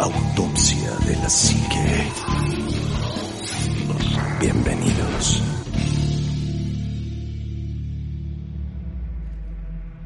Autopsia 0.00 0.96
de 1.06 1.14
la 1.16 1.28
Psique. 1.28 2.10
Bienvenidos. 4.40 5.42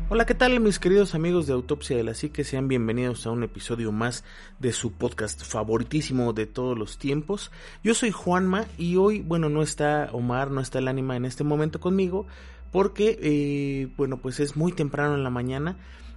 Hola, 0.08 0.26
¿qué 0.26 0.34
tal 0.34 0.58
mis 0.58 0.80
queridos 0.80 1.14
amigos 1.14 1.46
de 1.46 1.52
Autopsia 1.52 1.96
de 1.96 2.02
la 2.02 2.14
Psique? 2.14 2.42
Sean 2.42 2.66
bienvenidos 2.66 3.24
a 3.24 3.30
un 3.30 3.44
episodio 3.44 3.92
más 3.92 4.24
de 4.58 4.72
su 4.72 4.90
podcast 4.90 5.44
favoritísimo 5.44 6.32
de 6.32 6.46
todos 6.46 6.76
los 6.76 6.98
tiempos. 6.98 7.52
Yo 7.84 7.94
soy 7.94 8.10
Juanma 8.10 8.64
y 8.76 8.96
hoy, 8.96 9.20
bueno, 9.20 9.48
no 9.48 9.62
está 9.62 10.08
Omar, 10.12 10.50
no 10.50 10.60
está 10.60 10.80
el 10.80 10.88
ánima 10.88 11.14
en 11.14 11.24
este 11.24 11.44
momento 11.44 11.78
conmigo 11.78 12.26
porque, 12.72 13.16
eh, 13.22 13.92
bueno, 13.96 14.16
pues 14.16 14.40
es 14.40 14.56
muy 14.56 14.72
temprano 14.72 15.14
en 15.14 15.22
la 15.22 15.30
mañana 15.30 15.76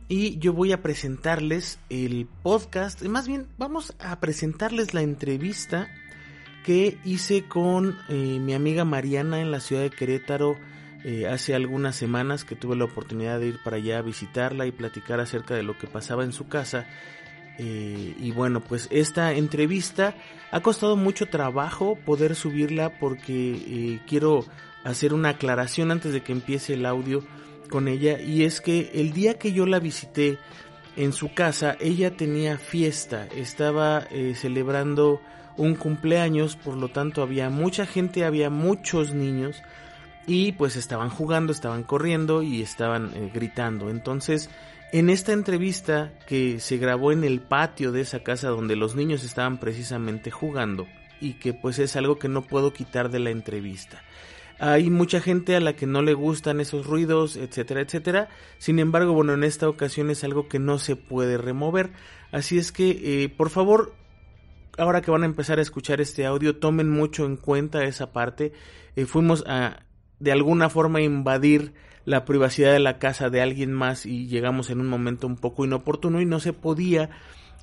y 0.10 0.38
yo 0.40 0.54
voy 0.54 0.72
a 0.72 0.82
presentarles 0.82 1.80
el 1.90 2.28
podcast, 2.44 3.02
más 3.04 3.28
bien 3.28 3.48
vamos 3.58 3.94
a 4.00 4.20
presentarles 4.20 4.94
la 4.94 5.02
entrevista 5.02 5.90
que 6.64 6.98
hice 7.04 7.46
con 7.46 7.98
eh, 8.10 8.40
mi 8.40 8.54
amiga 8.54 8.86
Mariana 8.86 9.42
en 9.42 9.52
la 9.52 9.60
ciudad 9.60 9.82
de 9.82 9.90
Querétaro 9.90 10.58
eh, 11.04 11.28
hace 11.28 11.56
algunas 11.56 11.96
semanas 11.96 12.46
que 12.46 12.56
tuve 12.56 12.76
la 12.76 12.86
oportunidad 12.86 13.40
de 13.40 13.48
ir 13.48 13.60
para 13.64 13.78
allá 13.78 14.00
a 14.00 14.02
visitarla 14.02 14.66
y 14.66 14.72
platicar 14.72 15.20
acerca 15.20 15.56
de 15.56 15.64
lo 15.64 15.78
que 15.78 15.88
pasaba 15.88 16.24
en 16.24 16.34
su 16.34 16.48
casa. 16.48 16.86
Eh, 17.60 18.16
y 18.20 18.32
bueno, 18.32 18.62
pues 18.62 18.88
esta 18.92 19.34
entrevista 19.34 20.16
ha 20.52 20.62
costado 20.62 20.96
mucho 20.96 21.28
trabajo 21.28 21.98
poder 22.06 22.36
subirla 22.36 23.00
porque 23.00 24.00
quiero 24.08 24.46
hacer 24.84 25.14
una 25.14 25.30
aclaración 25.30 25.92
antes 25.92 26.12
de 26.14 26.22
que 26.22 26.34
empiece 26.34 26.74
el 26.74 26.86
audio 26.86 27.24
con 27.68 27.88
ella 27.88 28.20
y 28.20 28.44
es 28.44 28.62
que 28.62 28.92
el 28.94 29.14
día 29.14 29.38
que 29.38 29.52
yo 29.52 29.66
la 29.66 29.80
visité 29.80 30.38
en 30.96 31.14
su 31.14 31.34
casa 31.34 31.78
ella 31.80 32.12
tenía 32.12 32.58
fiesta, 32.58 33.28
estaba 33.36 34.08
eh, 34.10 34.34
celebrando 34.36 35.22
un 35.58 35.76
cumpleaños, 35.76 36.56
por 36.56 36.76
lo 36.76 36.90
tanto 36.90 37.22
había 37.22 37.50
mucha 37.50 37.86
gente, 37.86 38.26
había 38.26 38.50
muchos 38.50 39.14
niños 39.14 39.62
y 40.28 40.52
pues 40.52 40.76
estaban 40.76 41.10
jugando, 41.10 41.52
estaban 41.52 41.84
corriendo 41.84 42.44
y 42.44 42.62
estaban 42.62 43.12
eh, 43.16 43.32
gritando. 43.34 43.90
Entonces, 43.90 44.50
en 44.92 45.10
esta 45.10 45.34
entrevista 45.34 46.12
que 46.28 46.60
se 46.60 46.78
grabó 46.78 47.12
en 47.12 47.24
el 47.24 47.42
patio 47.42 47.92
de 47.92 48.02
esa 48.02 48.20
casa 48.24 48.50
donde 48.50 48.76
los 48.76 48.96
niños 48.96 49.24
estaban 49.24 49.58
precisamente 49.58 50.32
jugando 50.32 50.88
y 51.20 51.34
que 51.34 51.54
pues 51.54 51.80
es 51.80 51.96
algo 51.96 52.20
que 52.20 52.30
no 52.30 52.44
puedo 52.44 52.72
quitar 52.74 53.10
de 53.10 53.20
la 53.20 53.32
entrevista. 53.32 54.02
Hay 54.60 54.90
mucha 54.90 55.20
gente 55.20 55.56
a 55.56 55.60
la 55.60 55.76
que 55.76 55.86
no 55.86 56.02
le 56.02 56.14
gustan 56.14 56.60
esos 56.60 56.88
ruidos, 56.88 57.36
etcétera, 57.36 57.82
etcétera. 57.82 58.30
Sin 58.58 58.80
embargo, 58.80 59.14
bueno, 59.14 59.34
en 59.34 59.44
esta 59.44 59.70
ocasión 59.70 60.10
es 60.10 60.24
algo 60.24 60.48
que 60.48 60.60
no 60.60 60.80
se 60.80 60.96
puede 60.96 61.38
remover. 61.38 61.92
Así 62.32 62.58
es 62.58 62.72
que, 62.72 63.24
eh, 63.24 63.30
por 63.30 63.50
favor, 63.50 63.94
ahora 64.78 65.02
que 65.02 65.12
van 65.12 65.24
a 65.24 65.28
empezar 65.28 65.60
a 65.60 65.62
escuchar 65.62 66.02
este 66.02 66.26
audio, 66.26 66.58
tomen 66.58 66.90
mucho 66.90 67.26
en 67.26 67.38
cuenta 67.38 67.84
esa 67.84 68.12
parte. 68.12 68.52
Eh, 68.96 69.06
fuimos 69.06 69.44
a, 69.48 69.84
de 70.20 70.32
alguna 70.32 70.70
forma, 70.70 71.02
invadir 71.02 71.74
la 72.06 72.26
privacidad 72.26 72.72
de 72.72 72.80
la 72.80 73.00
casa 73.00 73.30
de 73.30 73.42
alguien 73.42 73.74
más 73.74 74.06
y 74.06 74.28
llegamos 74.28 74.70
en 74.70 74.80
un 74.80 74.88
momento 74.88 75.28
un 75.28 75.36
poco 75.36 75.66
inoportuno 75.66 76.22
y 76.22 76.26
no 76.26 76.40
se 76.40 76.54
podía 76.54 77.10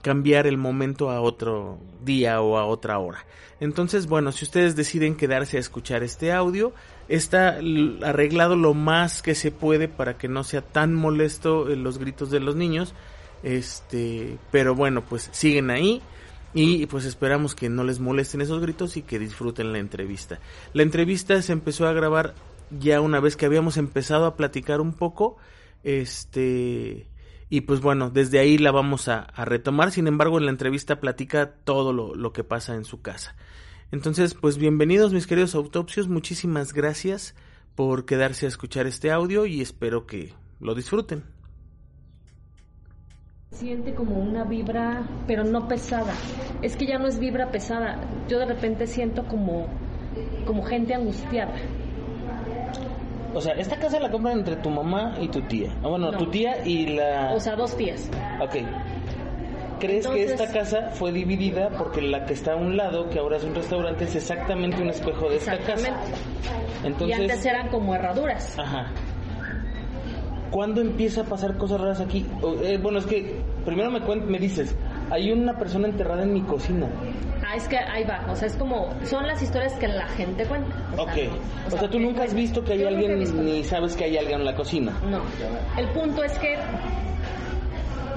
cambiar 0.05 0.47
el 0.47 0.59
momento 0.59 1.11
a 1.11 1.23
otro 1.23 1.79
día 2.05 2.43
o 2.43 2.59
a 2.59 2.67
otra 2.67 2.99
hora. 2.99 3.25
Entonces, 3.59 4.07
bueno, 4.07 4.33
si 4.33 4.45
ustedes 4.45 4.77
deciden 4.77 5.17
quedarse 5.17 5.57
a 5.57 5.61
escuchar 5.61 6.03
este 6.03 6.31
audio, 6.31 6.75
está 7.09 7.59
arreglado 8.03 8.55
lo 8.55 8.75
más 8.75 9.23
que 9.23 9.35
se 9.35 9.51
puede 9.51 9.89
para 9.89 10.19
que 10.19 10.29
no 10.29 10.45
sea 10.45 10.61
tan 10.61 10.95
molesto 10.95 11.71
eh, 11.71 11.77
los 11.77 11.97
gritos 11.97 12.31
de 12.31 12.41
los 12.41 12.55
niños. 12.55 12.95
Este, 13.43 14.37
pero 14.51 14.75
bueno, 14.75 15.03
pues 15.03 15.31
siguen 15.33 15.71
ahí 15.71 16.03
y 16.53 16.85
pues 16.85 17.07
esperamos 17.07 17.55
que 17.55 17.71
no 17.71 17.83
les 17.83 17.99
molesten 17.99 18.43
esos 18.43 18.61
gritos 18.61 18.99
y 18.99 19.03
que 19.03 19.19
disfruten 19.19 19.73
la 19.73 19.79
entrevista. 19.79 20.39
La 20.75 20.83
entrevista 20.83 21.41
se 21.41 21.53
empezó 21.53 21.87
a 21.87 21.95
grabar 21.95 22.35
ya 22.79 23.01
una 23.01 23.21
vez 23.21 23.37
que 23.37 23.47
habíamos 23.47 23.79
empezado 23.79 24.27
a 24.27 24.37
platicar 24.37 24.83
un 24.83 24.93
poco, 24.93 25.39
este, 25.83 27.07
y 27.55 27.61
pues 27.61 27.81
bueno, 27.81 28.11
desde 28.11 28.41
ahí 28.41 28.59
la 28.59 28.73
vamos 28.73 29.07
a, 29.07 29.29
retomar. 29.45 29.93
Sin 29.93 30.09
embargo, 30.09 30.39
en 30.39 30.47
la 30.47 30.51
entrevista 30.51 30.99
platica 30.99 31.53
todo 31.63 31.93
lo, 31.93 32.33
que 32.33 32.43
pasa 32.43 32.75
en 32.75 32.85
su 32.85 33.01
casa. 33.01 33.37
Entonces, 33.93 34.35
pues 34.35 34.59
bienvenidos 34.59 35.13
mis 35.13 35.29
queridos 35.29 35.55
autopsios. 35.55 36.09
Muchísimas 36.09 36.73
gracias 36.73 37.37
por 37.77 38.07
quedarse 38.07 38.47
a 38.47 38.49
escuchar 38.49 38.89
este 38.89 39.13
audio 39.13 39.47
y 39.47 39.61
espero 39.61 40.05
que 40.05 40.33
lo 40.59 40.75
disfruten. 40.75 41.23
Siente 43.53 43.95
como 43.95 44.17
una 44.17 44.43
vibra, 44.43 45.09
pero 45.29 45.45
no 45.45 45.69
pesada. 45.69 46.13
Es 46.61 46.75
que 46.75 46.89
ya 46.89 46.99
no 46.99 47.07
es 47.07 47.21
vibra 47.21 47.53
pesada. 47.53 48.01
Yo 48.29 48.41
de 48.41 48.47
repente 48.47 48.89
siento 48.89 49.29
como, 49.29 49.69
como 50.45 50.65
gente 50.65 50.93
angustiada. 50.93 51.55
O 53.35 53.41
sea, 53.41 53.55
esta 53.55 53.77
casa 53.77 53.99
la 53.99 54.11
compran 54.11 54.39
entre 54.39 54.57
tu 54.57 54.71
mamá 54.71 55.17
y 55.21 55.29
tu 55.29 55.43
tía. 55.43 55.71
Ah, 55.83 55.89
bueno, 55.89 56.13
tu 56.13 56.27
tía 56.27 56.65
y 56.65 56.87
la... 56.89 57.33
O 57.35 57.41
sea, 57.41 57.57
dos 57.57 57.77
tías. 57.77 58.09
Ok. 58.41 58.57
¿Crees 59.81 60.07
que 60.07 60.23
esta 60.25 60.51
casa 60.51 60.91
fue 60.93 61.13
dividida 61.13 61.69
porque 61.77 62.01
la 62.01 62.25
que 62.25 62.33
está 62.33 62.53
a 62.53 62.57
un 62.57 62.77
lado, 62.77 63.11
que 63.11 63.19
ahora 63.19 63.37
es 63.37 63.45
un 63.45 63.55
restaurante, 63.55 64.05
es 64.05 64.15
exactamente 64.15 64.81
un 64.81 64.89
espejo 64.89 65.29
de 65.29 65.37
esta 65.37 65.59
casa? 65.59 65.97
Entonces... 66.85 67.19
Y 67.19 67.23
antes 67.23 67.45
eran 67.45 67.69
como 67.69 67.95
herraduras. 67.95 68.59
Ajá. 68.59 68.93
¿Cuándo 70.51 70.81
empieza 70.81 71.23
a 71.23 71.25
pasar 71.25 71.57
cosas 71.57 71.81
raras 71.81 72.01
aquí? 72.01 72.25
Eh, 72.63 72.79
bueno, 72.81 73.01
es 73.01 73.07
que 73.07 73.41
primero 73.65 73.91
me, 73.91 74.01
me 74.01 74.39
dices, 74.39 74.77
hay 75.11 75.33
una 75.33 75.59
persona 75.59 75.89
enterrada 75.89 76.23
en 76.23 76.33
mi 76.33 76.43
cocina. 76.43 76.89
Ah, 77.47 77.57
es 77.57 77.69
que 77.69 77.79
ahí 77.79 78.05
va, 78.05 78.27
o 78.31 78.37
sea, 78.37 78.49
es 78.49 78.57
como, 78.57 78.95
son 79.05 79.27
las 79.27 79.43
historias 79.43 79.75
que 79.75 79.89
la 79.89 80.09
gente 80.09 80.45
cuenta. 80.47 80.75
ok, 80.97 81.11
o, 81.67 81.71
sea, 81.71 81.89
tú 81.89 81.99
nunca 81.99 82.25
has 82.25 82.35
visto 82.35 82.65
que 82.65 82.73
hay 82.73 82.85
alguien 82.85 83.19
ni 83.45 83.63
sabes 83.65 83.97
que 83.97 84.05
hay 84.05 84.17
alguien 84.17 84.41
en 84.41 84.47
la 84.47 84.55
cocina. 84.55 84.93
No, 85.09 85.21
el 85.77 85.89
punto 85.91 86.25
es 86.25 86.37
que 86.39 86.57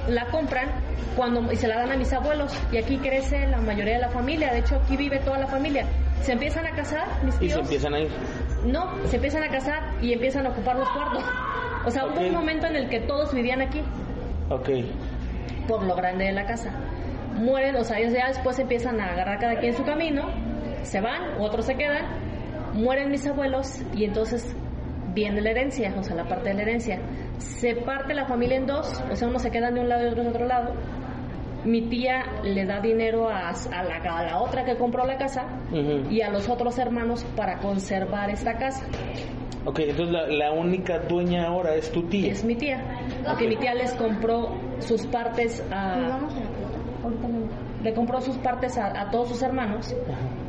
la 0.08 0.26
compran 0.26 0.68
cuando 1.16 1.52
y 1.52 1.56
se 1.56 1.68
la 1.68 1.76
dan 1.76 1.92
a 1.92 1.96
mis 1.96 2.12
abuelos 2.12 2.52
y 2.72 2.78
aquí 2.78 2.96
crece 2.96 3.46
la 3.48 3.58
mayoría 3.58 3.94
de 3.94 4.00
la 4.00 4.08
familia, 4.08 4.52
de 4.52 4.60
hecho 4.60 4.76
aquí 4.76 4.96
vive 4.96 5.18
toda 5.18 5.38
la 5.38 5.46
familia. 5.46 5.84
Se 6.22 6.32
empiezan 6.32 6.66
a 6.66 6.70
casar, 6.70 7.06
mis 7.24 7.38
tíos. 7.38 7.52
Y 7.52 7.54
se 7.54 7.60
empiezan 7.60 7.94
a 7.94 8.00
ir. 8.00 8.10
No, 8.64 8.90
se 9.06 9.16
empiezan 9.16 9.42
a 9.44 9.48
casar 9.48 9.82
y 10.02 10.12
empiezan 10.12 10.46
a 10.46 10.50
ocupar 10.50 10.76
los 10.76 10.88
cuartos. 10.90 11.22
O 11.84 11.90
sea, 11.90 12.06
hubo 12.06 12.20
un 12.20 12.32
momento 12.32 12.66
en 12.66 12.76
el 12.76 12.88
que 12.88 13.00
todos 13.00 13.32
vivían 13.32 13.62
aquí. 13.62 13.80
Ok. 14.50 14.68
Por 15.66 15.84
lo 15.84 15.94
grande 15.94 16.24
de 16.24 16.32
la 16.32 16.44
casa 16.44 16.72
mueren, 17.38 17.76
o 17.76 17.84
sea, 17.84 17.98
ellos 17.98 18.12
ya 18.12 18.28
después 18.28 18.58
empiezan 18.58 19.00
a 19.00 19.12
agarrar 19.12 19.38
cada 19.38 19.56
quien 19.56 19.74
su 19.74 19.84
camino, 19.84 20.30
se 20.82 21.00
van, 21.00 21.40
otros 21.40 21.66
se 21.66 21.76
quedan, 21.76 22.04
mueren 22.74 23.10
mis 23.10 23.26
abuelos 23.26 23.82
y 23.94 24.04
entonces 24.04 24.54
viene 25.14 25.40
la 25.40 25.50
herencia, 25.50 25.94
o 25.96 26.02
sea, 26.02 26.16
la 26.16 26.24
parte 26.24 26.50
de 26.50 26.54
la 26.56 26.62
herencia. 26.62 27.00
Se 27.38 27.74
parte 27.74 28.14
la 28.14 28.26
familia 28.26 28.56
en 28.56 28.66
dos, 28.66 29.02
o 29.10 29.16
sea, 29.16 29.28
uno 29.28 29.38
se 29.38 29.50
queda 29.50 29.70
de 29.70 29.80
un 29.80 29.88
lado 29.88 30.04
y 30.04 30.08
otro 30.08 30.22
de 30.22 30.28
otro 30.28 30.46
lado. 30.46 30.74
Mi 31.64 31.82
tía 31.82 32.24
le 32.44 32.64
da 32.64 32.80
dinero 32.80 33.28
a, 33.28 33.52
la, 33.70 33.98
la, 33.98 34.40
otra 34.40 34.64
que 34.64 34.76
compró 34.76 35.04
la 35.04 35.16
casa 35.16 35.44
y 36.08 36.20
a 36.20 36.30
los 36.30 36.48
otros 36.48 36.78
hermanos 36.78 37.24
para 37.36 37.58
conservar 37.58 38.30
esta 38.30 38.56
casa. 38.58 38.86
Ok, 39.64 39.80
entonces 39.80 40.14
la, 40.30 40.52
única 40.52 41.00
dueña 41.00 41.46
ahora 41.46 41.74
es 41.74 41.90
tu 41.90 42.04
tía. 42.04 42.30
Es 42.30 42.44
mi 42.44 42.54
tía, 42.54 42.80
porque 43.26 43.48
mi 43.48 43.56
tía 43.56 43.74
les 43.74 43.92
compró 43.94 44.54
sus 44.80 45.06
partes 45.06 45.62
a 45.70 46.18
le 47.82 47.94
compró 47.94 48.20
sus 48.20 48.36
partes 48.38 48.76
a, 48.76 49.10
todos 49.10 49.28
sus 49.28 49.42
hermanos 49.42 49.94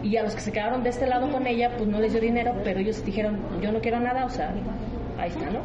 y 0.02 0.18
a 0.18 0.24
los 0.24 0.36
que 0.36 0.42
se 0.42 0.52
quedaron 0.52 0.84
de 0.84 0.90
este 0.90 1.08
lado 1.08 1.32
con 1.32 1.46
ella, 1.46 1.72
pues 1.78 1.88
no 1.88 2.00
les 2.00 2.12
dio 2.12 2.22
dinero, 2.22 2.54
pero 2.64 2.80
ellos 2.80 3.04
dijeron, 3.06 3.40
yo 3.62 3.72
no 3.72 3.80
quiero 3.80 4.00
nada, 4.00 4.26
o 4.26 4.30
sea, 4.30 4.54
ahí 5.18 5.30
está, 5.30 5.50
¿no? 5.50 5.60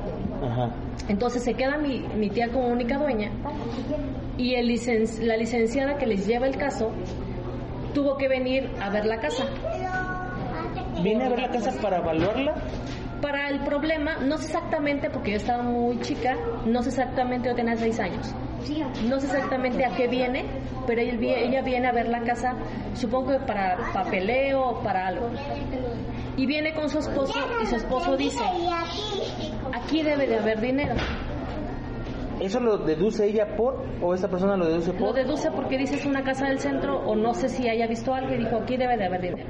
Entonces 1.08 1.42
se 1.42 1.54
queda 1.54 1.78
mi, 1.78 2.00
mi, 2.16 2.28
tía 2.28 2.48
como 2.50 2.68
única 2.68 2.98
dueña 2.98 3.30
y 4.36 4.54
el 4.54 4.68
la 5.22 5.36
licenciada 5.36 5.96
que 5.96 6.06
les 6.06 6.26
lleva 6.26 6.46
el 6.46 6.56
caso 6.56 6.90
tuvo 7.94 8.16
que 8.16 8.28
venir 8.28 8.70
a 8.80 8.90
ver 8.90 9.06
la 9.06 9.18
casa. 9.20 9.44
¿Viene 11.02 11.24
a 11.24 11.28
ver 11.28 11.40
la 11.40 11.50
casa 11.50 11.72
para 11.80 11.98
evaluarla? 11.98 12.54
Para 13.22 13.48
el 13.48 13.60
problema, 13.60 14.16
no 14.16 14.36
sé 14.36 14.46
exactamente, 14.46 15.08
porque 15.08 15.30
yo 15.30 15.36
estaba 15.38 15.62
muy 15.62 15.98
chica, 16.00 16.36
no 16.66 16.82
sé 16.82 16.90
exactamente, 16.90 17.48
yo 17.48 17.54
tenía 17.54 17.76
seis 17.76 17.98
años 18.00 18.34
no 19.08 19.20
sé 19.20 19.26
exactamente 19.26 19.84
a 19.84 19.94
qué 19.96 20.08
viene, 20.08 20.44
pero 20.86 21.00
ella 21.00 21.62
viene 21.62 21.88
a 21.88 21.92
ver 21.92 22.08
la 22.08 22.22
casa, 22.22 22.54
supongo 22.94 23.32
que 23.32 23.40
para 23.40 23.76
papeleo 23.92 24.62
o 24.62 24.82
para 24.82 25.06
algo. 25.08 25.30
Y 26.36 26.46
viene 26.46 26.74
con 26.74 26.88
su 26.88 26.98
esposo 26.98 27.38
y 27.62 27.66
su 27.66 27.76
esposo 27.76 28.16
dice, 28.16 28.42
aquí 29.72 30.02
debe 30.02 30.26
de 30.26 30.38
haber 30.38 30.60
dinero. 30.60 30.94
¿Eso 32.40 32.60
lo 32.60 32.78
deduce 32.78 33.26
ella 33.26 33.56
por 33.56 33.84
o 34.02 34.12
esta 34.12 34.28
persona 34.28 34.56
lo 34.56 34.66
deduce 34.66 34.92
por? 34.92 35.02
Lo 35.02 35.12
deduce 35.12 35.50
porque 35.52 35.78
dice 35.78 35.96
es 35.96 36.04
una 36.04 36.24
casa 36.24 36.46
del 36.46 36.58
centro 36.58 36.98
o 36.98 37.14
no 37.14 37.32
sé 37.32 37.48
si 37.48 37.68
haya 37.68 37.86
visto 37.86 38.12
algo 38.12 38.34
y 38.34 38.38
dijo 38.38 38.56
aquí 38.56 38.76
debe 38.76 38.96
de 38.96 39.04
haber 39.04 39.20
dinero. 39.20 39.48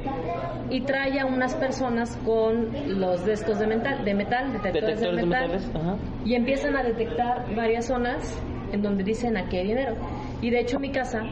Y 0.71 0.83
trae 0.83 1.19
a 1.19 1.27
unas 1.27 1.55
personas 1.55 2.17
con 2.25 2.69
los 3.01 3.25
discos 3.25 3.59
de 3.59 3.67
metal, 3.67 4.05
de 4.05 4.15
metal 4.15 4.53
detectores, 4.53 5.01
de 5.01 5.13
metal, 5.13 5.61
y 6.25 6.35
empiezan 6.35 6.77
a 6.77 6.83
detectar 6.83 7.55
varias 7.55 7.87
zonas 7.87 8.41
en 8.75 8.83
donde 8.83 9.05
dicen 9.05 9.37
aquí 9.37 9.57
hay 9.57 9.69
dinero. 9.69 9.95
Y 10.43 10.51
de 10.51 10.61
hecho 10.61 10.79
mi 10.79 10.91
casa 10.91 11.23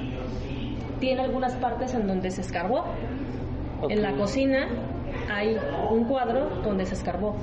tiene 1.01 1.23
algunas 1.23 1.55
partes 1.57 1.95
en 1.95 2.07
donde 2.07 2.31
se 2.31 2.41
escarbó. 2.41 2.85
Ok. 3.83 3.91
En 3.91 4.03
la 4.03 4.13
cocina 4.13 4.69
hay 5.31 5.57
un 5.91 6.05
cuadro 6.05 6.49
donde 6.63 6.87
se 6.87 6.95
escarbó. 6.95 7.37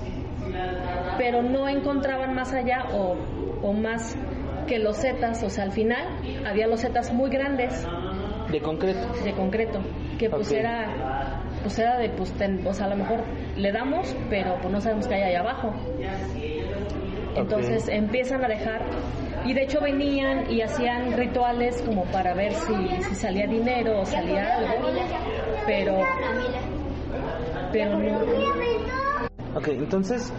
Pero 1.17 1.41
no 1.43 1.67
encontraban 1.67 2.33
más 2.33 2.53
allá 2.53 2.85
o, 2.93 3.15
o 3.61 3.73
más 3.73 4.15
que 4.67 4.79
losetas, 4.79 5.43
o 5.43 5.49
sea, 5.49 5.63
al 5.65 5.71
final 5.71 6.05
había 6.45 6.67
losetas 6.67 7.11
muy 7.13 7.29
grandes 7.29 7.85
De 8.51 8.61
concreto. 8.61 8.99
de 9.23 9.33
concreto, 9.33 9.79
que 10.17 10.29
pues 10.29 10.47
Ok. 10.49 10.53
era, 10.57 11.41
pues 11.63 11.77
era 11.79 11.97
de, 11.97 12.09
pues, 12.09 12.31
ten- 12.33 12.61
a 12.65 12.87
lo 12.87 12.95
mejor 12.95 13.23
le 13.57 13.71
damos, 13.71 14.15
pero 14.29 14.55
pues 14.61 14.71
no 14.71 14.79
sabemos 14.79 15.07
qué 15.07 15.15
hay 15.15 15.21
ahí 15.23 15.35
abajo. 15.35 15.73
Entonces 17.35 17.83
Ok. 17.83 17.89
empiezan 17.93 18.43
a 18.43 18.47
dejar, 18.47 18.81
y 19.45 19.53
de 19.53 19.63
hecho 19.63 19.79
venían 19.81 20.49
y 20.51 20.61
hacían 20.61 21.13
rituales 21.17 21.81
como 21.85 22.03
para 22.05 22.33
ver 22.33 22.53
si, 22.53 22.73
si 23.03 23.15
salía 23.15 23.47
dinero 23.47 24.01
o 24.01 24.05
salía 24.05 24.57
algo, 24.57 24.87
pero, 25.65 25.97
pero 27.71 27.97
no, 27.99 28.19
Ok, 29.55 29.67
entonces 29.69 30.31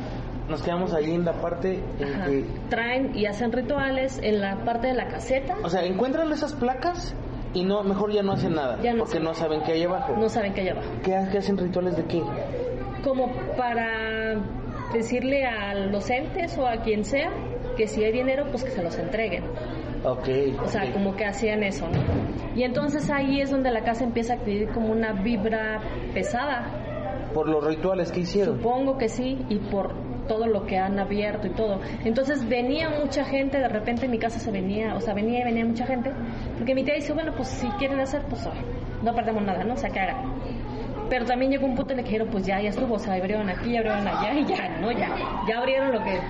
nos 0.48 0.62
quedamos 0.62 0.92
ahí 0.94 1.12
en 1.14 1.24
la 1.24 1.32
parte 1.34 1.80
en 1.98 2.14
ajá. 2.14 2.24
que... 2.26 2.44
traen 2.68 3.16
y 3.16 3.26
hacen 3.26 3.52
rituales 3.52 4.18
en 4.22 4.40
la 4.40 4.64
parte 4.64 4.88
de 4.88 4.94
la 4.94 5.08
caseta, 5.08 5.56
O 5.62 5.68
sea, 5.68 5.84
encuentran 5.84 6.30
esas 6.32 6.52
placas 6.54 7.14
y 7.54 7.64
no, 7.64 7.82
mejor 7.82 8.12
ya 8.12 8.22
no 8.22 8.32
hacen 8.32 8.54
nada. 8.54 8.78
Ya 8.82 8.92
no 8.94 9.04
porque 9.04 9.18
no 9.20 9.34
saben 9.34 9.62
qué 9.62 9.72
hay 9.72 9.82
abajo. 9.84 10.14
no 10.16 10.28
saben 10.28 10.54
qué 10.54 10.60
hay 10.62 10.68
abajo. 10.68 10.88
¿Qué, 11.04 11.16
ha- 11.16 11.28
qué 11.30 11.38
hacen 11.38 11.56
rituales 11.58 11.96
de 11.96 12.04
qué? 12.04 12.22
como 13.04 13.32
para 13.56 14.34
decirle 14.92 15.46
a 15.46 15.72
los 15.74 16.10
entes 16.10 16.58
o 16.58 16.66
a 16.66 16.76
quien 16.82 17.04
sea 17.04 17.30
que 17.80 17.86
si 17.86 18.04
hay 18.04 18.12
dinero, 18.12 18.44
pues 18.50 18.62
que 18.62 18.70
se 18.72 18.82
los 18.82 18.98
entreguen. 18.98 19.42
Ok. 20.04 20.28
O 20.62 20.68
sea, 20.68 20.92
como 20.92 21.16
que 21.16 21.24
hacían 21.24 21.62
eso, 21.62 21.88
¿no? 21.88 21.98
Y 22.54 22.62
entonces 22.62 23.08
ahí 23.08 23.40
es 23.40 23.50
donde 23.50 23.70
la 23.70 23.82
casa 23.82 24.04
empieza 24.04 24.34
a 24.34 24.36
adquirir 24.36 24.68
como 24.68 24.92
una 24.92 25.14
vibra 25.14 25.80
pesada. 26.12 27.30
Por 27.32 27.48
los 27.48 27.66
rituales 27.66 28.12
que 28.12 28.20
hicieron. 28.20 28.58
Supongo 28.58 28.98
que 28.98 29.08
sí, 29.08 29.38
y 29.48 29.56
por 29.56 29.94
todo 30.28 30.46
lo 30.46 30.66
que 30.66 30.76
han 30.76 30.98
abierto 30.98 31.46
y 31.46 31.54
todo. 31.54 31.80
Entonces 32.04 32.46
venía 32.46 32.90
mucha 32.90 33.24
gente, 33.24 33.58
de 33.58 33.68
repente 33.68 34.04
en 34.04 34.10
mi 34.10 34.18
casa 34.18 34.38
se 34.38 34.50
venía, 34.50 34.94
o 34.94 35.00
sea, 35.00 35.14
venía 35.14 35.40
y 35.40 35.44
venía 35.44 35.64
mucha 35.64 35.86
gente, 35.86 36.12
porque 36.58 36.74
mi 36.74 36.84
tía 36.84 36.96
dice, 36.96 37.14
bueno, 37.14 37.32
pues 37.34 37.48
si 37.48 37.66
quieren 37.78 37.98
hacer, 37.98 38.22
pues 38.28 38.46
ah, 38.46 38.52
no 39.02 39.14
perdemos 39.14 39.42
nada, 39.42 39.64
¿no? 39.64 39.72
O 39.72 39.76
sea, 39.78 39.88
que 39.88 40.00
hagan. 40.00 40.34
Pero 41.08 41.24
también 41.24 41.50
llegó 41.50 41.66
un 41.66 41.74
punto 41.74 41.92
en 41.94 42.00
el 42.00 42.04
que 42.04 42.10
dijeron, 42.10 42.28
pues 42.30 42.46
ya, 42.46 42.60
ya 42.60 42.68
estuvo, 42.68 42.94
o 42.94 42.98
sea, 42.98 43.14
abrieron 43.14 43.48
aquí, 43.48 43.74
abrieron 43.74 44.06
allá 44.06 44.34
y 44.38 44.44
ya, 44.44 44.68
¿no? 44.80 44.92
Ya, 44.92 45.08
ya 45.48 45.58
abrieron 45.58 45.92
lo 45.92 46.04
que 46.04 46.20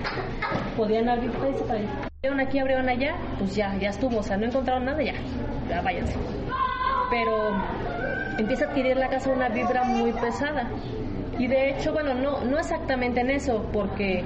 podían 0.75 1.09
abrir, 1.09 1.31
se 1.31 1.63
para 1.63 1.79
ahí. 1.79 1.89
abrieron 2.23 2.39
aquí, 2.39 2.59
abrieron 2.59 2.89
allá, 2.89 3.15
pues 3.37 3.55
ya, 3.55 3.75
ya 3.77 3.89
estuvo, 3.89 4.19
o 4.19 4.23
sea, 4.23 4.37
no 4.37 4.45
encontraron 4.45 4.85
nada, 4.85 5.01
ya, 5.01 5.13
ya 5.69 5.81
váyanse. 5.81 6.15
Pero 7.09 7.55
empieza 8.37 8.65
a 8.65 8.67
adquirir 8.69 8.97
la 8.97 9.09
casa 9.09 9.29
una 9.29 9.49
vibra 9.49 9.83
muy 9.83 10.11
pesada. 10.13 10.69
Y 11.37 11.47
de 11.47 11.71
hecho, 11.71 11.93
bueno, 11.93 12.13
no, 12.13 12.43
no 12.43 12.59
exactamente 12.59 13.21
en 13.21 13.31
eso, 13.31 13.67
porque 13.73 14.23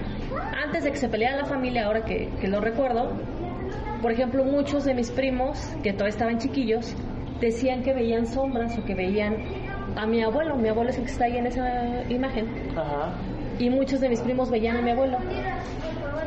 antes 0.64 0.84
de 0.84 0.92
que 0.92 0.98
se 0.98 1.08
peleara 1.08 1.38
la 1.38 1.46
familia, 1.46 1.86
ahora 1.86 2.04
que, 2.04 2.30
que 2.42 2.48
lo 2.48 2.60
recuerdo, 2.60 3.12
por 4.02 4.12
ejemplo, 4.12 4.44
muchos 4.44 4.86
de 4.86 4.94
mis 4.94 5.12
primos, 5.12 5.58
que 5.82 5.94
todavía 5.94 6.10
estaban 6.10 6.38
chiquillos, 6.38 6.96
decían 7.40 7.84
que 7.84 7.94
veían 7.94 8.26
sombras 8.28 8.78
o 8.78 8.86
que 8.86 8.96
veían 8.96 9.38
a 9.96 10.06
mi 10.06 10.22
abuelo. 10.22 10.56
Mi 10.56 10.70
abuelo 10.70 10.90
es 10.90 10.98
el 10.98 11.06
que 11.06 11.12
está 11.12 11.26
ahí 11.26 11.38
en 11.38 11.48
esa 11.48 12.04
imagen. 12.10 12.48
Ajá. 12.78 13.14
Y 13.60 13.70
muchos 13.70 14.02
de 14.02 14.10
mis 14.10 14.22
primos 14.22 14.50
veían 14.52 14.78
a 14.78 14.82
mi 14.82 14.92
abuelo, 14.92 15.18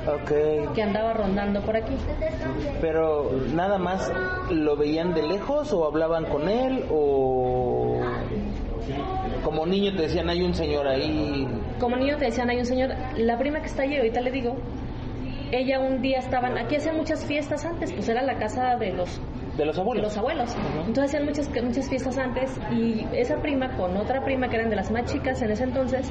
Ok. 0.07 0.75
que 0.75 0.83
andaba 0.83 1.13
rondando 1.15 1.61
por 1.63 1.77
aquí. 1.77 1.95
Pero 2.81 3.31
nada 3.55 3.79
más 3.79 4.13
lo 4.51 4.77
veían 4.77 5.15
de 5.15 5.23
lejos 5.23 5.73
o 5.73 5.87
hablaban 5.87 6.25
con 6.27 6.49
él 6.49 6.85
o 6.91 8.01
como 9.45 9.67
niño 9.67 9.95
te 9.97 10.03
decían 10.03 10.29
hay 10.29 10.43
un 10.43 10.55
señor 10.55 10.87
ahí. 10.87 11.47
Como 11.81 11.97
niño 11.97 12.17
te 12.17 12.27
decían, 12.27 12.51
hay 12.51 12.59
un 12.59 12.67
señor, 12.67 12.91
la 13.17 13.39
prima 13.39 13.61
que 13.61 13.67
está 13.67 13.83
allí, 13.83 13.97
ahorita 13.97 14.21
le 14.21 14.31
digo, 14.31 14.57
ella 15.53 15.79
un 15.79 16.03
día 16.03 16.19
estaban, 16.19 16.59
aquí 16.59 16.77
hacían 16.77 16.97
muchas 16.97 17.25
fiestas 17.25 17.65
antes, 17.65 17.93
pues 17.93 18.09
era 18.09 18.23
la 18.23 18.37
casa 18.39 18.77
de 18.77 18.93
los 18.93 19.21
De 19.57 19.65
los 19.65 19.77
de 19.77 19.83
abuelos. 19.83 20.05
los 20.05 20.17
abuelos. 20.19 20.57
Entonces 20.87 21.05
hacían 21.05 21.25
muchas, 21.25 21.49
muchas 21.65 21.89
fiestas 21.89 22.19
antes 22.19 22.59
y 22.73 23.07
esa 23.13 23.37
prima 23.41 23.77
con 23.77 23.97
otra 23.97 24.25
prima 24.25 24.49
que 24.49 24.57
eran 24.57 24.71
de 24.71 24.77
las 24.77 24.91
más 24.91 25.05
chicas 25.11 25.41
en 25.43 25.51
ese 25.53 25.65
entonces, 25.65 26.11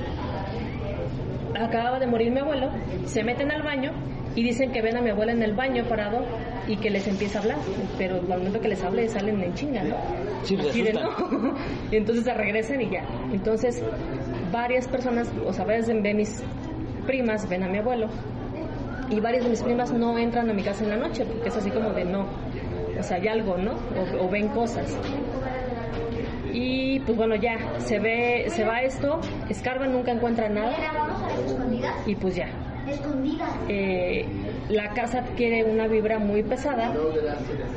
acababa 1.55 1.99
de 1.99 2.07
morir 2.07 2.31
mi 2.31 2.39
abuelo, 2.39 2.69
se 3.05 3.23
meten 3.23 3.51
al 3.51 3.63
baño 3.63 3.91
y 4.35 4.43
dicen 4.43 4.71
que 4.71 4.81
ven 4.81 4.97
a 4.97 5.01
mi 5.01 5.09
abuela 5.09 5.31
en 5.31 5.41
el 5.41 5.53
baño 5.53 5.83
parado 5.87 6.19
y 6.67 6.77
que 6.77 6.89
les 6.89 7.07
empieza 7.07 7.39
a 7.39 7.41
hablar, 7.41 7.57
pero 7.97 8.15
al 8.17 8.27
momento 8.39 8.59
que 8.59 8.67
les 8.67 8.83
hable 8.83 9.07
salen 9.07 9.41
en 9.41 9.53
chinga, 9.53 9.83
¿no? 9.83 9.95
Sí, 10.43 10.55
Así 10.69 10.83
de. 10.83 10.93
"No". 10.93 11.09
Entonces 11.91 12.23
se 12.25 12.33
regresan 12.33 12.81
y 12.81 12.89
ya. 12.89 13.03
Entonces 13.31 13.81
varias 14.51 14.87
personas, 14.87 15.29
o 15.45 15.53
sea, 15.53 15.65
varias 15.65 15.87
de 15.87 16.13
mis 16.13 16.43
primas 17.05 17.47
ven 17.49 17.63
a 17.63 17.67
mi 17.69 17.77
abuelo 17.79 18.07
y 19.09 19.19
varias 19.21 19.43
de 19.45 19.49
mis 19.49 19.63
primas 19.63 19.91
no 19.93 20.17
entran 20.17 20.49
a 20.49 20.53
mi 20.53 20.61
casa 20.63 20.83
en 20.83 20.89
la 20.89 20.97
noche 20.97 21.25
porque 21.25 21.49
es 21.49 21.55
así 21.57 21.71
como 21.71 21.91
de 21.91 22.03
no, 22.05 22.27
o 22.99 23.03
sea, 23.03 23.17
hay 23.17 23.27
algo, 23.29 23.57
¿no? 23.57 23.71
O, 24.19 24.25
o 24.25 24.29
ven 24.29 24.49
cosas. 24.49 24.97
Y 26.59 26.99
pues 27.01 27.15
bueno, 27.15 27.35
ya, 27.35 27.57
se 27.77 27.99
ve, 27.99 28.45
se 28.49 28.63
va 28.63 28.81
esto, 28.81 29.19
escarban, 29.47 29.91
nunca 29.93 30.11
encuentran 30.11 30.55
nada 30.55 30.73
y 32.07 32.15
pues 32.15 32.35
ya. 32.35 32.47
Escondidas. 32.89 33.49
Eh, 33.69 34.25
la 34.69 34.89
casa 34.93 35.19
adquiere 35.19 35.65
una 35.65 35.87
vibra 35.87 36.17
muy 36.17 36.41
pesada, 36.41 36.91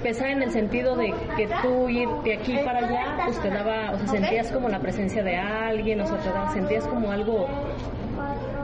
pesada 0.02 0.30
en 0.32 0.42
el 0.42 0.50
sentido 0.50 0.96
de 0.96 1.12
que 1.36 1.46
tú 1.60 1.88
ir 1.90 2.08
de 2.24 2.34
aquí 2.38 2.56
para 2.64 2.78
allá, 2.78 3.18
pues 3.26 3.38
te 3.42 3.50
daba, 3.50 3.90
o 3.92 3.98
sea, 3.98 4.06
sentías 4.06 4.50
como 4.50 4.68
la 4.70 4.78
presencia 4.80 5.22
de 5.22 5.36
alguien, 5.36 6.00
o 6.00 6.06
sea, 6.06 6.16
te 6.18 6.30
daba- 6.30 6.50
sentías 6.54 6.86
como 6.86 7.10
algo, 7.12 7.48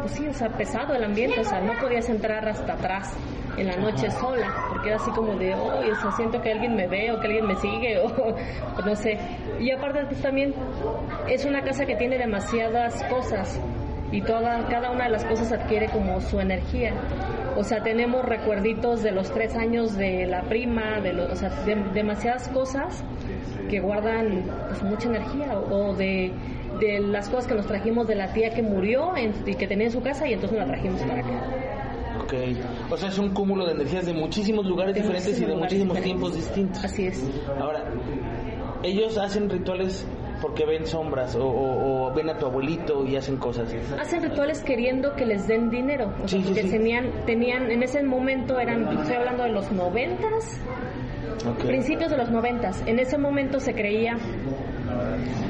pues 0.07 0.19
sí, 0.19 0.29
o 0.29 0.33
sea, 0.33 0.49
pesado 0.51 0.95
el 0.95 1.03
ambiente, 1.03 1.41
o 1.41 1.45
sea, 1.45 1.61
no 1.61 1.73
podías 1.81 2.09
entrar 2.09 2.49
hasta 2.49 2.75
atrás 2.75 3.13
en 3.57 3.67
la 3.67 3.77
noche 3.77 4.09
sola, 4.11 4.53
porque 4.69 4.89
era 4.89 4.97
así 4.99 5.11
como 5.11 5.35
de, 5.35 5.55
oh, 5.55 5.81
o 5.81 5.95
sea, 6.01 6.13
siento 6.13 6.41
que 6.41 6.53
alguien 6.53 6.77
me 6.77 6.87
ve 6.87 7.11
o 7.11 7.19
que 7.21 7.27
alguien 7.27 7.47
me 7.47 7.57
sigue, 7.57 7.99
o, 8.05 8.07
o 8.07 8.83
no 8.85 8.95
sé. 8.95 9.19
Y 9.59 9.71
aparte, 9.73 10.05
pues 10.09 10.23
también 10.23 10.55
es 11.29 11.45
una 11.45 11.63
casa 11.63 11.85
que 11.87 11.97
tiene 11.97 12.19
demasiadas 12.19 13.03
cosas 13.05 13.61
y 14.13 14.21
toda, 14.23 14.65
cada 14.69 14.93
una 14.93 15.05
de 15.05 15.11
las 15.11 15.25
cosas 15.25 15.51
adquiere 15.53 15.89
como 15.89 16.21
su 16.21 16.39
energía. 16.41 16.93
O 17.57 17.65
sea, 17.65 17.83
tenemos 17.83 18.25
recuerditos 18.25 19.03
de 19.03 19.11
los 19.11 19.33
tres 19.33 19.57
años 19.57 19.97
de 19.97 20.27
la 20.27 20.43
prima, 20.43 21.01
de 21.01 21.15
los, 21.15 21.33
o 21.33 21.35
sea, 21.37 21.49
de- 21.65 21.75
demasiadas 21.95 22.49
cosas 22.51 23.03
que 23.71 23.81
guardan 23.81 24.45
pues, 24.69 24.83
mucha 24.85 25.09
energía 25.09 25.59
o, 25.59 25.89
o 25.89 25.95
de, 25.97 26.31
de 26.81 27.01
las 27.01 27.29
cosas 27.29 27.47
que 27.47 27.55
nos 27.55 27.67
trajimos 27.67 28.07
de 28.07 28.15
la 28.15 28.33
tía 28.33 28.51
que 28.51 28.63
murió 28.63 29.17
en- 29.17 29.33
y 29.47 29.55
que 29.55 29.67
tenía 29.67 29.87
en 29.87 29.93
su 29.93 30.01
casa 30.03 30.27
y 30.29 30.35
entonces 30.35 30.59
nos 30.59 30.67
la 30.69 30.75
trajimos 30.75 31.01
para 31.03 31.21
acá. 31.21 31.41
Ok. 32.23 32.35
O 32.91 32.97
sea, 32.97 33.09
es 33.09 33.19
un 33.19 33.31
cúmulo 33.35 33.67
de 33.67 33.73
energías 33.73 34.07
de 34.07 34.13
muchísimos 34.15 34.67
lugares 34.67 34.95
De 34.95 35.01
diferentes 35.03 35.41
y 35.41 35.45
de 35.45 35.55
muchísimos 35.55 35.97
muchísimos 35.99 36.01
tiempos 36.03 36.35
distintos. 36.35 36.85
Así 36.85 37.07
es. 37.07 37.23
Ahora, 37.61 37.85
ellos 38.83 39.17
hacen 39.19 39.49
rituales 39.49 40.07
porque 40.43 40.67
ven 40.67 40.87
sombras 40.87 41.35
o, 41.37 41.47
o- 41.47 42.07
o 42.09 42.15
ven 42.15 42.29
a 42.29 42.37
tu 42.39 42.47
abuelito 42.47 43.05
y 43.07 43.17
hacen 43.17 43.37
cosas. 43.37 43.73
Hacen 44.01 44.23
rituales 44.23 44.63
queriendo 44.63 45.15
que 45.15 45.25
les 45.25 45.47
den 45.47 45.71
dinero. 45.71 46.13
O 46.23 46.29
sea, 46.29 46.29
Sí, 46.29 46.39
sí, 46.41 46.45
porque 46.47 46.63
sí. 46.65 46.71
tenían, 46.71 47.11
tenían, 47.27 47.71
en 47.71 47.83
ese 47.83 48.03
momento 48.03 48.59
eran, 48.59 48.87
estoy 48.99 49.17
hablando 49.17 49.45
de 49.45 49.51
los 49.51 49.71
noventas, 49.73 50.61
Ok. 51.49 51.65
principios 51.67 52.11
de 52.11 52.17
los 52.19 52.31
noventas. 52.31 52.83
En 52.87 52.99
ese 52.99 53.17
momento 53.19 53.61
se 53.61 53.73
creía 53.73 54.17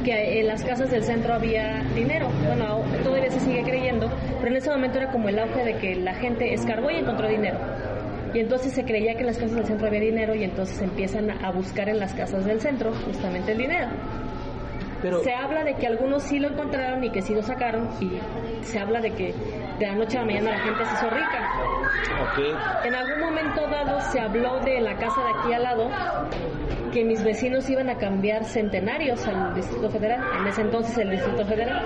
que 0.04 0.40
en 0.40 0.46
las 0.46 0.62
casas 0.64 0.90
del 0.90 1.02
centro 1.02 1.35
había 1.35 1.82
dinero. 1.94 2.28
Bueno, 2.46 2.82
todavía 3.02 3.30
se 3.30 3.40
sigue 3.40 3.62
creyendo, 3.62 4.11
pero 4.38 4.49
en 4.49 4.56
ese 4.56 4.70
momento 4.70 4.99
era 4.99 5.11
como 5.11 5.28
el 5.28 5.38
auge 5.38 5.64
de 5.64 5.76
que 5.78 5.96
la 5.96 6.14
gente 6.14 6.52
escarbó 6.52 6.90
y 6.90 6.96
encontró 6.96 7.28
dinero. 7.28 7.58
Y 8.35 8.40
entonces 8.40 8.73
se 8.73 8.85
creía 8.85 9.14
que 9.14 9.20
en 9.20 9.26
las 9.26 9.38
casas 9.38 9.56
del 9.56 9.64
centro 9.64 9.87
había 9.87 10.00
dinero 10.00 10.35
y 10.35 10.44
entonces 10.44 10.80
empiezan 10.82 11.30
a 11.30 11.50
buscar 11.52 11.88
en 11.88 11.99
las 11.99 12.14
casas 12.14 12.44
del 12.44 12.61
centro 12.61 12.92
justamente 13.06 13.52
el 13.52 13.58
dinero. 13.58 13.88
Pero, 15.02 15.20
Se 15.23 15.32
habla 15.32 15.62
de 15.64 15.75
que 15.75 15.87
algunos 15.87 16.23
sí 16.23 16.38
lo 16.38 16.49
encontraron 16.49 17.04
y 17.04 17.11
que 17.11 17.23
sí 17.23 17.35
lo 17.35 17.42
sacaron 17.42 17.88
y 18.00 18.18
se 18.64 18.78
habla 18.78 19.00
de 19.00 19.12
que 19.12 19.35
de 19.78 19.87
la 19.87 19.94
noche 19.94 20.16
a 20.16 20.20
la 20.20 20.26
mañana 20.26 20.50
la 20.52 20.58
gente 20.58 20.85
se 20.85 20.94
hizo 20.94 21.11
rica. 21.11 21.50
En 22.85 22.95
algún 22.95 23.21
momento 23.21 23.66
dado 23.69 24.00
se 24.00 24.21
habló 24.21 24.61
de 24.61 24.81
la 24.81 24.97
casa 24.97 25.23
de 25.23 25.31
aquí 25.31 25.52
al 25.52 25.62
lado 25.62 25.90
que 26.93 27.05
mis 27.05 27.23
vecinos 27.23 27.69
iban 27.69 27.90
a 27.90 27.97
cambiar 27.99 28.45
centenarios 28.45 29.26
al 29.26 29.55
Distrito 29.55 29.90
Federal, 29.90 30.21
en 30.40 30.47
ese 30.47 30.62
entonces 30.62 30.97
el 30.99 31.11
Distrito 31.11 31.45
Federal. 31.45 31.85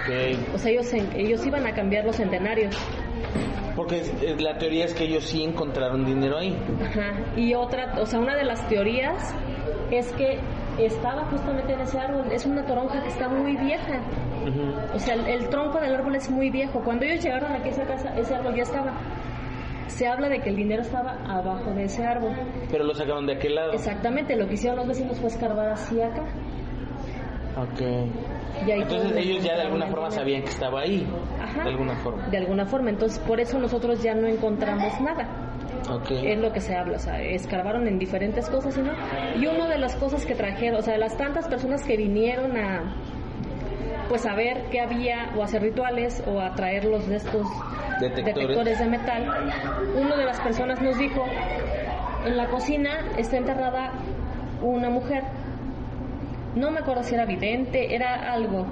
Ok. 0.00 0.54
O 0.54 0.58
sea, 0.58 0.70
ellos, 0.70 0.92
ellos 0.92 1.46
iban 1.46 1.66
a 1.66 1.74
cambiar 1.74 2.04
los 2.04 2.16
centenarios. 2.16 2.76
Porque 3.76 4.02
la 4.38 4.56
teoría 4.56 4.84
es 4.84 4.94
que 4.94 5.04
ellos 5.04 5.24
sí 5.24 5.42
encontraron 5.42 6.04
dinero 6.04 6.38
ahí. 6.38 6.56
Ajá. 6.82 7.12
Y 7.36 7.54
otra, 7.54 8.00
o 8.00 8.06
sea, 8.06 8.20
una 8.20 8.36
de 8.36 8.44
las 8.44 8.66
teorías 8.68 9.34
es 9.90 10.12
que 10.12 10.38
estaba 10.78 11.24
justamente 11.26 11.72
en 11.72 11.80
ese 11.80 11.98
árbol. 11.98 12.30
Es 12.30 12.46
una 12.46 12.64
toronja 12.64 13.02
que 13.02 13.08
está 13.08 13.28
muy 13.28 13.56
vieja. 13.56 14.00
O 14.94 14.98
sea, 14.98 15.14
el, 15.14 15.26
el 15.26 15.48
tronco 15.48 15.80
del 15.80 15.94
árbol 15.94 16.16
es 16.16 16.30
muy 16.30 16.50
viejo. 16.50 16.80
Cuando 16.82 17.04
ellos 17.04 17.22
llegaron 17.22 17.52
aquí 17.52 17.68
a 17.68 17.72
esa 17.72 17.84
casa, 17.84 18.14
ese 18.16 18.34
árbol 18.34 18.54
ya 18.54 18.62
estaba. 18.62 18.92
Se 19.86 20.06
habla 20.08 20.28
de 20.28 20.40
que 20.40 20.50
el 20.50 20.56
dinero 20.56 20.82
estaba 20.82 21.18
abajo 21.28 21.70
de 21.72 21.84
ese 21.84 22.04
árbol. 22.04 22.32
Pero 22.70 22.84
lo 22.84 22.94
sacaron 22.94 23.26
de 23.26 23.34
aquel 23.34 23.54
lado. 23.54 23.72
Exactamente, 23.72 24.34
lo 24.36 24.46
que 24.48 24.54
hicieron 24.54 24.78
los 24.78 24.88
vecinos 24.88 25.18
fue 25.20 25.28
escarbar 25.28 25.70
hacia 25.70 26.06
acá. 26.06 26.24
Ok. 27.56 27.80
Entonces 28.66 29.16
ellos 29.16 29.44
ya 29.44 29.54
de 29.54 29.62
alguna 29.62 29.86
forma 29.86 30.10
sabían 30.10 30.42
que 30.42 30.50
estaba 30.50 30.80
ahí. 30.80 31.06
Ajá. 31.40 31.62
De 31.64 31.70
alguna 31.70 31.96
forma. 31.96 32.26
De 32.28 32.38
alguna 32.38 32.66
forma, 32.66 32.90
entonces 32.90 33.18
por 33.20 33.40
eso 33.40 33.58
nosotros 33.58 34.02
ya 34.02 34.14
no 34.14 34.26
encontramos 34.26 35.00
nada. 35.00 35.28
Ok. 35.90 36.10
Es 36.10 36.38
lo 36.38 36.52
que 36.52 36.60
se 36.60 36.74
habla, 36.74 36.96
o 36.96 36.98
sea, 36.98 37.20
escarbaron 37.22 37.86
en 37.86 37.98
diferentes 37.98 38.48
cosas 38.48 38.76
y 38.78 38.82
no. 38.82 38.92
Y 39.36 39.46
una 39.46 39.68
de 39.68 39.78
las 39.78 39.94
cosas 39.96 40.24
que 40.24 40.34
trajeron, 40.34 40.78
o 40.78 40.82
sea, 40.82 40.94
de 40.94 41.00
las 41.00 41.16
tantas 41.16 41.46
personas 41.46 41.82
que 41.84 41.96
vinieron 41.96 42.56
a 42.56 42.94
pues 44.08 44.26
a 44.26 44.34
ver 44.34 44.64
qué 44.70 44.80
había 44.80 45.30
o 45.36 45.42
hacer 45.42 45.62
rituales 45.62 46.22
o 46.26 46.40
a 46.40 46.54
traer 46.54 46.84
los 46.84 47.06
de 47.08 47.16
estos 47.16 47.46
Detectores. 48.00 48.34
detectores 48.34 48.78
de 48.78 48.86
metal, 48.86 49.52
una 49.96 50.16
de 50.16 50.24
las 50.24 50.40
personas 50.40 50.82
nos 50.82 50.98
dijo, 50.98 51.24
en 52.24 52.36
la 52.36 52.48
cocina 52.48 52.90
está 53.16 53.36
enterrada 53.36 53.92
una 54.62 54.90
mujer. 54.90 55.22
No 56.54 56.70
me 56.70 56.80
acuerdo 56.80 57.02
si 57.02 57.14
era 57.14 57.24
vidente, 57.24 57.94
era 57.94 58.32
algo. 58.32 58.66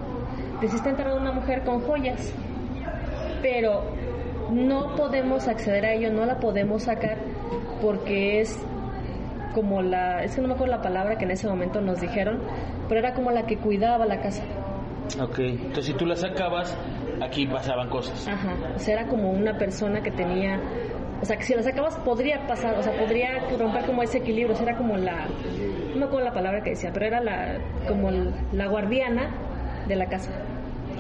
Dice, 0.61 0.77
está 0.77 0.91
enterrada 0.91 1.17
una 1.17 1.33
mujer 1.33 1.63
con 1.63 1.81
joyas. 1.81 2.33
Pero 3.43 3.83
no 4.51 4.95
podemos 4.97 5.49
acceder 5.49 5.85
a 5.87 5.93
ello, 5.93 6.13
no 6.13 6.25
la 6.27 6.39
podemos 6.39 6.85
sacar 6.85 7.19
porque 7.81 8.41
es 8.41 8.57
como 9.55 9.83
la, 9.83 10.23
es 10.25 10.35
que 10.35 10.41
no 10.41 10.49
me 10.49 10.55
acuerdo 10.55 10.77
la 10.77 10.83
palabra 10.83 11.19
que 11.19 11.25
en 11.25 11.33
ese 11.33 11.47
momento 11.47 11.81
nos 11.81 12.01
dijeron, 12.01 12.41
pero 12.89 13.01
era 13.01 13.13
como 13.15 13.31
la 13.31 13.47
que 13.47 13.59
cuidaba 13.59 14.07
la 14.07 14.21
casa. 14.21 14.43
Ok. 15.21 15.39
Entonces 15.41 15.87
si 15.87 15.93
tú 15.95 16.07
la 16.07 16.17
sacabas, 16.17 16.77
aquí 17.21 17.47
pasaban 17.47 17.89
cosas. 17.89 18.27
Ajá, 18.29 18.55
o 18.75 18.79
sea, 18.79 19.01
era 19.01 19.07
como 19.09 19.31
una 19.31 19.57
persona 19.59 20.03
que 20.03 20.11
tenía, 20.11 20.61
o 21.21 21.25
sea, 21.25 21.37
que 21.37 21.45
si 21.45 21.55
la 21.55 21.63
sacabas 21.63 21.97
podría 21.97 22.47
pasar, 22.47 22.77
o 22.79 22.83
sea, 22.83 22.93
podría 22.99 23.39
romper 23.59 23.85
como 23.85 24.03
ese 24.03 24.19
equilibrio, 24.19 24.55
o 24.55 24.57
sea, 24.57 24.69
era 24.69 24.77
como 24.77 24.97
la, 24.97 25.27
no 25.95 25.97
me 25.97 26.05
acuerdo 26.07 26.27
la 26.27 26.33
palabra 26.33 26.63
que 26.63 26.71
decía, 26.71 26.91
pero 26.93 27.07
era 27.07 27.21
la, 27.21 27.59
como 27.87 28.11
la 28.53 28.67
guardiana 28.69 29.31
de 29.87 29.97
la 29.97 30.07
casa 30.07 30.31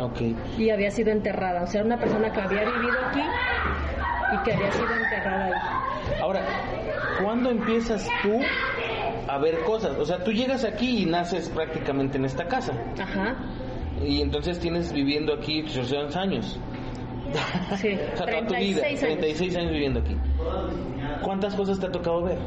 Ok. 0.00 0.20
y 0.58 0.70
había 0.70 0.90
sido 0.90 1.10
enterrada, 1.12 1.62
o 1.62 1.66
sea, 1.66 1.80
era 1.80 1.86
una 1.86 1.98
persona 1.98 2.32
que 2.32 2.40
había 2.40 2.64
vivido 2.64 2.98
aquí 3.08 3.22
y 4.32 4.38
que 4.44 4.52
había 4.52 4.72
sido 4.72 4.94
enterrada 4.94 5.44
ahí. 5.46 5.52
Ahora, 6.20 6.40
¿cuándo 7.22 7.50
empiezas 7.50 8.08
tú 8.22 8.40
a 9.28 9.38
ver 9.38 9.60
cosas? 9.64 9.96
O 9.98 10.04
sea, 10.04 10.22
tú 10.24 10.32
llegas 10.32 10.64
aquí 10.64 11.02
y 11.02 11.06
naces 11.06 11.48
prácticamente 11.48 12.18
en 12.18 12.24
esta 12.24 12.46
casa. 12.46 12.72
Ajá, 13.00 13.36
Y 14.04 14.20
entonces 14.22 14.58
tienes 14.58 14.92
viviendo 14.92 15.34
aquí 15.34 15.62
800 15.62 16.16
años. 16.16 16.58
sí, 17.78 17.88
O 18.14 18.16
sea, 18.16 18.26
toda 18.26 18.46
tu 18.46 18.54
vida, 18.54 18.80
36 18.80 19.02
años. 19.02 19.18
36 19.18 19.56
años 19.56 19.72
viviendo 19.72 20.00
aquí. 20.00 20.16
¿Cuántas 21.22 21.54
cosas 21.54 21.78
te 21.80 21.86
ha 21.86 21.90
tocado 21.92 22.22
ver? 22.22 22.38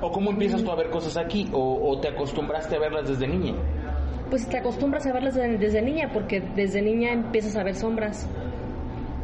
¿O 0.00 0.10
cómo 0.10 0.30
empiezas 0.30 0.64
tú 0.64 0.70
a 0.70 0.76
ver 0.76 0.88
cosas 0.90 1.16
aquí? 1.16 1.48
¿O, 1.52 1.90
o 1.90 2.00
te 2.00 2.08
acostumbraste 2.08 2.76
a 2.76 2.78
verlas 2.78 3.06
desde 3.08 3.28
niña? 3.28 3.54
Pues 4.30 4.48
te 4.48 4.56
acostumbras 4.58 5.06
a 5.06 5.12
verlas 5.12 5.34
desde, 5.34 5.58
desde 5.58 5.82
niña, 5.82 6.10
porque 6.12 6.40
desde 6.40 6.80
niña 6.80 7.12
empiezas 7.12 7.56
a 7.56 7.62
ver 7.64 7.74
sombras, 7.74 8.26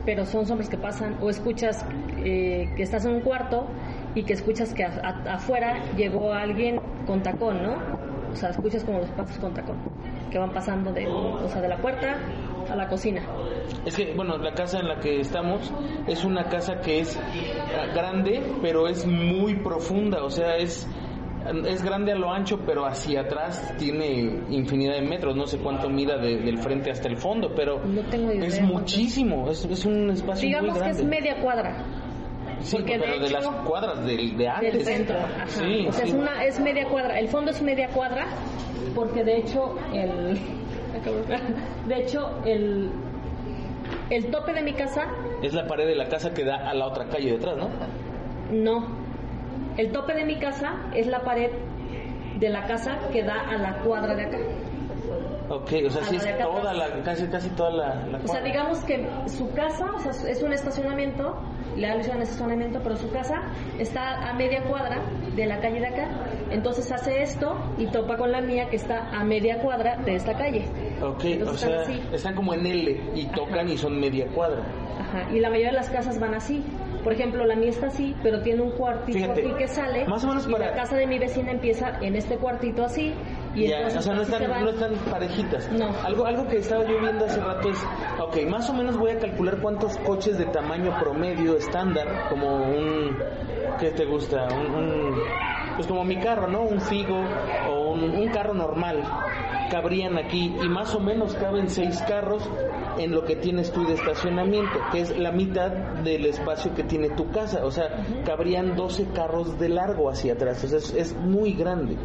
pero 0.05 0.27
son 0.27 0.45
sombras 0.47 0.69
que 0.69 0.77
pasan, 0.77 1.17
o 1.23 1.31
escuchas 1.31 1.87
eh, 2.19 2.69
que 2.77 2.83
estás 2.83 3.07
en 3.07 3.15
un 3.15 3.21
cuarto 3.23 3.67
y 4.15 4.25
que 4.25 4.33
escuchas 4.35 4.75
que 4.75 4.85
a- 4.85 5.01
a- 5.03 5.35
afuera 5.35 5.81
llegó 5.97 6.33
alguien 6.33 6.81
con 7.07 7.23
tacón, 7.23 7.63
¿no? 7.63 7.77
O 8.37 8.39
sea, 8.39 8.51
escuchas 8.51 8.85
como 8.85 8.99
los 8.99 9.09
pasos 9.13 9.39
con 9.39 9.55
tacón, 9.55 9.79
que 10.31 10.39
van 10.39 10.51
pasando 10.53 10.93
de, 10.93 11.07
o 11.07 11.49
sea, 11.49 11.63
de 11.63 11.69
la 11.69 11.79
puerta 11.79 12.19
a 12.71 12.77
la 12.77 12.87
cocina. 12.87 13.23
Es 13.87 13.97
que, 13.97 14.13
bueno, 14.15 14.37
la 14.37 14.53
casa 14.53 14.79
en 14.81 14.89
la 14.89 15.01
que 15.01 15.21
estamos 15.21 15.73
es 16.07 16.23
una 16.23 16.45
casa 16.51 16.83
que 16.83 17.01
es 17.01 17.19
ah, 17.19 17.87
grande, 17.95 18.43
pero 18.61 18.89
es 18.89 19.07
muy 19.07 19.55
profunda, 19.55 20.23
o 20.23 20.29
sea, 20.29 20.57
es, 20.59 20.87
es 21.67 21.83
grande 21.83 22.13
a 22.13 22.17
lo 22.17 22.31
ancho, 22.31 22.61
pero 22.67 22.85
hacia 22.85 23.23
atrás 23.23 23.73
tiene 23.79 24.41
infinidad 24.51 24.97
de 24.97 25.03
metros, 25.03 25.35
no 25.35 25.47
sé 25.47 25.57
cuánto 25.57 25.89
mida 25.89 26.19
de- 26.19 26.37
del 26.37 26.59
frente 26.59 26.91
hasta 26.91 27.09
el 27.09 27.17
fondo, 27.17 27.55
pero 27.57 27.81
No 27.87 28.03
tengo 28.11 28.33
idea 28.33 28.47
es 28.49 28.61
muchísimo, 28.61 29.49
es, 29.49 29.65
es 29.65 29.87
un 29.87 30.11
espacio 30.11 30.47
Digamos 30.47 30.73
muy 30.73 30.79
que 30.81 30.85
grande. 30.85 31.03
es 31.03 31.09
media 31.09 31.41
cuadra 31.41 31.96
sí, 32.61 32.77
porque 32.77 32.95
de 32.95 33.05
pero 33.05 33.19
de, 33.19 33.27
hecho- 33.27 33.41
las 33.41 33.47
cuadras 33.67 34.05
del, 34.05 34.37
de 34.37 34.49
antes. 34.49 34.73
del 34.73 34.83
centro. 34.85 35.17
Ajá. 35.19 35.47
Sí, 35.47 35.87
o 35.89 35.93
sea, 35.93 36.05
sí. 36.05 36.11
es 36.11 36.15
una 36.15 36.45
es 36.45 36.61
media 36.61 36.87
cuadra. 36.89 37.19
El 37.19 37.29
fondo 37.29 37.51
es 37.51 37.63
media 37.63 37.89
cuadra 37.89 38.27
porque 38.95 39.25
de 39.25 39.39
hecho 39.39 39.77
el 39.93 40.39
de 41.87 41.97
hecho 41.97 42.39
el 42.45 42.91
el 44.11 44.31
tope 44.31 44.53
de 44.53 44.63
mi 44.63 44.73
casa 44.73 45.07
Es 45.43 45.53
la 45.53 45.67
pared 45.67 45.87
de 45.87 45.95
la 45.95 46.09
casa 46.09 46.33
que 46.33 46.45
da 46.45 46.57
a 46.69 46.75
la 46.75 46.87
otra 46.87 47.07
calle 47.07 47.33
detrás, 47.33 47.57
¿no? 47.57 47.69
no. 48.51 48.87
El 49.77 49.93
tope 49.93 50.15
de 50.15 50.25
mi 50.25 50.39
casa 50.39 50.75
es 50.95 51.07
la 51.07 51.21
pared 51.23 51.51
de 52.39 52.49
la 52.49 52.67
casa 52.67 52.99
que 53.13 53.23
da 53.23 53.41
a 53.49 53.57
la 53.59 53.79
cuadra 53.79 54.15
de 54.15 54.25
acá. 54.25 54.39
Ok, 55.49 55.73
o 55.87 55.91
sea, 55.91 56.03
sí 56.05 56.17
es 56.17 56.25
de 56.25 56.33
toda 56.33 56.73
la, 56.73 57.03
casi, 57.05 57.27
casi 57.29 57.49
toda 57.51 57.71
la, 57.71 58.07
la 58.07 58.19
O 58.19 58.27
sea, 58.27 58.41
digamos 58.43 58.79
que 58.85 59.07
su 59.27 59.53
casa, 59.53 59.87
o 59.95 59.99
sea, 60.01 60.31
es 60.31 60.43
un 60.43 60.53
estacionamiento, 60.53 61.37
le 61.77 61.87
dan 61.89 61.99
un 62.17 62.23
estacionamiento, 62.23 62.81
pero 62.83 62.97
su 62.97 63.11
casa 63.11 63.43
está 63.79 64.29
a 64.31 64.33
media 64.35 64.63
cuadra 64.65 65.01
de 65.35 65.47
la 65.47 65.61
calle 65.61 65.81
de 65.81 65.87
acá. 65.89 66.09
Entonces 66.51 66.91
hace 66.93 67.23
esto 67.23 67.57
y 67.79 67.87
topa 67.87 68.17
con 68.17 68.33
la 68.33 68.41
mía 68.41 68.69
que 68.71 68.77
está 68.77 69.11
a 69.11 69.25
media 69.25 69.59
cuadra 69.61 69.97
de 69.97 70.15
esta 70.17 70.35
calle. 70.35 70.65
Ok, 71.03 71.25
Entonces 71.25 71.69
o 71.69 71.73
están 71.73 71.87
sea, 71.87 72.15
están 72.17 72.35
como 72.35 72.55
en 72.55 72.67
L 72.67 73.01
y 73.15 73.27
tocan 73.27 73.69
y 73.69 73.77
son 73.77 73.99
media 74.01 74.27
cuadra. 74.29 74.61
Ajá, 75.01 75.29
y 75.33 75.41
la 75.41 75.51
mayoría 75.51 75.71
de 75.71 75.77
las 75.77 75.91
casas 75.91 76.19
van 76.19 76.35
así. 76.35 76.65
Por 77.05 77.13
ejemplo, 77.13 77.45
la 77.45 77.55
mía 77.55 77.69
está 77.71 77.87
así, 77.87 78.17
pero 78.23 78.43
tiene 78.43 78.63
un 78.63 78.71
cuartito 78.73 79.19
Fíjate, 79.19 79.43
aquí 79.43 79.53
que 79.59 79.69
sale. 79.69 80.05
más 80.07 80.25
o 80.25 80.29
menos 80.29 80.49
y 80.49 80.53
para- 80.53 80.71
la 80.71 80.73
casa 80.75 80.97
de 80.97 81.07
mi 81.07 81.19
vecina 81.19 81.53
empieza 81.53 81.99
en 82.01 82.17
este 82.17 82.37
cuartito 82.37 82.85
así. 82.85 83.13
Y 83.57 83.69
Ya, 83.69 83.77
entonces 83.79 84.01
o 84.01 84.03
sea, 84.03 84.15
no 84.15 84.23
están, 84.23 84.65
no 84.65 84.71
están 84.71 84.95
parejitas. 85.11 85.71
No. 85.73 85.87
Algo, 86.05 86.27
algo 86.27 86.47
que 86.47 86.59
estaba 86.59 86.85
yo 86.85 87.01
viendo 87.01 87.25
hace 87.25 87.41
rato 87.41 87.71
es, 87.71 87.85
ok, 88.21 88.37
más 88.49 88.69
o 88.71 88.75
menos 88.75 88.97
voy 88.99 89.11
a 89.11 89.19
calcular 89.19 89.59
cuántos 89.61 89.97
coches 89.99 90.39
de 90.39 90.45
tamaño 90.47 90.95
promedio 91.01 91.57
estándar, 91.57 92.27
como 92.29 92.55
un, 92.57 93.17
¿qué 93.81 93.91
te 93.91 94.05
gusta? 94.05 94.47
Un, 94.55 94.75
un- 94.75 95.15
pues 95.77 95.87
como 95.89 96.05
mi 96.05 96.17
carro, 96.19 96.49
¿no? 96.49 96.63
Un 96.63 96.81
Figo 96.81 97.23
o 97.69 97.91
un, 97.93 98.03
un 98.05 98.29
carro 98.29 98.55
normal 98.55 99.03
cabrían 99.71 100.17
aquí 100.17 100.55
y 100.63 100.69
más 100.69 100.95
o 100.95 101.01
menos 101.01 101.35
caben 101.35 101.69
seis 101.69 102.01
carros 102.09 102.49
en 102.99 103.13
lo 103.13 103.25
que 103.25 103.37
tienes 103.37 103.73
tú 103.73 103.85
de 103.85 103.93
estacionamiento, 103.95 104.79
que 104.93 105.01
es 105.01 105.19
la 105.19 105.33
mitad 105.33 105.71
del 106.03 106.25
espacio 106.25 106.73
que 106.75 106.83
tiene 106.85 107.11
tu 107.11 107.31
casa. 107.31 107.65
O 107.67 107.71
sea, 107.71 107.91
cabrían 108.25 108.75
12 108.75 109.09
carros 109.13 109.59
de 109.59 109.69
largo 109.69 110.09
hacia 110.09 110.33
atrás. 110.35 110.65
O 110.65 110.69
sea, 110.69 110.79
es, 110.79 110.95
es 110.95 111.15
muy 111.17 111.53
grande. 111.53 111.97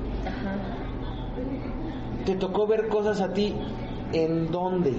¿Te 2.26 2.36
tocó 2.36 2.68
ver 2.68 2.88
cosas 2.88 3.22
a 3.22 3.34
ti 3.34 3.54
en 4.14 4.52
dónde? 4.52 4.94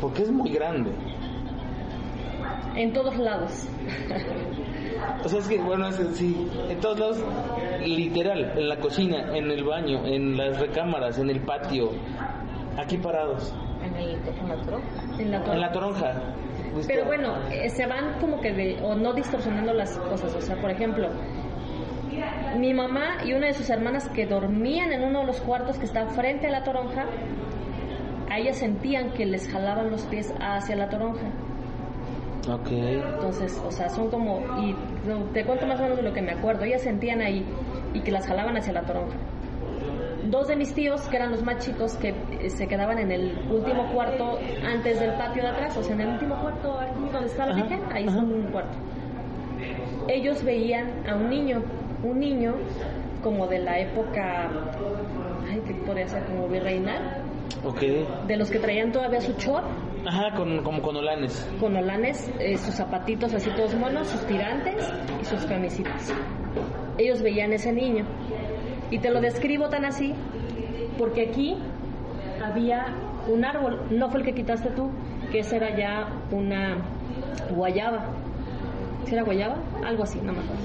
Porque 0.00 0.22
es 0.22 0.30
muy 0.30 0.50
grande. 0.50 0.90
En 2.76 2.92
todos 2.92 3.16
lados. 3.18 3.68
O 5.24 5.28
sea, 5.28 5.38
es 5.38 5.48
que, 5.48 5.58
bueno, 5.58 5.88
es, 5.88 5.96
sí, 6.14 6.48
en 6.68 6.78
todos 6.80 6.98
lados, 6.98 7.24
literal, 7.84 8.52
en 8.56 8.68
la 8.68 8.76
cocina, 8.78 9.36
en 9.36 9.50
el 9.50 9.64
baño, 9.64 10.06
en 10.06 10.36
las 10.36 10.60
recámaras, 10.60 11.18
en 11.18 11.30
el 11.30 11.40
patio, 11.40 11.90
aquí 12.76 12.96
parados, 12.98 13.54
En 13.84 13.96
el 13.96 14.10
en 14.10 14.48
la 14.48 14.56
toronja. 14.62 15.02
En 15.18 15.30
la 15.30 15.36
en 15.38 15.60
la 15.60 15.72
toronja. 15.72 16.12
toronja. 16.12 16.34
Pero 16.86 17.04
bueno, 17.06 17.34
eh, 17.50 17.68
se 17.70 17.86
van 17.86 18.20
como 18.20 18.40
que 18.40 18.52
de, 18.52 18.78
o 18.82 18.94
no 18.94 19.12
distorsionando 19.12 19.72
las 19.72 19.98
cosas. 19.98 20.34
O 20.34 20.40
sea, 20.40 20.56
por 20.60 20.70
ejemplo, 20.70 21.08
mi 22.56 22.74
mamá 22.74 23.24
y 23.24 23.32
una 23.32 23.48
de 23.48 23.54
sus 23.54 23.70
hermanas 23.70 24.08
que 24.08 24.26
dormían 24.26 24.92
en 24.92 25.02
uno 25.02 25.20
de 25.20 25.26
los 25.26 25.40
cuartos 25.40 25.78
que 25.78 25.84
está 25.84 26.06
frente 26.06 26.46
a 26.46 26.50
la 26.50 26.64
toronja, 26.64 27.06
a 28.30 28.38
ellas 28.38 28.58
sentían 28.58 29.10
que 29.10 29.26
les 29.26 29.48
jalaban 29.48 29.90
los 29.90 30.02
pies 30.06 30.32
hacia 30.40 30.76
la 30.76 30.88
toronja. 30.88 31.26
Ok. 32.48 32.70
Entonces, 32.70 33.60
o 33.66 33.70
sea, 33.70 33.88
son 33.88 34.08
como, 34.08 34.40
y 34.58 34.74
te 35.32 35.44
cuento 35.44 35.66
más 35.66 35.78
o 35.80 35.82
menos 35.82 35.98
de 35.98 36.02
lo 36.02 36.12
que 36.12 36.22
me 36.22 36.32
acuerdo, 36.32 36.64
ellas 36.64 36.82
sentían 36.82 37.20
ahí 37.20 37.44
y 37.92 38.00
que 38.00 38.10
las 38.10 38.26
jalaban 38.26 38.56
hacia 38.56 38.72
la 38.72 38.82
toronja. 38.82 39.16
Dos 40.24 40.48
de 40.48 40.56
mis 40.56 40.72
tíos, 40.74 41.00
que 41.08 41.16
eran 41.16 41.32
los 41.32 41.42
más 41.42 41.64
chicos, 41.64 41.94
que 41.96 42.10
eh, 42.10 42.50
se 42.50 42.68
quedaban 42.68 42.98
en 42.98 43.10
el 43.10 43.36
último 43.50 43.90
cuarto 43.92 44.38
antes 44.64 45.00
del 45.00 45.14
patio 45.14 45.42
de 45.42 45.48
atrás, 45.48 45.76
o 45.76 45.82
sea, 45.82 45.94
en 45.94 46.02
el 46.02 46.08
último 46.10 46.36
cuarto 46.40 46.78
aquí 46.78 47.08
donde 47.12 47.26
está 47.26 47.46
la 47.46 47.54
Virgen, 47.54 47.80
ahí 47.90 48.04
es 48.04 48.14
un 48.14 48.48
cuarto. 48.52 48.78
Ellos 50.08 50.42
veían 50.44 51.08
a 51.08 51.16
un 51.16 51.30
niño, 51.30 51.62
un 52.02 52.18
niño 52.18 52.54
como 53.22 53.46
de 53.46 53.58
la 53.58 53.78
época, 53.80 54.50
ay, 55.50 55.60
que 55.66 55.74
podría 55.84 56.08
ser 56.08 56.24
como 56.24 56.48
virreinal, 56.48 57.22
Ok. 57.64 57.80
de 58.26 58.36
los 58.36 58.50
que 58.50 58.58
traían 58.58 58.92
todavía 58.92 59.20
su 59.20 59.32
chor, 59.34 59.62
Ajá, 60.06 60.34
con, 60.36 60.62
como 60.62 60.80
con 60.80 60.96
olanes. 60.96 61.46
con 61.60 61.76
olanes, 61.76 62.32
eh, 62.38 62.56
sus 62.56 62.74
zapatitos 62.74 63.34
así 63.34 63.50
todos 63.50 63.74
monos, 63.74 64.08
sus 64.08 64.24
tirantes 64.26 64.90
y 65.20 65.24
sus 65.24 65.44
camisitas. 65.44 66.14
Ellos 66.96 67.20
veían 67.22 67.52
ese 67.52 67.72
niño. 67.72 68.04
Y 68.90 68.98
te 68.98 69.10
lo 69.10 69.20
describo 69.20 69.68
tan 69.68 69.84
así 69.84 70.14
porque 70.98 71.28
aquí 71.28 71.56
había 72.42 72.86
un 73.28 73.44
árbol, 73.44 73.82
no 73.90 74.08
fue 74.10 74.20
el 74.20 74.26
que 74.26 74.34
quitaste 74.34 74.70
tú, 74.70 74.90
que 75.30 75.40
esa 75.40 75.56
era 75.56 75.76
ya 75.76 76.08
una 76.30 76.78
guayaba. 77.54 78.06
si 79.04 79.14
era 79.14 79.22
guayaba, 79.22 79.56
algo 79.84 80.02
así, 80.04 80.18
no 80.20 80.32
me 80.32 80.40
acuerdo. 80.40 80.62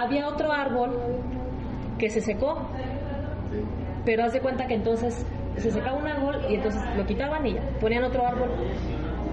Había 0.00 0.28
otro 0.28 0.52
árbol 0.52 0.98
que 1.98 2.10
se 2.10 2.20
secó, 2.20 2.68
pero 4.04 4.24
haz 4.24 4.32
de 4.32 4.40
cuenta 4.40 4.66
que 4.66 4.74
entonces 4.74 5.26
se 5.56 5.70
secaba 5.70 5.96
un 5.96 6.06
árbol 6.06 6.36
y 6.48 6.56
entonces 6.56 6.82
lo 6.96 7.06
quitaban 7.06 7.46
y 7.46 7.54
ya, 7.54 7.62
ponían 7.80 8.04
otro 8.04 8.26
árbol 8.26 8.50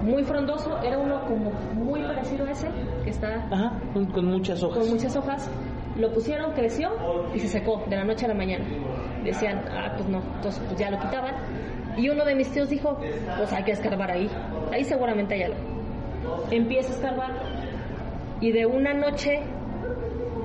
muy 0.02 0.24
frondoso, 0.24 0.80
era 0.82 0.98
uno 0.98 1.24
como 1.26 1.50
muy 1.74 2.02
parecido 2.02 2.44
a 2.46 2.50
ese, 2.50 2.68
que 3.04 3.10
está 3.10 3.46
Ajá, 3.50 3.80
con, 3.92 4.06
con 4.06 4.26
muchas 4.26 4.62
hojas. 4.62 4.78
con 4.78 4.88
muchas 4.90 5.16
hojas, 5.16 5.50
lo 5.96 6.12
pusieron, 6.12 6.52
creció 6.52 6.90
y 7.34 7.38
se 7.40 7.48
secó 7.48 7.84
de 7.88 7.96
la 7.96 8.04
noche 8.04 8.24
a 8.24 8.28
la 8.28 8.34
mañana. 8.34 8.64
Decían, 9.24 9.62
ah, 9.70 9.92
pues 9.96 10.08
no, 10.08 10.20
entonces 10.36 10.62
pues 10.66 10.78
ya 10.78 10.90
lo 10.90 10.98
quitaban. 10.98 11.34
Y 11.96 12.08
uno 12.08 12.24
de 12.24 12.34
mis 12.34 12.50
tíos 12.50 12.68
dijo, 12.68 12.98
pues 13.36 13.52
hay 13.52 13.62
que 13.64 13.72
escarbar 13.72 14.10
ahí, 14.10 14.28
ahí 14.72 14.82
seguramente 14.84 15.34
hay 15.34 15.42
algo. 15.42 15.58
Empieza 16.50 16.92
a 16.92 16.94
escarbar 16.96 17.30
y 18.40 18.50
de 18.52 18.66
una 18.66 18.94
noche, 18.94 19.40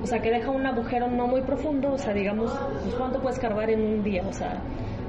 o 0.08 0.10
sea, 0.10 0.22
que 0.22 0.32
deja 0.32 0.50
un 0.52 0.66
agujero 0.66 1.10
no 1.10 1.28
muy 1.28 1.42
profundo, 1.42 1.92
o 1.92 1.98
sea, 1.98 2.14
digamos, 2.14 2.50
pues 2.82 2.96
cuánto 2.96 3.20
puede 3.20 3.36
escarbar 3.36 3.70
en 3.70 3.82
un 3.82 4.04
día, 4.04 4.24
o 4.26 4.32
sea, 4.32 4.62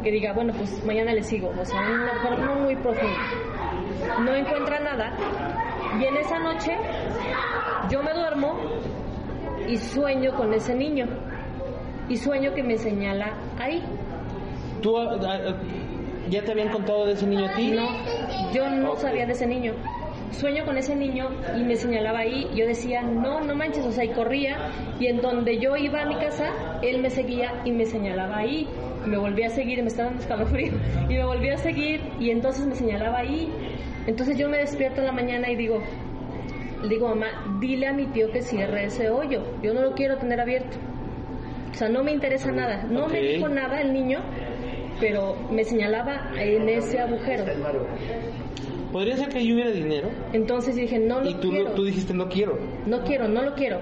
que 0.02 0.10
diga, 0.10 0.32
bueno, 0.32 0.52
pues 0.58 0.84
mañana 0.84 1.14
le 1.14 1.22
sigo, 1.22 1.52
o 1.56 1.64
sea, 1.64 1.80
un 1.82 2.00
agujero 2.00 2.44
no 2.44 2.54
muy 2.62 2.74
profundo. 2.74 3.16
No 4.24 4.34
encuentra 4.34 4.80
nada 4.80 5.16
y 6.00 6.04
en 6.04 6.16
esa 6.16 6.40
noche 6.40 6.76
yo 7.88 8.02
me 8.02 8.12
duermo 8.12 8.58
y 9.68 9.76
sueño 9.76 10.34
con 10.34 10.52
ese 10.52 10.74
niño 10.74 11.06
y 12.08 12.16
sueño 12.16 12.52
que 12.52 12.64
me 12.64 12.76
señala 12.76 13.34
ahí. 13.56 13.80
¿Tú 14.82 14.98
ah, 14.98 15.16
ah, 15.24 15.54
ya 16.28 16.42
te 16.42 16.50
habían 16.50 16.70
contado 16.70 17.06
de 17.06 17.12
ese 17.12 17.24
niño 17.24 17.46
a 17.46 17.54
ti? 17.54 17.70
No, 17.70 17.86
yo 18.52 18.68
no 18.68 18.96
sabía 18.96 19.26
de 19.26 19.32
ese 19.32 19.46
niño. 19.46 19.74
Sueño 20.32 20.64
con 20.64 20.76
ese 20.76 20.94
niño 20.94 21.30
y 21.56 21.62
me 21.62 21.76
señalaba 21.76 22.20
ahí. 22.20 22.48
Yo 22.54 22.66
decía, 22.66 23.02
no, 23.02 23.40
no 23.40 23.54
manches, 23.54 23.84
o 23.84 23.92
sea, 23.92 24.04
y 24.04 24.10
corría. 24.10 24.70
Y 25.00 25.06
en 25.06 25.20
donde 25.20 25.58
yo 25.58 25.76
iba 25.76 26.02
a 26.02 26.06
mi 26.06 26.16
casa, 26.16 26.52
él 26.82 27.00
me 27.00 27.10
seguía 27.10 27.62
y 27.64 27.72
me 27.72 27.86
señalaba 27.86 28.38
ahí. 28.38 28.68
Y 29.04 29.08
me 29.08 29.16
volvía 29.16 29.46
a 29.46 29.50
seguir, 29.50 29.78
y 29.78 29.82
me 29.82 29.88
estaba 29.88 30.08
dando 30.08 30.22
escalofrío. 30.22 30.72
Y 31.08 31.14
me 31.14 31.24
volvía 31.24 31.54
a 31.54 31.58
seguir 31.58 32.00
y 32.20 32.30
entonces 32.30 32.66
me 32.66 32.74
señalaba 32.74 33.18
ahí. 33.18 33.50
Entonces 34.06 34.36
yo 34.38 34.48
me 34.48 34.58
despierto 34.58 35.00
en 35.00 35.06
la 35.06 35.12
mañana 35.12 35.50
y 35.50 35.56
digo, 35.56 35.82
le 36.82 36.88
digo, 36.88 37.08
mamá, 37.08 37.26
dile 37.60 37.88
a 37.88 37.92
mi 37.92 38.06
tío 38.06 38.30
que 38.30 38.42
cierre 38.42 38.84
ese 38.84 39.10
hoyo. 39.10 39.42
Yo 39.62 39.74
no 39.74 39.82
lo 39.82 39.92
quiero 39.92 40.16
tener 40.18 40.40
abierto. 40.40 40.76
O 41.70 41.74
sea, 41.74 41.88
no 41.88 42.02
me 42.02 42.12
interesa 42.12 42.50
nada. 42.50 42.84
No 42.84 43.08
me 43.08 43.20
dijo 43.20 43.48
nada 43.48 43.80
el 43.80 43.92
niño, 43.92 44.20
pero 45.00 45.36
me 45.50 45.64
señalaba 45.64 46.30
en 46.38 46.68
ese 46.68 46.98
agujero. 47.00 47.44
¿Podría 48.92 49.16
ser 49.16 49.28
que 49.28 49.44
yo 49.46 49.54
hubiera 49.54 49.70
dinero? 49.70 50.08
Entonces 50.32 50.76
dije, 50.76 50.98
no 50.98 51.20
lo 51.20 51.28
y 51.30 51.34
tú, 51.34 51.50
quiero. 51.50 51.70
tú 51.72 51.84
dijiste, 51.84 52.14
no 52.14 52.28
quiero. 52.28 52.58
No 52.86 53.02
quiero, 53.04 53.28
no 53.28 53.42
lo 53.42 53.54
quiero. 53.54 53.80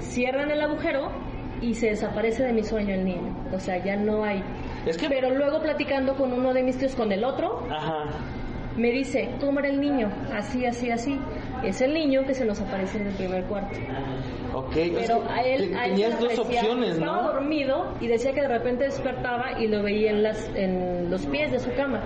Cierran 0.00 0.50
el 0.50 0.60
agujero 0.60 1.10
y 1.60 1.74
se 1.74 1.88
desaparece 1.90 2.42
de 2.42 2.52
mi 2.52 2.62
sueño 2.64 2.94
el 2.94 3.04
niño. 3.04 3.36
O 3.52 3.58
sea, 3.60 3.82
ya 3.84 3.96
no 3.96 4.24
hay. 4.24 4.42
Es 4.86 4.96
que... 4.96 5.08
Pero 5.08 5.30
luego 5.30 5.60
platicando 5.60 6.14
con 6.16 6.32
uno 6.32 6.52
de 6.54 6.62
mis 6.62 6.78
tíos, 6.78 6.94
con 6.94 7.12
el 7.12 7.22
otro, 7.24 7.66
Ajá. 7.70 8.06
me 8.76 8.90
dice, 8.90 9.30
¿cómo 9.40 9.60
era 9.60 9.68
el 9.68 9.80
niño? 9.80 10.10
Así, 10.32 10.64
así, 10.66 10.90
así. 10.90 11.18
Es 11.64 11.80
el 11.80 11.94
niño 11.94 12.24
que 12.26 12.34
se 12.34 12.44
nos 12.44 12.60
aparece 12.60 12.98
en 13.00 13.06
el 13.08 13.14
primer 13.14 13.44
cuarto. 13.44 13.78
Ok. 14.54 14.72
Pero 14.74 15.22
a 15.28 15.42
él, 15.42 15.74
a 15.76 15.84
tenías 15.84 16.18
dos 16.20 16.30
aparecía- 16.32 16.60
opciones, 16.60 16.90
Estaba 16.98 17.22
¿no? 17.22 17.32
dormido 17.32 17.92
y 18.00 18.06
decía 18.08 18.32
que 18.32 18.40
de 18.42 18.48
repente 18.48 18.84
despertaba 18.84 19.60
y 19.60 19.68
lo 19.68 19.82
veía 19.82 20.10
en, 20.10 20.22
las, 20.22 20.50
en 20.54 21.08
los 21.10 21.24
pies 21.26 21.52
de 21.52 21.58
su 21.60 21.72
cama. 21.74 22.02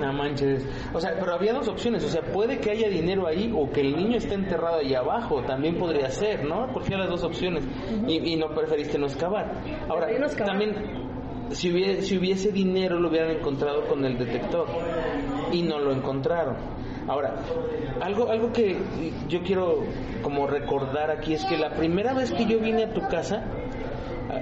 No 0.00 0.12
manches. 0.12 0.66
O 0.92 1.00
sea, 1.00 1.14
pero 1.18 1.34
había 1.34 1.52
dos 1.52 1.68
opciones. 1.68 2.04
O 2.04 2.08
sea, 2.08 2.22
puede 2.22 2.58
que 2.58 2.70
haya 2.72 2.88
dinero 2.88 3.26
ahí 3.26 3.52
o 3.56 3.70
que 3.70 3.80
el 3.82 3.96
niño 3.96 4.16
esté 4.16 4.34
enterrado 4.34 4.78
ahí 4.78 4.94
abajo. 4.94 5.42
También 5.42 5.78
podría 5.78 6.10
ser, 6.10 6.44
¿no? 6.44 6.66
Cualquiera 6.72 7.04
de 7.04 7.10
las 7.10 7.20
dos 7.20 7.24
opciones. 7.30 7.64
y, 8.06 8.32
y 8.32 8.36
no 8.36 8.48
preferiste 8.54 8.98
no 8.98 9.06
excavar. 9.06 9.52
Ahora, 9.88 10.06
Preferí 10.06 10.18
no 10.20 10.26
excavar. 10.26 10.50
también, 10.58 10.74
si 11.50 11.70
hubiese, 11.72 12.02
si 12.02 12.18
hubiese 12.18 12.50
dinero, 12.52 12.98
lo 12.98 13.08
hubieran 13.08 13.30
encontrado 13.30 13.86
con 13.86 14.04
el 14.04 14.18
detector. 14.18 14.66
Y 15.52 15.62
no 15.62 15.78
lo 15.78 15.92
encontraron. 15.92 16.56
Ahora, 17.08 17.34
algo, 18.00 18.30
algo 18.30 18.52
que 18.52 18.76
yo 19.28 19.42
quiero 19.42 19.80
como 20.22 20.46
recordar 20.46 21.10
aquí 21.10 21.34
es 21.34 21.44
que 21.44 21.56
la 21.56 21.70
primera 21.70 22.14
vez 22.14 22.32
que 22.32 22.46
yo 22.46 22.60
vine 22.60 22.84
a 22.84 22.92
tu 22.92 23.00
casa, 23.08 23.44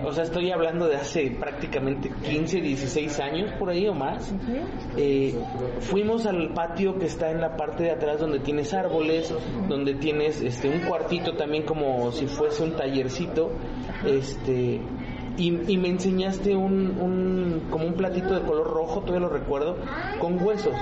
o 0.05 0.13
sea, 0.13 0.25
estoy 0.25 0.51
hablando 0.51 0.87
de 0.87 0.97
hace 0.97 1.31
prácticamente 1.31 2.11
15, 2.23 2.61
16 2.61 3.21
años 3.21 3.53
por 3.59 3.71
ahí 3.71 3.89
o 3.89 3.95
más. 3.95 4.33
Eh, 4.97 5.35
fuimos 5.81 6.27
al 6.27 6.53
patio 6.53 6.99
que 6.99 7.07
está 7.07 7.31
en 7.31 7.41
la 7.41 7.57
parte 7.57 7.85
de 7.85 7.91
atrás 7.91 8.21
donde 8.21 8.41
tienes 8.41 8.73
árboles, 8.73 9.35
donde 9.69 9.95
tienes 9.95 10.41
este 10.43 10.69
un 10.69 10.81
cuartito 10.81 11.35
también 11.35 11.65
como 11.65 12.13
si 12.13 12.27
fuese 12.27 12.63
un 12.63 12.77
tallercito, 12.77 13.51
este 14.07 14.81
y, 15.37 15.73
y 15.73 15.77
me 15.79 15.89
enseñaste 15.89 16.55
un, 16.55 16.99
un 17.01 17.67
como 17.71 17.87
un 17.87 17.95
platito 17.95 18.35
de 18.35 18.43
color 18.43 18.71
rojo, 18.71 19.01
todavía 19.01 19.29
lo 19.29 19.33
recuerdo, 19.33 19.77
con 20.21 20.43
huesos. 20.43 20.75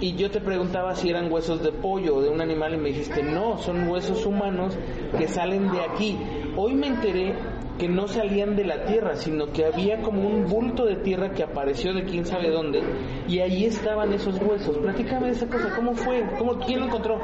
Y 0.00 0.14
yo 0.14 0.30
te 0.30 0.40
preguntaba 0.40 0.94
si 0.94 1.10
eran 1.10 1.30
huesos 1.32 1.62
de 1.62 1.72
pollo 1.72 2.16
o 2.16 2.22
de 2.22 2.28
un 2.28 2.40
animal 2.40 2.74
y 2.74 2.76
me 2.76 2.88
dijiste, 2.90 3.22
no, 3.22 3.58
son 3.58 3.88
huesos 3.88 4.24
humanos 4.26 4.76
que 5.18 5.26
salen 5.26 5.72
de 5.72 5.80
aquí. 5.80 6.16
Hoy 6.56 6.74
me 6.74 6.86
enteré 6.86 7.34
que 7.78 7.88
no 7.88 8.06
salían 8.06 8.54
de 8.56 8.64
la 8.64 8.84
tierra, 8.84 9.16
sino 9.16 9.46
que 9.52 9.64
había 9.64 10.00
como 10.02 10.28
un 10.28 10.46
bulto 10.46 10.84
de 10.84 10.96
tierra 10.96 11.30
que 11.30 11.42
apareció 11.42 11.92
de 11.94 12.04
quién 12.04 12.26
sabe 12.26 12.50
dónde 12.50 12.82
y 13.28 13.40
ahí 13.40 13.64
estaban 13.64 14.12
esos 14.12 14.40
huesos. 14.40 14.78
Platícame 14.78 15.30
esa 15.30 15.46
cosa, 15.48 15.74
¿cómo 15.74 15.94
fue? 15.94 16.24
¿Cómo, 16.38 16.58
¿Quién 16.58 16.80
lo 16.80 16.86
encontró? 16.86 17.18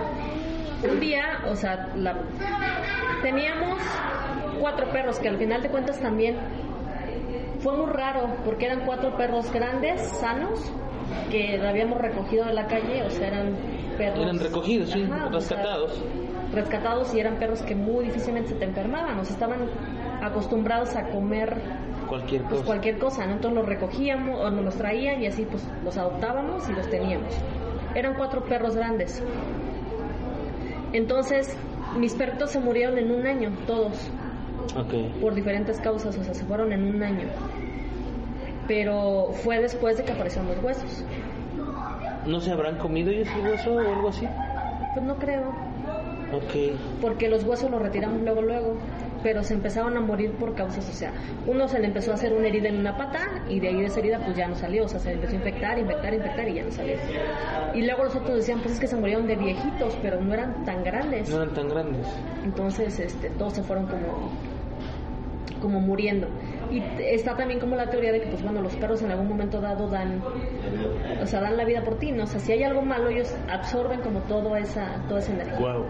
Un 0.89 1.01
día, 1.01 1.45
o 1.49 1.57
sea, 1.57 1.93
la... 1.97 2.23
teníamos 3.23 3.81
cuatro 4.61 4.91
perros 4.91 5.19
que 5.19 5.29
al 5.29 5.39
final 5.39 5.63
de 5.63 5.71
cuentas 5.71 6.01
también 6.01 6.37
fue 7.61 7.77
muy 7.77 7.91
raro 7.91 8.37
porque 8.45 8.67
eran 8.67 8.85
cuatro 8.85 9.17
perros 9.17 9.51
grandes, 9.53 10.01
sanos, 10.21 10.61
que 11.31 11.61
habíamos 11.67 12.01
recogido 12.01 12.45
de 12.47 12.53
la 12.55 12.67
calle, 12.67 13.03
o 13.05 13.11
sea, 13.11 13.29
eran 13.29 13.55
perros... 13.99 14.19
Eran 14.21 14.39
recogidos, 14.39 14.91
sí, 14.91 15.03
Ajá, 15.11 15.27
o 15.27 15.41
sea, 15.41 15.57
rescatados. 15.59 16.05
rescatados 16.53 17.15
y 17.15 17.21
eran 17.21 17.37
perros 17.37 17.63
que 17.63 17.75
muy 17.75 18.05
difícilmente 18.07 18.51
se 18.51 18.55
te 18.57 18.65
enfermaban, 18.65 19.19
o 19.19 19.25
sea, 19.25 19.35
estaban 19.35 19.67
acostumbrados 20.23 20.95
a 20.97 21.09
comer 21.11 21.57
Cualquier 22.09 22.43
pues 22.43 22.55
cosa. 22.57 22.67
cualquier 22.67 22.99
cosa, 22.99 23.27
¿no? 23.27 23.33
Entonces 23.35 23.59
los 23.59 23.67
recogíamos 23.69 24.39
o 24.41 24.51
nos 24.51 24.65
los 24.65 24.75
traían 24.77 25.23
y 25.23 25.27
así 25.27 25.45
pues 25.51 25.67
los 25.85 25.97
adoptábamos 25.97 26.69
y 26.69 26.73
los 26.73 26.89
teníamos. 26.91 27.33
Eran 27.95 28.15
cuatro 28.15 28.45
perros 28.45 28.77
grandes. 28.77 29.23
Entonces 30.93 31.57
mis 31.99 32.15
perritos 32.15 32.51
se 32.51 32.61
murieron 32.61 32.99
en 32.99 33.11
un 33.11 33.27
año, 33.27 33.51
todos, 33.67 34.11
Ok. 34.77 35.21
por 35.21 35.35
diferentes 35.35 35.81
causas, 35.81 36.17
o 36.19 36.23
sea, 36.25 36.35
se 36.35 36.45
fueron 36.45 36.73
en 36.73 36.85
un 36.95 37.03
año. 37.03 37.29
Pero 38.67 39.31
fue 39.43 39.61
después 39.61 39.97
de 39.99 40.05
que 40.05 40.13
aparecieron 40.13 40.49
los 40.49 40.63
huesos. 40.63 41.05
¿No 42.27 42.41
se 42.41 42.51
habrán 42.51 42.79
comido 42.79 43.11
ellos 43.11 43.29
el 43.39 43.47
hueso 43.51 43.75
o 43.75 43.79
algo 43.79 44.09
así? 44.09 44.27
Pues 44.95 45.05
no 45.05 45.17
creo, 45.17 45.49
Ok. 46.33 46.79
porque 47.01 47.29
los 47.29 47.45
huesos 47.45 47.71
los 47.71 47.83
retiramos 47.83 48.23
luego, 48.23 48.41
luego, 48.43 48.77
pero 49.23 49.43
se 49.43 49.55
empezaron 49.55 49.97
a 49.97 50.01
morir 50.01 50.31
por 50.33 50.55
causas, 50.55 50.89
o 50.89 50.93
sea, 50.93 51.13
uno 51.47 51.67
se 51.69 51.79
le 51.81 51.87
empezó 51.87 52.13
a 52.13 52.15
hacer 52.15 52.33
una 52.33 52.47
herida 52.47 52.69
en 52.69 52.79
una 52.79 52.97
pata 52.97 53.19
y 53.49 53.59
de 53.61 53.69
ahí 53.69 53.81
de 53.81 53.87
esa 53.87 53.99
herida 54.01 54.21
pues 54.25 54.37
ya 54.37 54.47
no 54.49 54.55
salió, 54.55 54.85
o 54.85 54.89
sea, 54.89 55.01
se 55.01 55.09
le 55.09 55.15
empezó 55.17 55.33
a 55.33 55.37
infectar, 55.37 55.79
infectar, 55.79 56.15
infectar 56.15 56.49
y 56.49 56.55
ya 56.55 56.63
no 56.65 56.71
salió. 56.71 56.95
Y 57.75 57.83
luego 57.83 58.05
los 58.05 58.15
otros 58.17 58.37
decían, 58.37 58.61
pues 58.61 58.75
es 58.75 58.81
que 58.81 58.87
se 58.87 58.97
murieron 58.97 59.27
de 59.27 59.37
viejitos, 59.37 59.99
pero 60.01 60.21
no 60.21 60.33
eran 60.33 60.65
tan 60.65 60.85
grandes. 60.85 61.29
No 61.29 61.43
eran 61.43 61.55
tan 61.55 61.69
grandes. 61.69 62.07
Entonces, 62.45 62.99
este, 63.01 63.31
todos 63.31 63.53
se 63.55 63.63
fueron 63.65 63.87
como, 63.87 64.31
como 65.61 65.81
muriendo. 65.81 66.29
Y 66.75 66.83
está 67.15 67.37
también 67.37 67.61
como 67.61 67.77
la 67.77 67.89
teoría 67.89 68.11
de 68.13 68.21
que, 68.21 68.27
pues 68.29 68.43
bueno, 68.43 68.61
los 68.61 68.75
perros 68.77 69.01
en 69.03 69.11
algún 69.13 69.29
momento 69.29 69.61
dado 69.61 69.89
dan, 69.89 70.21
o 71.23 71.27
sea, 71.27 71.41
dan 71.41 71.57
la 71.57 71.65
vida 71.65 71.83
por 71.85 71.99
ti, 71.99 72.11
¿no? 72.11 72.25
O 72.25 72.27
sea, 72.27 72.41
si 72.41 72.53
hay 72.53 72.63
algo 72.65 72.83
malo, 72.83 73.09
ellos 73.11 73.33
absorben 73.49 74.01
como 74.01 74.21
toda 74.23 74.59
esa, 74.59 75.03
toda 75.09 75.21
esa 75.21 75.33
energía. 75.33 75.59
Wow. 75.59 75.85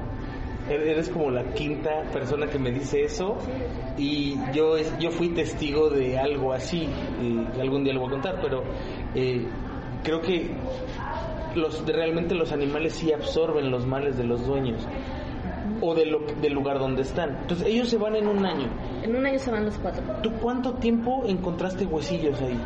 Eres 0.68 1.10
como 1.10 1.30
la 1.30 1.44
quinta 1.52 2.02
persona 2.12 2.46
que 2.46 2.58
me 2.58 2.70
dice 2.70 3.02
eso 3.04 3.36
y 3.98 4.36
yo 4.54 4.76
es- 4.78 4.96
yo 4.98 5.10
fui 5.10 5.28
testigo 5.30 5.90
de 5.90 6.18
algo 6.18 6.52
así. 6.54 6.88
y 7.22 7.60
algún 7.60 7.84
día 7.84 7.92
lo 7.94 8.00
voy 8.00 8.08
a 8.08 8.12
contar, 8.12 8.38
pero 8.42 8.62
eh, 9.14 9.46
creo 10.02 10.20
que 10.22 10.50
los 11.54 11.86
realmente 11.86 12.34
los 12.34 12.50
animales 12.52 12.94
sí 12.94 13.12
absorben 13.12 13.70
los 13.70 13.86
males 13.86 14.16
de 14.16 14.24
los 14.24 14.46
dueños 14.46 14.86
o 15.84 15.94
de 15.94 16.06
lo, 16.06 16.20
del 16.40 16.52
lugar 16.52 16.78
donde 16.78 17.02
están. 17.02 17.36
Entonces 17.42 17.66
ellos 17.66 17.88
se 17.88 17.98
van 17.98 18.16
en 18.16 18.26
un 18.28 18.44
año. 18.44 18.68
En 19.02 19.14
un 19.16 19.26
año 19.26 19.38
se 19.38 19.50
van 19.50 19.64
los 19.64 19.76
cuatro. 19.78 20.02
¿Tú 20.22 20.32
cuánto 20.40 20.74
tiempo 20.74 21.24
encontraste 21.26 21.84
huesillos 21.86 22.40
ahí? 22.40 22.58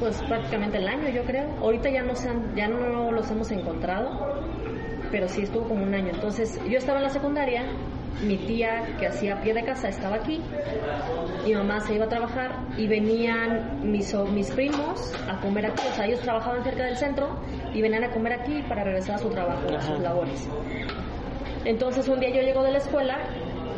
Pues 0.00 0.22
prácticamente 0.22 0.78
el 0.78 0.86
año, 0.88 1.08
yo 1.08 1.24
creo. 1.24 1.48
Ahorita 1.60 1.90
ya 1.90 2.02
no, 2.02 2.14
se 2.14 2.28
han- 2.28 2.54
ya 2.54 2.68
no 2.68 3.10
los 3.10 3.28
hemos 3.30 3.50
encontrado, 3.50 4.10
pero 5.10 5.26
sí 5.28 5.42
estuvo 5.42 5.64
como 5.68 5.82
un 5.82 5.94
año. 5.94 6.10
Entonces, 6.14 6.60
yo 6.68 6.78
estaba 6.78 6.98
en 6.98 7.04
la 7.04 7.10
secundaria, 7.10 7.64
mi 8.24 8.36
tía 8.36 8.96
que 8.98 9.06
hacía 9.08 9.40
pie 9.40 9.54
de 9.54 9.64
casa 9.64 9.88
estaba 9.88 10.16
aquí, 10.16 10.40
mi 11.44 11.54
mamá 11.54 11.80
se 11.80 11.94
iba 11.94 12.04
a 12.04 12.08
trabajar 12.08 12.60
y 12.76 12.86
venían 12.86 13.80
mis, 13.90 14.14
mis 14.32 14.50
primos 14.52 15.12
a 15.28 15.40
comer 15.40 15.66
aquí. 15.66 15.82
O 15.90 15.94
sea, 15.94 16.06
ellos 16.06 16.20
trabajaban 16.20 16.62
cerca 16.62 16.84
del 16.84 16.96
centro 16.96 17.28
y 17.74 17.82
venían 17.82 18.04
a 18.04 18.10
comer 18.10 18.34
aquí 18.34 18.62
para 18.68 18.84
regresar 18.84 19.16
a 19.16 19.18
su 19.18 19.28
trabajo, 19.30 19.66
a 19.68 19.76
Ajá. 19.78 19.82
sus 19.82 19.98
labores. 20.00 20.48
Entonces 21.64 22.08
un 22.08 22.20
día 22.20 22.30
yo 22.30 22.42
llego 22.42 22.62
de 22.62 22.72
la 22.72 22.78
escuela 22.78 23.18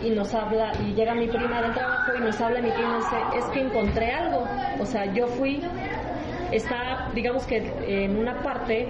y 0.05 0.11
nos 0.11 0.35
habla, 0.35 0.73
y 0.87 0.95
llega 0.95 1.15
mi 1.15 1.29
prima 1.29 1.61
del 1.61 1.73
trabajo 1.75 2.13
y 2.17 2.21
nos 2.21 2.41
habla 2.41 2.61
mi 2.61 2.71
prima 2.71 2.93
y 2.95 2.97
dice, 2.97 3.17
es 3.37 3.45
que 3.47 3.61
encontré 3.61 4.11
algo. 4.13 4.45
O 4.81 4.87
sea, 4.87 5.13
yo 5.13 5.27
fui, 5.27 5.63
está, 6.53 7.09
digamos 7.15 7.47
que 7.47 7.59
en 7.87 8.17
una 8.17 8.43
parte 8.43 8.89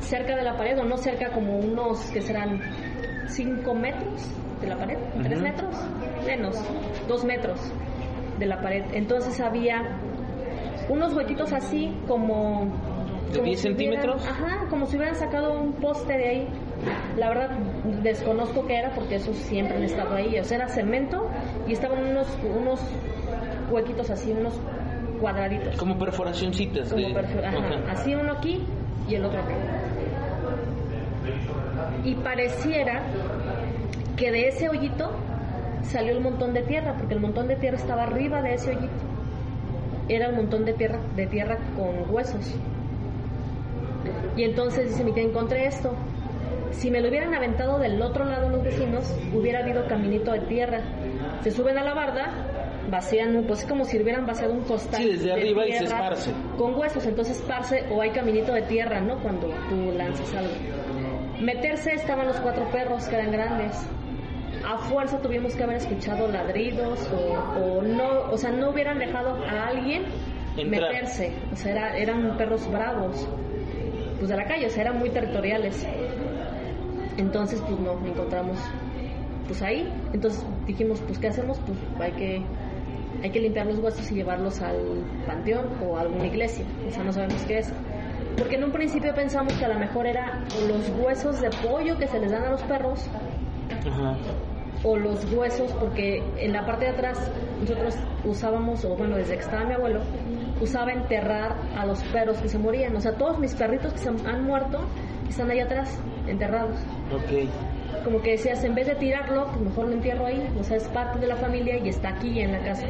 cerca 0.00 0.36
de 0.36 0.42
la 0.42 0.56
pared, 0.56 0.78
o 0.78 0.84
no 0.84 0.96
cerca 0.98 1.30
como 1.30 1.58
unos 1.58 2.00
que 2.10 2.20
serán 2.20 2.60
5 3.26 3.74
metros 3.74 4.28
de 4.60 4.66
la 4.68 4.76
pared, 4.76 4.98
3 5.22 5.40
metros, 5.40 5.74
menos, 6.26 6.56
2 7.08 7.24
metros 7.24 7.58
de 8.38 8.46
la 8.46 8.60
pared. 8.60 8.84
Entonces 8.92 9.40
había 9.40 9.98
unos 10.88 11.14
huequitos 11.14 11.52
así 11.52 11.92
como... 12.06 12.66
¿De 13.32 13.38
como 13.38 13.44
10 13.46 13.60
si 13.60 13.68
hubieran- 13.68 13.76
centímetros? 14.12 14.26
ajá, 14.28 14.66
como 14.70 14.86
si 14.86 14.96
hubieran 14.96 15.16
sacado 15.16 15.58
un 15.60 15.72
poste 15.74 16.16
de 16.16 16.28
ahí. 16.28 16.48
La 17.16 17.28
verdad 17.30 17.50
desconozco 18.02 18.66
qué 18.66 18.78
era 18.78 18.90
porque 18.94 19.16
esos 19.16 19.36
siempre 19.36 19.76
han 19.76 19.82
estado 19.84 20.14
ahí. 20.14 20.38
O 20.38 20.44
sea, 20.44 20.58
era 20.58 20.68
cemento 20.68 21.28
y 21.66 21.72
estaban 21.72 22.02
unos, 22.04 22.28
unos 22.58 22.80
huequitos 23.70 24.10
así, 24.10 24.32
unos 24.32 24.54
cuadraditos. 25.20 25.76
Como 25.76 25.98
perforacioncitas. 25.98 26.90
Como 26.92 27.02
de- 27.08 27.46
ajá, 27.46 27.58
así 27.90 28.14
uno 28.14 28.32
aquí 28.32 28.64
y 29.08 29.14
el 29.14 29.24
otro 29.24 29.40
acá. 29.40 29.54
Y 32.04 32.14
pareciera 32.16 33.02
que 34.16 34.30
de 34.30 34.48
ese 34.48 34.68
hoyito 34.68 35.10
salió 35.82 36.12
el 36.12 36.20
montón 36.20 36.52
de 36.54 36.62
tierra, 36.62 36.94
porque 36.98 37.14
el 37.14 37.20
montón 37.20 37.48
de 37.48 37.56
tierra 37.56 37.76
estaba 37.76 38.04
arriba 38.04 38.42
de 38.42 38.54
ese 38.54 38.70
hoyito. 38.70 38.92
Era 40.08 40.28
un 40.28 40.36
montón 40.36 40.64
de 40.64 40.72
tierra, 40.74 40.98
de 41.16 41.26
tierra 41.26 41.56
con 41.76 42.14
huesos. 42.14 42.54
Y 44.36 44.44
entonces 44.44 44.90
dice 44.90 45.02
mi 45.04 45.12
tía, 45.12 45.24
encontré 45.24 45.66
esto. 45.66 45.94
Si 46.70 46.90
me 46.90 47.00
lo 47.00 47.08
hubieran 47.08 47.34
aventado 47.34 47.78
del 47.78 48.00
otro 48.02 48.24
lado 48.24 48.48
los 48.48 48.62
vecinos, 48.62 49.14
hubiera 49.34 49.60
habido 49.60 49.86
caminito 49.86 50.32
de 50.32 50.40
tierra. 50.40 50.80
Se 51.42 51.50
suben 51.50 51.78
a 51.78 51.84
la 51.84 51.94
barda, 51.94 52.30
vacían, 52.90 53.44
pues 53.46 53.60
es 53.62 53.66
como 53.68 53.84
si 53.84 54.00
hubieran 54.00 54.26
vaciado 54.26 54.52
un 54.52 54.60
costal. 54.62 55.00
Sí, 55.00 55.08
desde 55.12 55.26
de 55.26 55.32
arriba 55.32 55.66
y 55.66 55.72
se 55.72 55.84
esparce. 55.84 56.30
Con 56.58 56.74
huesos, 56.78 57.06
entonces 57.06 57.38
esparce 57.38 57.84
o 57.90 58.00
hay 58.02 58.10
caminito 58.10 58.52
de 58.52 58.62
tierra, 58.62 59.00
¿no? 59.00 59.18
Cuando 59.20 59.48
tú 59.68 59.92
lanzas 59.96 60.34
algo. 60.34 60.52
Meterse 61.40 61.92
estaban 61.92 62.26
los 62.26 62.36
cuatro 62.40 62.64
perros 62.70 63.06
que 63.08 63.14
eran 63.16 63.30
grandes. 63.32 63.76
A 64.66 64.78
fuerza 64.78 65.18
tuvimos 65.20 65.54
que 65.54 65.62
haber 65.62 65.76
escuchado 65.76 66.28
ladridos 66.28 67.08
o, 67.12 67.60
o 67.78 67.82
no, 67.82 68.30
o 68.32 68.36
sea, 68.38 68.50
no 68.50 68.70
hubieran 68.70 68.98
dejado 68.98 69.36
a 69.44 69.66
alguien 69.68 70.04
Entrar. 70.56 70.90
meterse. 70.92 71.32
O 71.52 71.56
sea, 71.56 71.72
era- 71.72 71.96
eran 71.98 72.36
perros 72.36 72.68
bravos, 72.72 73.28
pues 74.18 74.28
de 74.30 74.36
la 74.36 74.44
calle, 74.46 74.66
o 74.66 74.70
sea, 74.70 74.82
eran 74.84 74.98
muy 74.98 75.10
territoriales. 75.10 75.86
Entonces, 77.16 77.62
pues 77.62 77.78
no, 77.80 77.92
encontramos 78.06 78.58
pues 79.46 79.62
ahí. 79.62 79.90
Entonces 80.12 80.44
dijimos, 80.66 81.00
pues 81.06 81.18
¿qué 81.18 81.28
hacemos? 81.28 81.58
Pues 81.60 81.78
hay 82.00 82.12
que 82.12 82.42
hay 83.22 83.30
que 83.30 83.40
limpiar 83.40 83.66
los 83.66 83.78
huesos 83.78 84.10
y 84.10 84.16
llevarlos 84.16 84.60
al 84.60 85.04
panteón 85.26 85.66
o 85.82 85.96
a 85.96 86.02
alguna 86.02 86.26
iglesia. 86.26 86.64
O 86.86 86.90
sea, 86.90 87.02
no 87.02 87.12
sabemos 87.12 87.42
qué 87.42 87.58
es. 87.58 87.72
Porque 88.36 88.56
en 88.56 88.64
un 88.64 88.72
principio 88.72 89.14
pensamos 89.14 89.54
que 89.54 89.64
a 89.64 89.68
lo 89.68 89.78
mejor 89.78 90.06
era 90.06 90.44
los 90.68 90.90
huesos 91.00 91.40
de 91.40 91.48
pollo 91.66 91.96
que 91.96 92.06
se 92.06 92.20
les 92.20 92.30
dan 92.30 92.44
a 92.44 92.50
los 92.50 92.62
perros 92.64 93.06
Ajá. 93.70 94.16
o 94.84 94.96
los 94.98 95.24
huesos, 95.32 95.72
porque 95.80 96.22
en 96.36 96.52
la 96.52 96.66
parte 96.66 96.84
de 96.84 96.90
atrás 96.90 97.30
nosotros 97.60 97.94
usábamos, 98.24 98.84
o 98.84 98.94
bueno, 98.94 99.16
desde 99.16 99.34
que 99.36 99.40
estaba 99.40 99.64
mi 99.64 99.72
abuelo, 99.72 100.00
usaba 100.60 100.92
enterrar 100.92 101.56
a 101.76 101.86
los 101.86 102.02
perros 102.04 102.36
que 102.38 102.48
se 102.48 102.58
morían. 102.58 102.94
O 102.94 103.00
sea, 103.00 103.12
todos 103.12 103.38
mis 103.38 103.54
perritos 103.54 103.94
que 103.94 104.00
se 104.00 104.08
han 104.10 104.44
muerto 104.44 104.80
están 105.28 105.50
ahí 105.50 105.60
atrás, 105.60 106.00
enterrados. 106.26 106.76
Ok. 107.12 107.48
Como 108.04 108.22
que 108.22 108.32
decías, 108.32 108.62
en 108.64 108.74
vez 108.74 108.86
de 108.86 108.94
tirarlo, 108.94 109.46
pues 109.46 109.60
mejor 109.60 109.86
lo 109.88 109.92
entierro 109.92 110.26
ahí. 110.26 110.48
O 110.58 110.62
sea, 110.62 110.76
es 110.76 110.88
parte 110.88 111.18
de 111.18 111.26
la 111.26 111.36
familia 111.36 111.78
y 111.78 111.88
está 111.88 112.10
aquí 112.10 112.40
en 112.40 112.52
la 112.52 112.60
casa. 112.60 112.86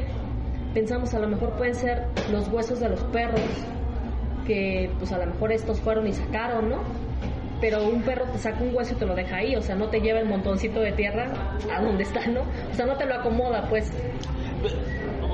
Pensamos, 0.74 1.14
a 1.14 1.18
lo 1.20 1.28
mejor 1.28 1.52
pueden 1.56 1.74
ser 1.74 2.04
los 2.30 2.48
huesos 2.48 2.80
de 2.80 2.90
los 2.90 3.02
perros, 3.04 3.40
que 4.46 4.90
pues 4.98 5.10
a 5.12 5.18
lo 5.18 5.26
mejor 5.26 5.52
estos 5.52 5.80
fueron 5.80 6.06
y 6.06 6.12
sacaron, 6.12 6.68
¿no? 6.68 6.80
Pero 7.60 7.88
un 7.88 8.02
perro 8.02 8.24
te 8.32 8.38
saca 8.38 8.62
un 8.62 8.74
hueso 8.74 8.94
y 8.94 8.98
te 8.98 9.06
lo 9.06 9.14
deja 9.14 9.36
ahí, 9.36 9.56
o 9.56 9.62
sea, 9.62 9.74
no 9.74 9.88
te 9.88 10.00
lleva 10.00 10.20
el 10.20 10.28
montoncito 10.28 10.80
de 10.80 10.92
tierra 10.92 11.56
a 11.74 11.80
donde 11.80 12.02
está, 12.02 12.26
¿no? 12.26 12.42
O 12.70 12.74
sea, 12.74 12.84
no 12.84 12.96
te 12.96 13.06
lo 13.06 13.14
acomoda, 13.14 13.66
pues. 13.70 13.90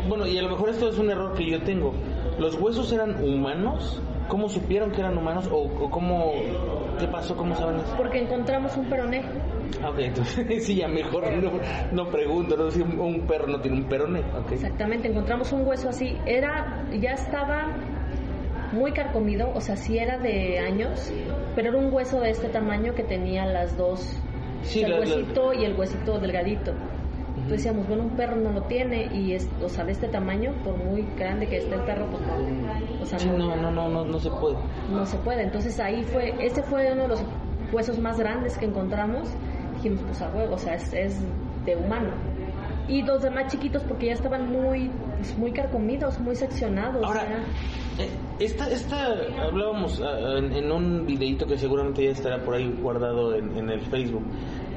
Bueno, 0.08 0.26
y 0.26 0.38
a 0.38 0.42
lo 0.42 0.50
mejor 0.50 0.68
esto 0.68 0.88
es 0.88 0.98
un 0.98 1.10
error 1.10 1.34
que 1.34 1.50
yo 1.50 1.60
tengo. 1.62 1.92
¿Los 2.38 2.54
huesos 2.54 2.92
eran 2.92 3.22
humanos? 3.22 4.00
¿Cómo 4.28 4.48
supieron 4.48 4.92
que 4.92 5.00
eran 5.00 5.18
humanos? 5.18 5.48
¿O, 5.50 5.62
o 5.62 5.90
cómo... 5.90 6.32
¿Qué 6.98 7.06
pasó? 7.08 7.36
¿Cómo 7.36 7.54
saben 7.56 7.76
eso? 7.80 7.94
Porque 7.96 8.20
encontramos 8.20 8.76
un 8.76 8.86
peroné. 8.86 9.22
Ah, 9.82 9.90
Ok, 9.90 9.98
entonces 9.98 10.64
sí, 10.66 10.76
ya 10.76 10.88
mejor 10.88 11.32
no, 11.32 11.50
no 11.90 12.10
pregunto, 12.10 12.56
no 12.56 12.70
sé 12.70 12.78
si 12.78 12.82
un, 12.82 12.98
un 13.00 13.20
perro 13.26 13.46
no 13.48 13.60
tiene 13.60 13.78
un 13.78 13.84
peroné. 13.84 14.22
Exactamente, 14.50 15.08
encontramos 15.08 15.52
un 15.52 15.66
hueso 15.66 15.88
así. 15.88 16.16
Era, 16.26 16.84
ya 16.92 17.12
estaba 17.12 17.68
muy 18.72 18.92
carcomido, 18.92 19.50
o 19.54 19.60
sea, 19.60 19.76
sí 19.76 19.98
era 19.98 20.18
de 20.18 20.58
años, 20.60 21.12
pero 21.54 21.70
era 21.70 21.78
un 21.78 21.92
hueso 21.92 22.20
de 22.20 22.30
este 22.30 22.48
tamaño 22.48 22.94
que 22.94 23.02
tenía 23.02 23.44
las 23.46 23.76
dos, 23.76 24.18
Sí, 24.62 24.82
el 24.82 24.90
la- 24.90 24.96
la- 24.98 25.00
huesito 25.00 25.52
y 25.52 25.64
el 25.64 25.74
huesito 25.76 26.18
delgadito. 26.20 26.72
Decíamos, 27.52 27.86
bueno, 27.86 28.04
un 28.04 28.16
perro 28.16 28.36
no 28.36 28.50
lo 28.50 28.62
tiene 28.62 29.08
y 29.14 29.34
es, 29.34 29.48
o 29.62 29.68
sea, 29.68 29.84
de 29.84 29.92
este 29.92 30.08
tamaño, 30.08 30.52
por 30.64 30.76
muy 30.76 31.06
grande 31.16 31.46
que 31.46 31.58
esté 31.58 31.74
el 31.74 31.82
perro, 31.82 32.06
pues 32.10 32.22
no, 32.26 33.02
o 33.02 33.06
sea, 33.06 33.18
Sí, 33.18 33.28
no, 33.28 33.54
no, 33.56 33.70
no, 33.70 33.88
no, 33.88 34.04
no 34.04 34.18
se 34.18 34.30
puede. 34.30 34.56
no 34.90 35.06
se 35.06 35.16
puede. 35.18 35.42
Entonces 35.42 35.78
ahí 35.78 36.02
fue, 36.02 36.34
ese 36.44 36.62
fue 36.62 36.92
uno 36.92 37.02
de 37.02 37.08
los 37.08 37.24
huesos 37.72 37.98
más 37.98 38.18
grandes 38.18 38.58
que 38.58 38.66
encontramos. 38.66 39.28
Dijimos, 39.76 40.00
pues 40.06 40.20
a 40.22 40.30
huevo, 40.30 40.54
o 40.54 40.58
sea, 40.58 40.74
es, 40.74 40.92
es 40.92 41.20
de 41.64 41.76
humano. 41.76 42.10
Y 42.88 43.02
los 43.02 43.22
demás 43.22 43.50
chiquitos 43.50 43.82
porque 43.84 44.06
ya 44.06 44.12
estaban 44.14 44.50
muy, 44.50 44.90
pues, 45.16 45.38
muy 45.38 45.52
carcomidos, 45.52 46.18
muy 46.18 46.34
seccionados. 46.34 47.04
Ahora, 47.04 47.22
eh, 47.98 48.08
esta, 48.40 48.68
esta, 48.70 49.14
hablábamos 49.40 50.00
ah, 50.02 50.38
en, 50.38 50.52
en 50.52 50.72
un 50.72 51.06
videito 51.06 51.46
que 51.46 51.56
seguramente 51.56 52.02
ya 52.04 52.10
estará 52.10 52.42
por 52.42 52.54
ahí 52.54 52.74
guardado 52.82 53.34
en, 53.34 53.56
en 53.56 53.70
el 53.70 53.80
Facebook 53.82 54.24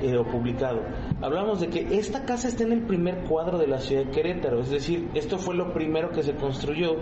eh, 0.06 0.18
o 0.18 0.24
publicado. 0.26 0.82
Hablábamos 1.22 1.62
de 1.62 1.68
que 1.68 1.98
esta 1.98 2.24
casa 2.26 2.48
está 2.48 2.64
en 2.64 2.72
el 2.74 2.82
primer 2.86 3.24
cuadro 3.24 3.58
de 3.58 3.68
la 3.68 3.80
ciudad 3.80 4.06
de 4.06 4.12
Querétaro, 4.12 4.62
es 4.62 4.70
decir, 4.70 5.10
esto 5.14 5.38
fue 5.38 5.56
lo 5.56 5.74
primero 5.74 6.10
que 6.12 6.24
se 6.24 6.36
construyó 6.36 6.96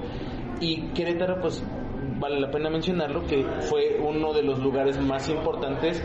y 0.60 0.88
Querétaro, 0.94 1.42
pues 1.42 1.63
vale 2.20 2.39
la 2.39 2.52
pena 2.52 2.70
mencionarlo, 2.70 3.26
que 3.28 3.44
fue 3.62 4.00
uno 4.00 4.34
de 4.34 4.44
los 4.44 4.60
lugares 4.60 5.00
más 5.02 5.28
importantes 5.30 6.02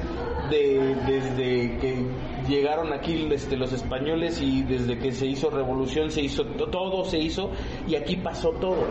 de, 0.51 0.97
desde 1.07 1.77
que 1.79 2.07
llegaron 2.49 2.93
aquí 2.93 3.29
este, 3.31 3.57
los 3.57 3.73
españoles 3.73 4.41
y 4.41 4.63
desde 4.63 4.99
que 4.99 5.13
se 5.13 5.27
hizo 5.27 5.51
revolución 5.51 6.11
se 6.11 6.23
hizo 6.23 6.45
to- 6.47 6.69
todo 6.71 7.05
se 7.05 7.19
hizo 7.19 7.51
y 7.87 7.95
aquí 7.95 8.17
pasó 8.17 8.53
todo 8.53 8.87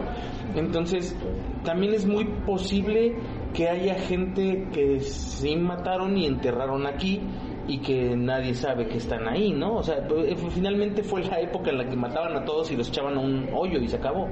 entonces 0.56 1.16
también 1.64 1.94
es 1.96 2.06
muy 2.06 2.26
posible 2.46 3.16
que 3.56 3.68
haya 3.68 3.96
gente 3.96 4.68
que 4.72 5.00
sí 5.00 5.56
mataron 5.56 6.16
y 6.18 6.28
enterraron 6.28 6.86
aquí 6.86 7.20
y 7.68 7.80
que 7.80 8.16
nadie 8.16 8.54
sabe 8.54 8.88
que 8.88 8.98
están 8.98 9.28
ahí, 9.28 9.52
¿no? 9.52 9.76
O 9.76 9.84
sea, 9.84 9.98
eh, 9.98 10.36
finalmente 10.52 11.04
fue 11.04 11.24
la 11.24 11.40
época 11.40 11.70
en 11.70 11.78
la 11.78 11.86
que 11.90 11.96
mataban 11.96 12.36
a 12.36 12.46
todos 12.46 12.72
y 12.72 12.78
los 12.78 12.88
echaban 12.90 13.18
a 13.18 13.20
un 13.20 13.50
hoyo 13.54 13.80
y 13.80 13.88
se 13.88 13.98
acabó. 13.98 14.28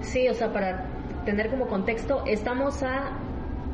Sí, 0.00 0.28
o 0.28 0.34
sea, 0.34 0.52
para 0.52 0.86
tener 1.24 1.50
como 1.50 1.66
contexto, 1.66 2.22
estamos 2.26 2.82
a 2.82 3.18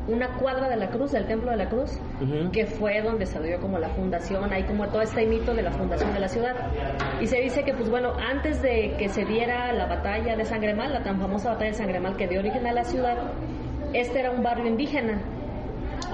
una 0.07 0.37
cuadra 0.37 0.69
de 0.69 0.77
la 0.77 0.89
cruz, 0.89 1.11
del 1.11 1.27
templo 1.27 1.51
de 1.51 1.57
la 1.57 1.69
cruz, 1.69 1.99
que 2.53 2.65
fue 2.65 3.01
donde 3.01 3.25
salió 3.25 3.59
como 3.59 3.77
la 3.77 3.89
fundación, 3.89 4.51
hay 4.53 4.63
como 4.63 4.87
todo 4.87 5.01
este 5.01 5.25
mito 5.25 5.53
de 5.53 5.61
la 5.61 5.71
fundación 5.71 6.13
de 6.13 6.19
la 6.19 6.29
ciudad. 6.29 6.55
Y 7.19 7.27
se 7.27 7.41
dice 7.41 7.63
que, 7.63 7.73
pues 7.73 7.89
bueno, 7.89 8.13
antes 8.13 8.61
de 8.61 8.95
que 8.97 9.09
se 9.09 9.25
diera 9.25 9.73
la 9.73 9.85
batalla 9.85 10.37
de 10.37 10.45
Sangremal, 10.45 10.93
la 10.93 11.03
tan 11.03 11.19
famosa 11.19 11.49
batalla 11.49 11.71
de 11.71 11.77
Sangremal 11.77 12.15
que 12.15 12.27
dio 12.27 12.39
origen 12.39 12.65
a 12.67 12.71
la 12.71 12.85
ciudad, 12.85 13.17
este 13.93 14.21
era 14.21 14.31
un 14.31 14.43
barrio 14.43 14.67
indígena. 14.67 15.21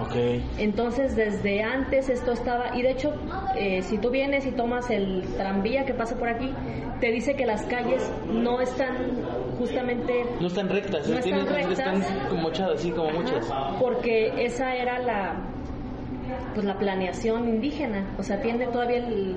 Ok. 0.01 0.15
Entonces, 0.57 1.15
desde 1.15 1.61
antes 1.63 2.09
esto 2.09 2.31
estaba, 2.31 2.75
y 2.75 2.81
de 2.81 2.91
hecho, 2.91 3.13
eh, 3.55 3.81
si 3.83 3.97
tú 3.97 4.09
vienes 4.09 4.45
y 4.45 4.51
tomas 4.51 4.89
el 4.89 5.23
tranvía 5.37 5.85
que 5.85 5.93
pasa 5.93 6.15
por 6.17 6.29
aquí, 6.29 6.51
te 6.99 7.11
dice 7.11 7.35
que 7.35 7.45
las 7.45 7.61
calles 7.63 8.01
no 8.31 8.59
están 8.61 8.95
justamente 9.59 10.25
No 10.39 10.47
están 10.47 10.69
rectas, 10.69 11.07
No 11.07 11.19
están 11.19 11.45
rectas. 11.47 11.79
están 11.79 12.03
como 12.29 12.49
así 12.49 12.91
como 12.91 13.11
muchas. 13.11 13.47
Porque 13.79 14.45
esa 14.45 14.75
era 14.75 14.99
la 14.99 15.35
pues 16.55 16.65
la 16.65 16.77
planeación 16.79 17.47
indígena, 17.49 18.05
o 18.17 18.23
sea, 18.23 18.41
tiene 18.41 18.65
todavía 18.67 18.97
el, 18.97 19.35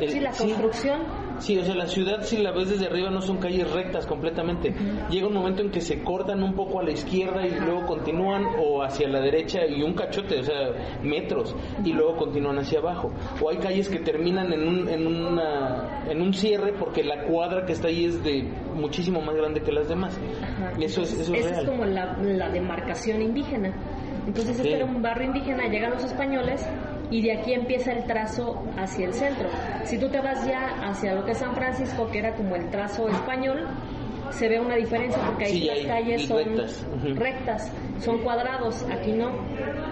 El- 0.00 0.10
sí, 0.10 0.20
la 0.20 0.30
construcción. 0.30 1.00
Sí, 1.00 1.25
o 1.38 1.64
sea, 1.64 1.74
la 1.74 1.86
ciudad 1.86 2.22
si 2.22 2.38
la 2.38 2.52
ves 2.52 2.70
desde 2.70 2.86
arriba 2.86 3.10
no 3.10 3.20
son 3.20 3.38
calles 3.38 3.70
rectas 3.70 4.06
completamente. 4.06 4.74
Llega 5.10 5.26
un 5.26 5.34
momento 5.34 5.62
en 5.62 5.70
que 5.70 5.80
se 5.80 6.02
cortan 6.02 6.42
un 6.42 6.54
poco 6.54 6.80
a 6.80 6.82
la 6.82 6.92
izquierda 6.92 7.46
y 7.46 7.50
luego 7.50 7.86
continúan 7.86 8.44
o 8.58 8.82
hacia 8.82 9.08
la 9.08 9.20
derecha 9.20 9.66
y 9.66 9.82
un 9.82 9.94
cachote, 9.94 10.40
o 10.40 10.42
sea, 10.42 10.98
metros, 11.02 11.54
y 11.84 11.92
luego 11.92 12.16
continúan 12.16 12.58
hacia 12.58 12.78
abajo. 12.78 13.12
O 13.40 13.50
hay 13.50 13.58
calles 13.58 13.88
que 13.88 13.98
terminan 13.98 14.52
en 14.52 14.66
un, 14.68 14.88
en 14.88 15.06
una, 15.06 16.04
en 16.08 16.22
un 16.22 16.32
cierre 16.34 16.72
porque 16.72 17.02
la 17.02 17.24
cuadra 17.24 17.64
que 17.66 17.72
está 17.72 17.88
ahí 17.88 18.06
es 18.06 18.22
de 18.22 18.42
muchísimo 18.74 19.20
más 19.20 19.36
grande 19.36 19.60
que 19.60 19.72
las 19.72 19.88
demás. 19.88 20.18
Ajá. 20.42 20.72
Eso 20.80 21.02
es, 21.02 21.12
eso 21.12 21.34
es 21.34 21.40
Esa 21.40 21.50
real. 21.50 21.64
es 21.64 21.70
como 21.70 21.84
la, 21.84 22.16
la 22.22 22.48
demarcación 22.50 23.22
indígena. 23.22 23.72
Entonces 24.26 24.58
este 24.58 24.74
era 24.74 24.84
un 24.84 25.00
barrio 25.02 25.26
indígena, 25.26 25.68
llegan 25.68 25.92
los 25.92 26.02
españoles 26.02 26.66
y 27.10 27.22
de 27.22 27.32
aquí 27.32 27.52
empieza 27.52 27.92
el 27.92 28.04
trazo 28.04 28.62
hacia 28.76 29.06
el 29.06 29.14
centro. 29.14 29.48
Si 29.84 29.98
tú 29.98 30.08
te 30.08 30.20
vas 30.20 30.46
ya 30.46 30.76
hacia 30.82 31.14
lo 31.14 31.24
que 31.24 31.32
es 31.32 31.38
San 31.38 31.54
Francisco, 31.54 32.08
que 32.10 32.18
era 32.18 32.34
como 32.34 32.56
el 32.56 32.68
trazo 32.70 33.08
español, 33.08 33.66
se 34.30 34.48
ve 34.48 34.58
una 34.60 34.74
diferencia 34.74 35.22
porque 35.24 35.44
ahí 35.44 35.52
Sí, 35.52 35.64
las 35.66 35.78
hay 35.78 35.86
calles 35.86 36.26
son 36.26 37.16
rectas, 37.16 37.72
son 38.00 38.18
cuadrados, 38.18 38.84
aquí 38.90 39.12
no, 39.12 39.30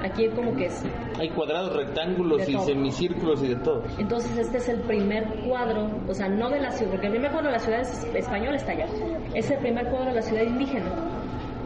aquí 0.03 0.29
como 0.29 0.55
que 0.57 0.66
es. 0.66 0.85
Hay 1.18 1.31
cuadrados, 1.31 1.74
rectángulos 1.77 2.48
y 2.48 2.53
todo. 2.53 2.66
semicírculos 2.66 3.42
y 3.42 3.48
de 3.48 3.57
todo. 3.57 3.85
Entonces 3.98 4.37
este 4.37 4.59
es 4.59 4.68
el 4.68 4.81
primer 4.81 5.24
cuadro, 5.46 5.88
o 6.09 6.12
sea, 6.14 6.29
no 6.29 6.50
de 6.50 6.61
la 6.61 6.70
ciudad, 6.72 6.90
porque 6.92 7.07
el 7.07 7.12
primer 7.12 7.31
cuadro 7.31 7.48
de 7.48 7.53
la 7.53 7.61
ciudad 7.61 7.81
es 7.81 8.05
española 8.14 8.57
está 8.57 8.72
allá, 8.72 8.87
es 9.35 9.50
el 9.50 9.59
primer 9.59 9.87
cuadro 9.87 10.07
de 10.07 10.14
la 10.16 10.22
ciudad 10.22 10.42
indígena. 10.42 10.87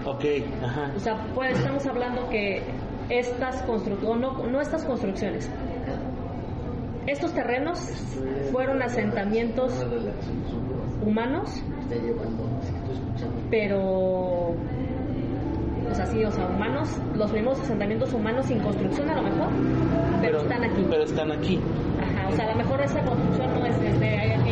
Ok, 0.05 0.25
ajá. 0.63 0.93
O 0.97 1.01
sea, 1.01 1.17
pues 1.35 1.59
estamos 1.59 1.85
hablando 1.87 2.29
que 2.29 2.63
estas 3.11 3.63
construcciones, 3.63 4.21
no, 4.21 4.47
no 4.47 4.61
estas 4.61 4.85
construcciones, 4.85 5.51
estos 7.07 7.33
terrenos 7.33 7.79
fueron 8.53 8.83
asentamientos 8.83 9.73
humanos, 11.03 11.63
pero, 13.51 13.81
o 14.51 14.55
sea, 15.95 16.07
sí, 16.07 16.23
o 16.23 16.31
sea, 16.31 16.47
humanos, 16.47 16.89
los 17.17 17.31
primeros 17.31 17.61
asentamientos 17.61 18.13
humanos 18.13 18.47
sin 18.47 18.61
construcción 18.61 19.09
a 19.11 19.17
lo 19.17 19.23
mejor, 19.23 19.49
pero, 20.21 20.41
están 20.43 20.65
aquí. 20.65 20.87
Pero 20.89 21.03
están 21.05 21.33
aquí. 21.33 21.61
Ajá, 22.03 22.29
o 22.29 22.33
sea, 22.33 22.45
a 22.45 22.51
lo 22.51 22.57
mejor 22.57 22.81
esa 22.83 23.03
construcción 23.03 23.59
no 23.59 23.67
es 23.67 23.81
desde 23.81 24.19
aquella 24.19 24.45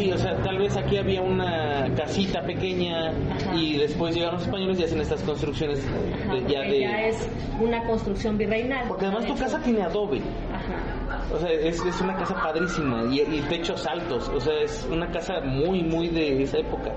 sí, 0.00 0.12
o 0.12 0.18
sea, 0.18 0.36
tal 0.42 0.58
vez 0.58 0.76
aquí 0.76 0.96
había 0.98 1.20
una 1.22 1.86
casita 1.96 2.42
pequeña 2.42 3.10
Ajá. 3.10 3.54
y 3.54 3.76
después 3.78 4.14
llegaron 4.14 4.36
los 4.36 4.44
españoles 4.44 4.80
y 4.80 4.84
hacen 4.84 5.00
estas 5.00 5.22
construcciones 5.22 5.84
Ajá, 6.24 6.34
de- 6.34 6.52
ya 6.52 6.60
de... 6.62 6.80
ya 6.80 7.00
es 7.06 7.28
una 7.60 7.82
construcción 7.84 8.36
virreinal. 8.38 8.86
Porque 8.88 9.06
además 9.06 9.26
tu 9.26 9.36
casa 9.36 9.60
tiene 9.60 9.82
adobe. 9.82 10.20
Ajá. 10.52 11.34
O 11.34 11.38
sea, 11.38 11.50
es, 11.50 11.84
es 11.84 12.00
una 12.00 12.16
casa 12.16 12.34
padrísima 12.34 13.04
y, 13.10 13.20
y 13.20 13.40
techos 13.48 13.86
altos. 13.86 14.28
O 14.28 14.40
sea, 14.40 14.54
es 14.62 14.86
una 14.90 15.10
casa 15.10 15.40
muy, 15.40 15.82
muy 15.82 16.08
de 16.08 16.42
esa 16.42 16.58
época. 16.58 16.92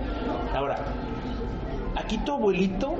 Ahora, 0.56 0.76
aquí 1.96 2.18
tu 2.20 2.34
abuelito 2.34 2.96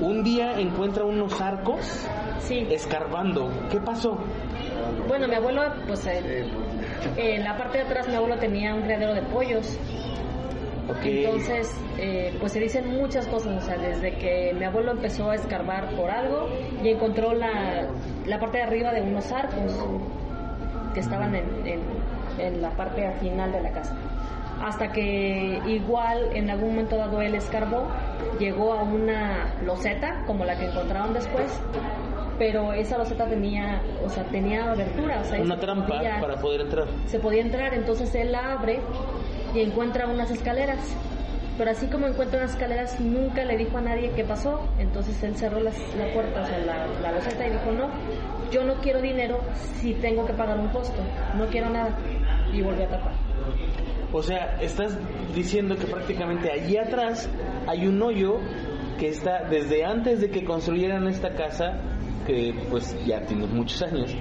un 0.00 0.22
día 0.24 0.58
encuentra 0.60 1.04
unos 1.04 1.40
arcos 1.40 2.06
Sí. 2.40 2.66
escarbando. 2.70 3.50
¿Qué 3.70 3.80
pasó? 3.80 4.18
Bueno, 5.08 5.26
mi 5.26 5.34
abuelo, 5.34 5.62
pues 5.86 6.06
eh, 6.06 6.46
en 7.16 7.44
la 7.44 7.56
parte 7.56 7.78
de 7.78 7.84
atrás 7.84 8.08
mi 8.08 8.14
abuelo 8.14 8.36
tenía 8.38 8.74
un 8.74 8.82
criadero 8.82 9.14
de 9.14 9.22
pollos. 9.22 9.78
Ok. 10.88 10.98
Entonces, 11.04 11.68
eh, 11.98 12.36
pues 12.38 12.52
se 12.52 12.60
dicen 12.60 12.96
muchas 12.96 13.26
cosas, 13.26 13.62
o 13.62 13.66
sea, 13.66 13.76
desde 13.76 14.12
que 14.18 14.54
mi 14.56 14.64
abuelo 14.64 14.92
empezó 14.92 15.30
a 15.30 15.34
escarbar 15.34 15.88
por 15.96 16.10
algo 16.10 16.48
y 16.82 16.88
encontró 16.90 17.32
la, 17.34 17.86
la 18.24 18.38
parte 18.38 18.58
de 18.58 18.64
arriba 18.64 18.92
de 18.92 19.02
unos 19.02 19.32
arcos 19.32 19.72
que 20.94 21.00
estaban 21.00 21.34
en, 21.34 21.44
en- 21.66 22.06
en 22.38 22.62
la 22.62 22.70
parte 22.70 23.10
final 23.20 23.50
de 23.50 23.62
la 23.62 23.70
casa. 23.70 23.94
Hasta 24.62 24.92
que 24.92 25.60
igual 25.66 26.30
en 26.34 26.50
algún 26.50 26.70
momento 26.70 26.96
dado 26.96 27.20
él 27.20 27.34
escarbó, 27.34 27.88
llegó 28.38 28.72
a 28.74 28.82
una 28.82 29.54
loseta 29.64 30.22
como 30.26 30.44
la 30.44 30.56
que 30.56 30.66
encontraron 30.66 31.12
después, 31.14 31.60
pero 32.38 32.72
esa 32.72 32.98
loseta 32.98 33.26
tenía, 33.26 33.80
o 34.04 34.08
sea, 34.10 34.24
tenía 34.24 34.70
abertura, 34.70 35.20
o 35.20 35.24
sea, 35.24 35.40
una 35.40 35.58
trampa 35.58 35.86
podía- 35.86 36.20
para 36.20 36.36
poder 36.36 36.60
entrar. 36.62 36.86
se 37.06 37.18
podía 37.18 37.42
entrar, 37.42 37.74
entonces 37.74 38.14
él 38.14 38.32
la 38.32 38.52
abre 38.52 38.80
y 39.54 39.60
encuentra 39.60 40.06
unas 40.06 40.30
escaleras. 40.30 40.78
Pero 41.58 41.70
así 41.70 41.86
como 41.86 42.06
encuentra 42.06 42.40
unas 42.40 42.50
escaleras, 42.52 43.00
nunca 43.00 43.42
le 43.44 43.56
dijo 43.56 43.78
a 43.78 43.80
nadie 43.80 44.10
qué 44.14 44.24
pasó. 44.24 44.60
Entonces 44.78 45.22
él 45.22 45.34
cerró 45.36 45.58
las, 45.60 45.74
la 45.96 46.12
puerta, 46.12 46.42
o 46.42 46.44
sea, 46.46 46.58
la, 46.58 46.86
la 47.00 47.12
loseta 47.12 47.46
y 47.46 47.50
dijo, 47.50 47.72
no, 47.72 47.88
yo 48.50 48.62
no 48.64 48.74
quiero 48.82 49.00
dinero 49.00 49.40
si 49.80 49.94
tengo 49.94 50.26
que 50.26 50.34
pagar 50.34 50.58
un 50.58 50.68
costo, 50.68 51.00
no 51.34 51.46
quiero 51.46 51.70
nada. 51.70 51.96
Y 52.52 52.60
volvió 52.60 52.84
a 52.84 52.88
tapar. 52.88 53.12
O 54.12 54.22
sea, 54.22 54.58
estás 54.60 54.98
diciendo 55.34 55.76
que 55.76 55.86
prácticamente 55.86 56.50
allí 56.52 56.76
atrás 56.76 57.28
hay 57.66 57.86
un 57.86 58.02
hoyo 58.02 58.36
que 58.98 59.08
está 59.08 59.44
desde 59.48 59.82
antes 59.84 60.20
de 60.20 60.28
que 60.30 60.44
construyeran 60.44 61.06
esta 61.08 61.30
casa, 61.34 61.80
que 62.26 62.54
pues 62.70 62.96
ya 63.06 63.20
tiene 63.26 63.46
muchos 63.46 63.82
años, 63.82 64.14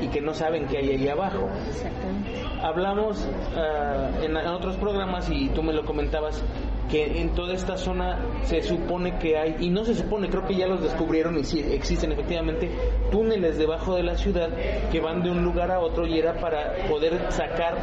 y 0.00 0.08
que 0.08 0.20
no 0.20 0.34
saben 0.34 0.66
qué 0.66 0.78
hay 0.78 0.90
ahí 0.90 1.08
abajo. 1.08 1.48
Exactamente. 1.68 2.30
Hablamos 2.62 3.28
ah, 3.56 4.10
en, 4.22 4.36
en 4.36 4.46
otros 4.46 4.76
programas 4.76 5.28
y 5.30 5.48
tú 5.50 5.62
me 5.62 5.72
lo 5.72 5.84
comentabas 5.84 6.44
que 6.90 7.20
en 7.20 7.34
toda 7.34 7.54
esta 7.54 7.76
zona 7.76 8.18
se 8.42 8.62
supone 8.62 9.16
que 9.18 9.38
hay, 9.38 9.56
y 9.60 9.70
no 9.70 9.84
se 9.84 9.94
supone, 9.94 10.28
creo 10.28 10.44
que 10.44 10.56
ya 10.56 10.66
los 10.66 10.82
descubrieron 10.82 11.38
y 11.38 11.44
sí 11.44 11.60
existen 11.60 12.10
efectivamente 12.12 12.70
túneles 13.12 13.58
debajo 13.58 13.94
de 13.94 14.02
la 14.02 14.16
ciudad 14.16 14.50
que 14.90 15.00
van 15.00 15.22
de 15.22 15.30
un 15.30 15.44
lugar 15.44 15.70
a 15.70 15.78
otro 15.78 16.06
y 16.06 16.18
era 16.18 16.40
para 16.40 16.74
poder 16.88 17.30
sacar 17.30 17.76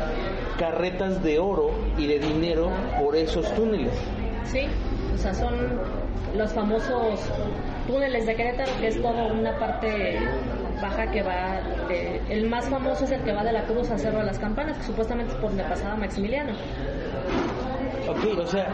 carretas 0.60 1.24
de 1.24 1.40
oro 1.40 1.72
y 1.98 2.08
de 2.08 2.20
dinero 2.20 2.70
por 3.00 3.16
esos 3.16 3.50
túneles. 3.56 3.94
Sí, 4.44 4.62
o 5.14 5.18
sea, 5.18 5.34
son 5.34 5.56
los 6.36 6.52
famosos 6.54 7.32
túneles 7.88 8.26
de 8.26 8.36
Querétaro, 8.36 8.72
que 8.80 8.88
es 8.88 9.02
toda 9.02 9.28
una 9.32 9.58
parte 9.58 10.20
baja 10.82 11.10
que 11.10 11.24
va 11.24 11.62
de... 11.88 12.22
El 12.30 12.48
más 12.50 12.66
famoso 12.66 13.06
es 13.06 13.12
el 13.12 13.22
que 13.22 13.32
va 13.32 13.44
de 13.44 13.54
la 13.54 13.64
Cruz 13.64 13.90
a 13.90 13.98
Cerro 13.98 14.20
de 14.20 14.26
las 14.26 14.38
Campanas, 14.38 14.78
que 14.78 14.84
supuestamente 14.84 15.34
es 15.34 15.40
por 15.40 15.50
donde 15.50 15.64
pasaba 15.64 15.96
Maximiliano. 15.96 16.52
Ok, 18.08 18.40
o 18.40 18.46
sea, 18.46 18.68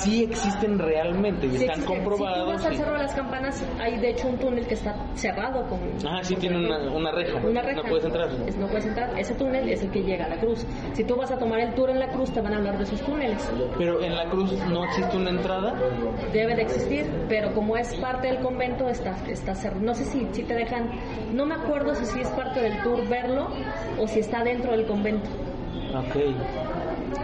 sí 0.00 0.24
existen 0.24 0.78
realmente 0.78 1.46
y 1.46 1.50
Sí 1.50 1.56
están 1.64 1.80
existe. 1.80 1.94
Si 1.94 1.98
tú 2.02 2.04
comprobados. 2.08 2.48
vas 2.54 2.64
al 2.66 2.76
Cerro 2.76 2.92
de 2.92 2.98
las 2.98 3.14
Campanas, 3.14 3.64
hay 3.80 3.98
de 3.98 4.10
hecho 4.10 4.28
un 4.28 4.36
túnel 4.38 4.66
que 4.66 4.74
está 4.74 4.94
cerrado 5.14 5.66
con... 5.68 5.78
Ajá, 6.06 6.22
sí 6.24 6.34
tiene 6.36 6.58
una, 6.58 6.78
una 6.92 7.12
reja. 7.12 7.38
Una 7.38 7.62
reja. 7.62 7.82
No 7.82 7.88
puedes 7.88 8.04
entrar. 8.04 8.28
Es- 8.46 8.56
no 8.56 8.66
puedes 8.66 8.86
entrar. 8.86 9.18
Ese 9.18 9.34
túnel 9.34 9.68
es 9.68 9.82
el 9.82 9.90
que 9.90 10.02
llega 10.02 10.24
a 10.26 10.28
la 10.28 10.36
cruz. 10.38 10.66
Si 10.94 11.04
tú 11.04 11.16
vas 11.16 11.30
a 11.30 11.38
tomar 11.38 11.60
el 11.60 11.74
tour 11.74 11.90
en 11.90 11.98
la 12.00 12.08
cruz, 12.08 12.30
te 12.32 12.40
van 12.40 12.54
a 12.54 12.56
hablar 12.56 12.76
de 12.78 12.84
esos 12.84 13.00
túneles. 13.02 13.48
Pero 13.78 14.00
en 14.02 14.14
la 14.16 14.24
cruz 14.26 14.52
no 14.70 14.84
existe 14.84 15.16
una 15.16 15.30
entrada. 15.30 15.74
Debe 16.32 16.54
de 16.56 16.62
existir, 16.62 17.06
pero 17.28 17.52
como 17.54 17.76
es 17.76 17.94
parte 17.96 18.28
del 18.28 18.38
convento, 18.40 18.88
está, 18.88 19.16
está 19.28 19.54
cerrado. 19.54 19.80
No 19.82 19.94
sé 19.94 20.04
si, 20.04 20.26
si 20.32 20.42
te 20.42 20.54
dejan, 20.54 20.90
no 21.32 21.46
me 21.46 21.54
acuerdo 21.54 21.94
si 21.94 22.20
es 22.20 22.28
parte 22.30 22.60
del 22.60 22.82
tour 22.82 23.06
verlo 23.08 23.48
o 24.00 24.06
si 24.08 24.20
está 24.20 24.42
dentro 24.42 24.72
del 24.72 24.86
convento. 24.86 25.28
Ok. 25.94 26.16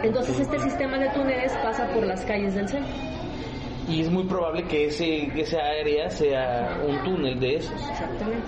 Entonces 0.02 0.40
este 0.40 0.58
sistema 0.60 0.98
de 0.98 1.08
túneles 1.10 1.52
pasa 1.62 1.86
por 1.88 2.06
las 2.06 2.24
calles 2.24 2.54
del 2.54 2.68
centro. 2.68 2.92
Y 3.88 4.02
es 4.02 4.10
muy 4.10 4.24
probable 4.24 4.62
que 4.64 4.86
ese, 4.86 5.28
que 5.34 5.40
esa 5.42 5.58
área 5.80 6.08
sea 6.10 6.78
un 6.86 7.02
túnel 7.02 7.40
de 7.40 7.56
esos. 7.56 7.90
Exactamente. 7.90 8.46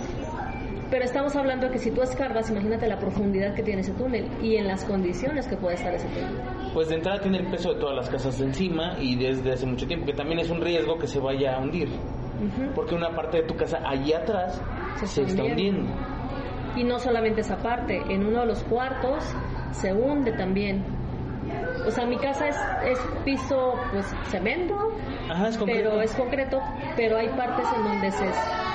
Pero 0.91 1.05
estamos 1.05 1.35
hablando 1.37 1.67
de 1.67 1.73
que 1.73 1.79
si 1.79 1.91
tú 1.91 2.03
escarbas, 2.03 2.51
imagínate 2.51 2.87
la 2.87 2.99
profundidad 2.99 3.55
que 3.55 3.63
tiene 3.63 3.81
ese 3.81 3.93
túnel 3.93 4.29
y 4.43 4.57
en 4.57 4.69
las 4.69 4.85
condiciones 4.85 5.49
que 5.49 5.57
puede 5.57 5.77
estar 5.77 5.93
ese 5.95 6.07
túnel. 6.09 6.39
Pues 6.75 6.89
de 6.91 6.97
entrada 6.97 7.21
tiene 7.21 7.39
el 7.39 7.47
peso 7.51 7.73
de 7.73 7.81
todas 7.81 7.97
las 7.97 8.11
casas 8.11 8.39
de 8.39 8.45
encima 8.47 8.97
y 9.01 9.17
desde 9.17 9.53
hace 9.53 9.65
mucho 9.67 9.87
tiempo, 9.87 10.07
que 10.07 10.13
también 10.13 10.39
es 10.41 10.51
un 10.51 10.61
riesgo 10.61 10.99
que 10.99 11.07
se 11.07 11.19
vaya 11.19 11.57
a 11.57 11.61
hundir. 11.61 11.89
Porque 12.75 12.95
una 12.95 13.11
parte 13.15 13.39
de 13.39 13.45
tu 13.45 13.57
casa 13.57 13.81
allí 13.87 14.13
atrás 14.13 14.61
Se 14.97 15.23
está 15.23 15.43
hundiendo. 15.43 15.81
hundiendo. 15.81 15.91
Y 16.77 16.85
no 16.85 16.99
solamente 16.99 17.41
esa 17.41 17.57
parte, 17.57 18.01
en 18.09 18.27
uno 18.27 18.41
de 18.41 18.47
los 18.47 18.63
cuartos 18.65 19.25
se 19.73 19.93
hunde 19.93 20.33
también. 20.33 20.85
O 21.87 21.91
sea, 21.91 22.07
mi 22.07 22.17
casa 22.19 22.47
es, 22.49 22.57
es 22.85 22.99
piso, 23.25 23.75
pues, 23.91 24.07
cemento, 24.31 24.93
Ajá, 25.29 25.49
es 25.49 25.59
concreto. 25.59 25.91
pero 25.91 26.03
es 26.03 26.13
concreto, 26.15 26.61
pero 26.97 27.19
hay 27.19 27.29
partes 27.31 27.67
en 27.77 27.83
donde 27.83 28.11
se 28.13 28.25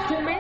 sume 0.10 0.38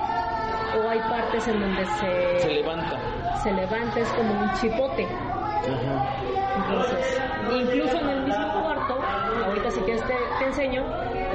o 0.77 0.89
hay 0.89 0.99
partes 0.99 1.47
en 1.47 1.59
donde 1.61 1.85
se, 1.85 2.39
Se 2.39 2.49
levanta. 2.49 2.99
se 3.41 3.51
levanta, 3.53 3.99
es 3.99 4.09
como 4.09 4.33
un 4.41 4.51
chipote. 4.55 5.05
Ajá. 5.05 6.15
Entonces, 6.57 7.21
incluso 7.55 7.97
en 8.01 8.09
el 8.09 8.23
mismo 8.25 8.63
cuarto, 8.63 8.99
ahorita 9.45 9.71
si 9.71 9.79
quieres 9.81 10.03
te, 10.03 10.13
te 10.39 10.45
enseño, 10.47 10.83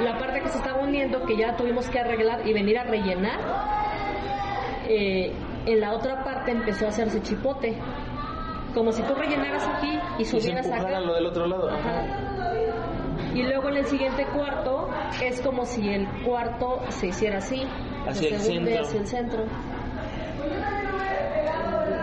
la 0.03 0.17
parte 0.19 0.41
que 0.41 0.49
se 0.49 0.57
estaba 0.57 0.79
hundiendo, 0.81 1.23
que 1.25 1.35
ya 1.37 1.55
tuvimos 1.55 1.87
que 1.89 1.99
arreglar 1.99 2.45
y 2.47 2.53
venir 2.53 2.77
a 2.77 2.83
rellenar, 2.83 3.39
eh, 4.87 5.31
en 5.65 5.79
la 5.79 5.93
otra 5.93 6.23
parte 6.23 6.51
empezó 6.51 6.85
a 6.85 6.89
hacerse 6.89 7.21
chipote. 7.23 7.75
Como 8.73 8.91
si 8.91 9.01
tú 9.03 9.13
rellenaras 9.15 9.67
aquí 9.67 9.97
y 10.17 10.21
Y 10.21 10.25
se 10.25 10.39
subieras 10.41 10.65
empujara 10.65 10.97
acá. 10.97 11.05
lo 11.05 11.13
del 11.13 11.25
otro 11.27 11.45
lado. 11.47 11.69
Ajá. 11.69 11.99
Ajá. 12.01 12.53
Y 13.35 13.43
luego 13.43 13.69
en 13.69 13.77
el 13.77 13.85
siguiente 13.85 14.25
cuarto 14.27 14.89
es 15.23 15.41
como 15.41 15.65
si 15.65 15.89
el 15.89 16.07
cuarto 16.23 16.81
se 16.89 17.07
hiciera 17.07 17.37
así. 17.37 17.63
Hacia 18.07 18.29
el 18.35 18.39
centro. 18.41 18.81
hacia 18.81 18.99
el 18.99 19.07
centro. 19.07 19.43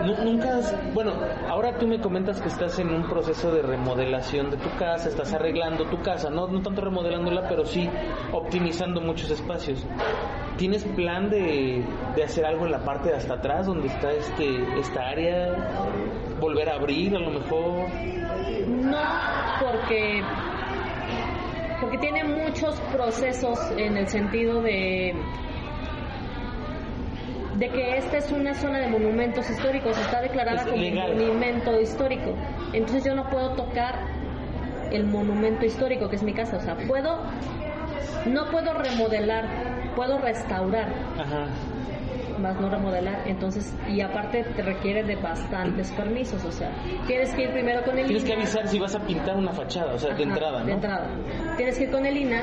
Nu- 0.05 0.23
Nunca 0.23 0.57
has, 0.57 0.75
bueno, 0.95 1.13
ahora 1.47 1.77
tú 1.77 1.85
me 1.87 1.99
comentas 2.01 2.41
que 2.41 2.47
estás 2.47 2.79
en 2.79 2.89
un 2.89 3.03
proceso 3.07 3.51
de 3.51 3.61
remodelación 3.61 4.49
de 4.49 4.57
tu 4.57 4.69
casa, 4.77 5.09
estás 5.09 5.31
arreglando 5.33 5.85
tu 5.85 6.01
casa, 6.01 6.29
no, 6.31 6.47
no 6.47 6.61
tanto 6.63 6.81
remodelándola, 6.81 7.47
pero 7.47 7.65
sí 7.65 7.87
optimizando 8.31 8.99
muchos 8.99 9.29
espacios. 9.29 9.85
¿Tienes 10.57 10.83
plan 10.85 11.29
de, 11.29 11.83
de 12.15 12.23
hacer 12.23 12.45
algo 12.45 12.65
en 12.65 12.71
la 12.71 12.79
parte 12.83 13.09
de 13.09 13.15
hasta 13.15 13.35
atrás, 13.35 13.67
donde 13.67 13.87
está 13.87 14.11
este 14.11 14.79
esta 14.79 15.07
área? 15.07 15.53
¿Volver 16.41 16.67
a 16.69 16.73
abrir 16.75 17.15
a 17.15 17.19
lo 17.19 17.29
mejor? 17.29 17.87
No, 18.67 18.97
porque 19.61 20.21
porque 21.79 21.97
tiene 21.99 22.23
muchos 22.23 22.79
procesos 22.91 23.59
en 23.77 23.95
el 23.97 24.07
sentido 24.07 24.61
de 24.61 25.13
de 27.57 27.69
que 27.69 27.97
esta 27.97 28.17
es 28.17 28.31
una 28.31 28.55
zona 28.55 28.79
de 28.79 28.87
monumentos 28.87 29.47
históricos, 29.49 29.95
está 29.99 30.19
declarada 30.21 30.61
Es 30.61 30.67
como 30.67 30.81
legal. 30.81 31.13
monumento 31.15 31.79
histórico. 31.79 32.33
Entonces 32.73 33.05
yo 33.05 33.13
no 33.13 33.29
puedo 33.29 33.51
tocar 33.51 33.99
el 34.91 35.05
monumento 35.05 35.63
histórico 35.65 36.09
que 36.09 36.15
es 36.15 36.23
mi 36.23 36.33
casa, 36.33 36.57
o 36.57 36.59
sea, 36.59 36.75
puedo 36.87 37.19
no 38.25 38.49
puedo 38.51 38.73
remodelar, 38.73 39.45
puedo 39.95 40.17
restaurar, 40.17 40.91
Ajá. 41.19 41.45
Más 42.41 42.59
no 42.59 42.69
remodelar. 42.69 43.27
Entonces, 43.27 43.73
y 43.87 44.01
aparte 44.01 44.43
te 44.43 44.61
requiere 44.61 45.03
de 45.03 45.15
bastantes 45.15 45.91
permisos, 45.91 46.43
o 46.43 46.51
sea, 46.51 46.71
tienes 47.07 47.33
que 47.33 47.43
ir 47.43 47.51
primero 47.51 47.83
con 47.83 47.97
el 47.97 48.05
Tienes 48.05 48.23
que 48.23 48.33
avisar 48.33 48.67
si 48.67 48.79
vas 48.79 48.95
a 48.95 48.99
pintar 48.99 49.37
una 49.37 49.51
fachada, 49.51 49.93
o 49.93 49.99
sea, 49.99 50.13
de 50.13 50.23
entrada, 50.23 50.59
¿no? 50.59 50.65
De 50.65 50.73
entrada. 50.73 51.07
Tienes 51.57 51.77
que 51.77 51.83
ir 51.85 51.91
con 51.91 52.05
el 52.05 52.17
INAH, 52.17 52.41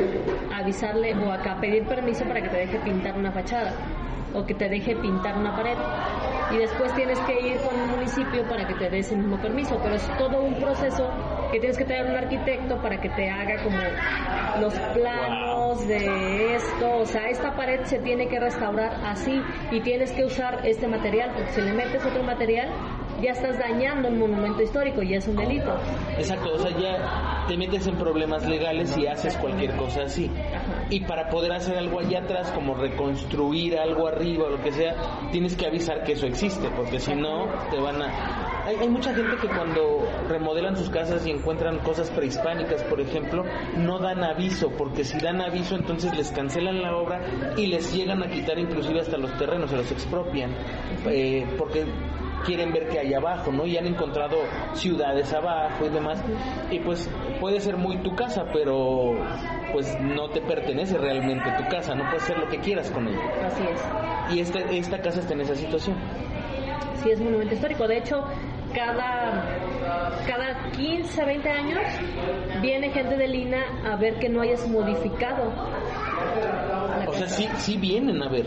avisarle 0.55 1.15
o 1.15 1.33
acá 1.33 1.59
pedir 1.61 1.87
permiso 1.87 2.25
para 2.25 2.41
que 2.41 2.49
te 2.49 2.57
deje 2.57 2.79
pintar 2.81 3.17
una 3.17 3.33
fachada 3.33 3.73
o 4.35 4.45
que 4.45 4.55
te 4.55 4.69
deje 4.69 4.97
pintar 4.97 5.37
una 5.37 5.55
pared. 5.57 5.77
Y 6.51 6.59
después 6.59 6.95
tienes 6.95 7.19
que 7.21 7.41
ir 7.41 7.59
con 7.59 7.79
el 7.79 7.89
municipio 7.89 8.43
para 8.49 8.67
que 8.67 8.75
te 8.75 8.89
dé 8.89 9.01
ese 9.01 9.17
mismo 9.17 9.39
permiso, 9.41 9.79
pero 9.83 9.95
es 9.95 10.09
todo 10.17 10.43
un 10.43 10.55
proceso 10.55 11.11
que 11.53 11.59
tienes 11.61 11.77
que 11.77 11.85
traer 11.85 12.07
un 12.07 12.17
arquitecto 12.17 12.81
para 12.81 13.01
que 13.01 13.09
te 13.11 13.29
haga 13.29 13.63
como 13.63 13.77
los 14.61 14.75
planos 14.95 15.58
de 15.87 16.57
esto, 16.57 16.99
o 16.99 17.07
sea, 17.07 17.29
esta 17.29 17.55
pared 17.55 17.85
se 17.85 17.99
tiene 17.99 18.29
que 18.29 18.41
restaurar 18.41 19.01
así 19.05 19.41
y 19.71 19.81
tienes 19.81 20.13
que 20.13 20.25
usar 20.25 20.67
este 20.67 20.89
material, 20.89 21.33
porque 21.35 21.53
si 21.53 21.61
le 21.61 21.73
metes 21.73 22.05
otro 22.05 22.23
material 22.23 22.69
ya 23.23 23.33
estás 23.33 23.59
dañando 23.59 24.09
un 24.09 24.19
monumento 24.19 24.63
histórico 24.63 25.03
y 25.03 25.15
es 25.15 25.27
un 25.27 25.37
delito. 25.37 25.77
Exacto, 26.17 26.55
o 26.55 26.59
sea, 26.59 26.71
ya 26.79 27.45
te 27.49 27.57
metes 27.57 27.87
en 27.87 27.97
problemas 27.97 28.47
legales 28.47 28.97
y 28.97 29.07
haces 29.07 29.37
cualquier 29.37 29.75
cosa 29.77 30.03
así. 30.03 30.31
Y 30.91 31.01
para 31.01 31.29
poder 31.29 31.53
hacer 31.53 31.77
algo 31.77 32.01
allá 32.01 32.21
atrás, 32.21 32.53
como 32.53 32.75
reconstruir 32.75 33.79
algo 33.79 34.07
arriba 34.07 34.47
o 34.47 34.51
lo 34.51 34.63
que 34.63 34.73
sea, 34.73 34.95
tienes 35.33 35.57
que 35.57 35.67
avisar 35.67 36.05
que 36.05 36.13
eso 36.13 36.27
existe, 36.27 36.69
porque 36.77 37.01
si 37.01 37.15
no, 37.15 37.47
te 37.71 37.79
van 37.79 38.03
a... 38.03 38.48
Hay, 38.69 38.77
hay 38.77 38.89
mucha 38.91 39.15
gente 39.15 39.35
que 39.39 39.49
cuando 39.49 40.07
remodelan 40.29 40.77
sus 40.77 40.91
casas 40.91 41.27
y 41.27 41.31
encuentran 41.31 41.79
cosas 41.79 42.11
prehispánicas, 42.11 42.83
por 42.83 43.01
ejemplo, 43.01 43.43
no 43.79 43.99
dan 43.99 44.23
aviso, 44.23 44.69
porque 44.77 45.05
si 45.05 45.19
dan 45.21 45.41
aviso 45.41 45.75
entonces 45.75 46.15
les 46.15 46.31
cancelan 46.33 46.83
la 46.83 46.95
obra 46.95 47.19
y 47.57 47.69
les 47.69 47.95
llegan 47.95 48.23
a 48.23 48.29
quitar 48.29 48.59
inclusive 48.59 49.01
hasta 49.01 49.17
los 49.17 49.33
terrenos, 49.39 49.71
se 49.71 49.77
los 49.79 49.91
expropian, 49.91 50.51
eh, 51.07 51.47
porque 51.57 51.87
quieren 52.45 52.71
ver 52.71 52.89
qué 52.89 52.99
hay 52.99 53.15
abajo, 53.15 53.51
¿no? 53.53 53.65
Y 53.65 53.79
han 53.79 53.87
encontrado 53.87 54.37
ciudades 54.75 55.33
abajo 55.33 55.87
y 55.87 55.89
demás. 55.89 56.23
Y 56.71 56.81
pues 56.81 57.09
puede 57.41 57.61
ser 57.61 57.79
muy 57.79 57.97
tu 58.03 58.15
casa, 58.17 58.45
pero 58.53 59.15
pues 59.73 59.99
no 59.99 60.29
te 60.29 60.43
pertenece 60.43 60.99
realmente 60.99 61.51
tu 61.57 61.67
casa, 61.71 61.95
no 61.95 62.05
puedes 62.05 62.25
hacer 62.25 62.39
lo 62.39 62.49
que 62.49 62.59
quieras 62.59 62.91
con 62.91 63.09
ella. 63.09 63.47
Así 63.47 63.63
es. 63.63 64.37
Y 64.37 64.41
esta, 64.41 64.59
esta 64.59 65.01
casa 65.01 65.21
está 65.21 65.33
en 65.33 65.41
esa 65.41 65.55
situación. 65.55 65.97
Sí, 67.03 67.11
es 67.11 67.21
monumento 67.21 67.55
histórico. 67.55 67.87
De 67.87 67.99
hecho, 67.99 68.25
cada, 68.75 69.45
cada 70.27 70.71
15, 70.73 71.25
20 71.25 71.51
años 71.51 71.81
viene 72.61 72.91
gente 72.91 73.17
de 73.17 73.29
Lina 73.29 73.65
a 73.85 73.97
ver 73.97 74.19
que 74.19 74.29
no 74.29 74.43
hayas 74.43 74.67
modificado. 74.69 75.53
O 77.07 77.13
sea, 77.13 77.29
sí, 77.29 77.49
sí 77.57 77.77
vienen 77.77 78.23
a 78.23 78.29
ver. 78.29 78.47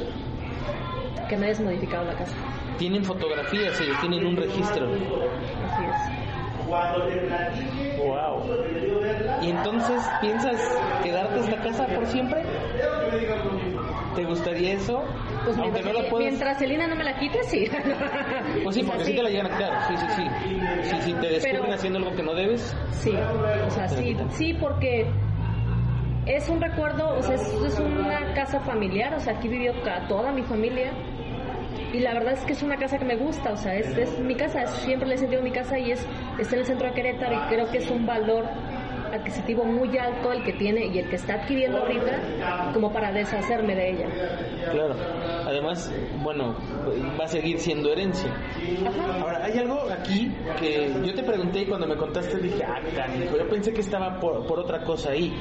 Que 1.29 1.38
no 1.38 1.45
hayas 1.45 1.60
modificado 1.62 2.05
la 2.05 2.15
casa. 2.15 2.36
Tienen 2.77 3.03
fotografías, 3.03 3.79
ellos 3.79 3.99
tienen 3.99 4.25
un 4.25 4.36
registro. 4.36 4.88
Así 4.88 5.84
es. 5.86 6.21
Wow. 7.97 8.43
¿Y 9.41 9.49
entonces 9.49 10.01
piensas 10.21 10.62
quedarte 11.03 11.39
esta 11.39 11.57
casa 11.62 11.86
por 11.88 12.05
siempre? 12.05 12.43
¿Te 14.15 14.26
gustaría 14.26 14.74
eso? 14.74 15.04
Pues 15.45 15.58
Aunque 15.58 15.71
mientras, 15.82 15.86
no 15.86 16.02
la 16.02 16.10
puedas... 16.10 16.28
mientras 16.28 16.62
Elina 16.62 16.88
no 16.88 16.95
me 16.95 17.04
la 17.04 17.17
quite, 17.17 17.43
sí. 17.43 17.65
Pues 18.63 18.76
sí, 18.76 18.84
porque 18.84 19.06
sí 19.06 19.15
te 19.15 19.24
la 19.24 19.30
llegan 19.30 19.47
a 19.47 19.50
quitar. 19.58 19.88
Sí, 19.88 19.97
sí, 19.97 20.06
sí. 20.15 20.30
Sí, 20.84 20.95
sí, 21.02 21.13
te 21.13 21.28
descubren 21.30 21.62
Pero- 21.62 21.74
haciendo 21.74 22.00
algo 22.00 22.15
que 22.15 22.24
no 22.24 22.34
debes. 22.34 22.76
Sí, 22.91 23.13
o 23.67 23.69
sea, 23.71 23.88
sí, 23.88 24.17
sí, 24.32 24.54
porque 24.60 25.08
es 26.26 26.47
un 26.50 26.62
recuerdo, 26.62 27.17
o 27.17 27.21
sea, 27.24 27.36
es, 27.36 27.41
es 27.65 27.80
una 27.80 28.34
casa 28.34 28.60
familiar, 28.60 29.13
o 29.15 29.19
sea, 29.19 29.34
aquí 29.38 29.47
vivió 29.47 29.74
toda 30.08 30.32
mi 30.32 30.43
familia. 30.43 30.91
Y 31.93 32.00
la 32.00 32.13
verdad 32.13 32.34
es 32.34 32.41
que 32.41 32.54
es 32.54 32.63
una 32.63 32.78
casa 32.78 32.97
que 32.97 33.06
me 33.06 33.15
gusta, 33.17 33.52
o 33.52 33.58
sea, 33.58 33.76
es, 33.76 33.88
es 33.97 34.17
mi 34.19 34.36
casa, 34.36 34.62
es- 34.63 34.69
siempre 34.71 35.08
le 35.10 35.15
he 35.15 35.17
sentido 35.17 35.41
mi 35.41 35.52
casa 35.52 35.78
y 35.80 35.91
es 35.91 36.06
está 36.39 36.56
en 36.56 36.62
el 36.62 36.65
centro 36.67 36.88
de 36.88 36.93
Querétaro 36.93 37.36
y 37.36 37.39
creo 37.54 37.69
que 37.69 37.80
es 37.80 37.89
un 37.89 38.06
valor 38.06 38.45
adquisitivo 39.13 39.63
muy 39.63 39.97
alto 39.97 40.32
el 40.32 40.43
que 40.43 40.54
tiene 40.54 40.88
y 40.88 41.00
el 41.00 41.10
que 41.10 41.15
está 41.15 41.36
adquiriendo 41.36 41.80
ahorita 41.80 42.71
como 42.74 42.91
para 42.91 43.12
deshacerme 43.12 43.76
de 43.76 43.89
ella. 43.91 44.08
Claro. 44.71 44.95
Además, 45.45 45.93
bueno, 46.24 46.56
va 47.19 47.26
a 47.26 47.28
seguir 47.28 47.60
siendo 47.60 47.91
herencia. 47.91 48.32
Ahora, 49.19 49.45
hay 49.45 49.58
algo 49.58 49.82
aquí 49.91 50.32
que 50.60 50.91
yo 51.04 51.13
te 51.13 51.24
pregunté 51.24 51.62
y 51.62 51.65
cuando 51.65 51.88
me 51.88 51.97
contaste 51.97 52.38
dije, 52.38 52.63
ah, 52.63 52.80
canijo, 52.95 53.38
yo 53.38 53.47
pensé 53.50 53.74
que 53.74 53.82
estaba 53.82 54.19
por, 54.19 54.45
por 54.45 54.60
otra 54.60 54.84
cosa 54.84 55.12
ahí. 55.12 55.34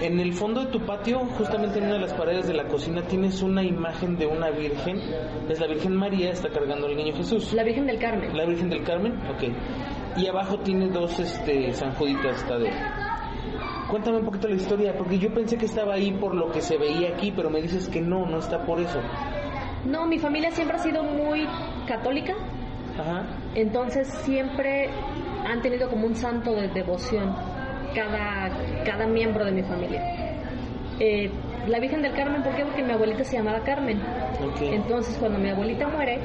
En 0.00 0.20
el 0.20 0.32
fondo 0.32 0.64
de 0.64 0.70
tu 0.70 0.80
patio, 0.86 1.18
justamente 1.36 1.78
en 1.78 1.86
una 1.86 1.94
de 1.94 2.00
las 2.00 2.14
paredes 2.14 2.46
de 2.46 2.54
la 2.54 2.68
cocina, 2.68 3.02
tienes 3.02 3.42
una 3.42 3.62
imagen 3.62 4.16
de 4.16 4.26
una 4.26 4.50
virgen. 4.50 5.00
Es 5.48 5.60
la 5.60 5.66
Virgen 5.66 5.96
María, 5.96 6.30
está 6.30 6.48
cargando 6.50 6.86
al 6.86 6.96
niño 6.96 7.14
Jesús. 7.14 7.52
La 7.52 7.64
Virgen 7.64 7.86
del 7.86 7.98
Carmen. 7.98 8.36
La 8.36 8.46
Virgen 8.46 8.70
del 8.70 8.84
Carmen, 8.84 9.14
ok. 9.28 10.18
Y 10.18 10.26
abajo 10.26 10.58
tiene 10.60 10.88
dos 10.88 11.18
este, 11.18 11.72
San 11.72 11.92
Juditas 11.94 12.46
Tadeo. 12.46 12.72
Cuéntame 13.90 14.18
un 14.18 14.24
poquito 14.24 14.48
la 14.48 14.54
historia, 14.54 14.94
porque 14.96 15.18
yo 15.18 15.32
pensé 15.32 15.56
que 15.56 15.66
estaba 15.66 15.94
ahí 15.94 16.12
por 16.12 16.34
lo 16.34 16.50
que 16.50 16.60
se 16.60 16.76
veía 16.76 17.08
aquí, 17.08 17.32
pero 17.34 17.50
me 17.50 17.62
dices 17.62 17.88
que 17.88 18.00
no, 18.00 18.26
no 18.26 18.38
está 18.38 18.64
por 18.64 18.80
eso. 18.80 19.00
No, 19.86 20.06
mi 20.06 20.18
familia 20.18 20.50
siempre 20.50 20.76
ha 20.76 20.80
sido 20.80 21.02
muy 21.02 21.46
católica, 21.86 22.34
Ajá. 22.98 23.26
Entonces 23.54 24.08
siempre 24.24 24.90
han 25.46 25.62
tenido 25.62 25.88
como 25.88 26.06
un 26.06 26.14
santo 26.16 26.54
de 26.54 26.68
devoción 26.68 27.34
cada, 27.94 28.50
cada 28.84 29.06
miembro 29.06 29.44
de 29.44 29.52
mi 29.52 29.62
familia. 29.62 30.02
Eh, 31.00 31.30
la 31.68 31.78
Virgen 31.78 32.02
del 32.02 32.12
Carmen, 32.12 32.42
¿por 32.42 32.54
qué? 32.56 32.64
Porque 32.64 32.82
mi 32.82 32.92
abuelita 32.92 33.22
se 33.24 33.36
llamaba 33.36 33.60
Carmen. 33.60 34.00
Ok. 34.00 34.62
Entonces 34.62 35.16
cuando 35.18 35.38
mi 35.38 35.50
abuelita 35.50 35.86
muere, 35.88 36.18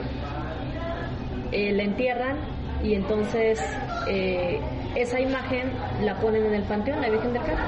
eh, 1.52 1.72
la 1.74 1.84
entierran 1.84 2.38
y 2.84 2.96
entonces 2.96 3.62
eh, 4.08 4.60
esa 4.96 5.20
imagen 5.20 5.72
la 6.04 6.16
ponen 6.20 6.46
en 6.46 6.54
el 6.56 6.64
panteón, 6.64 7.02
la 7.02 7.10
Virgen 7.10 7.34
del 7.34 7.42
Carmen. 7.44 7.66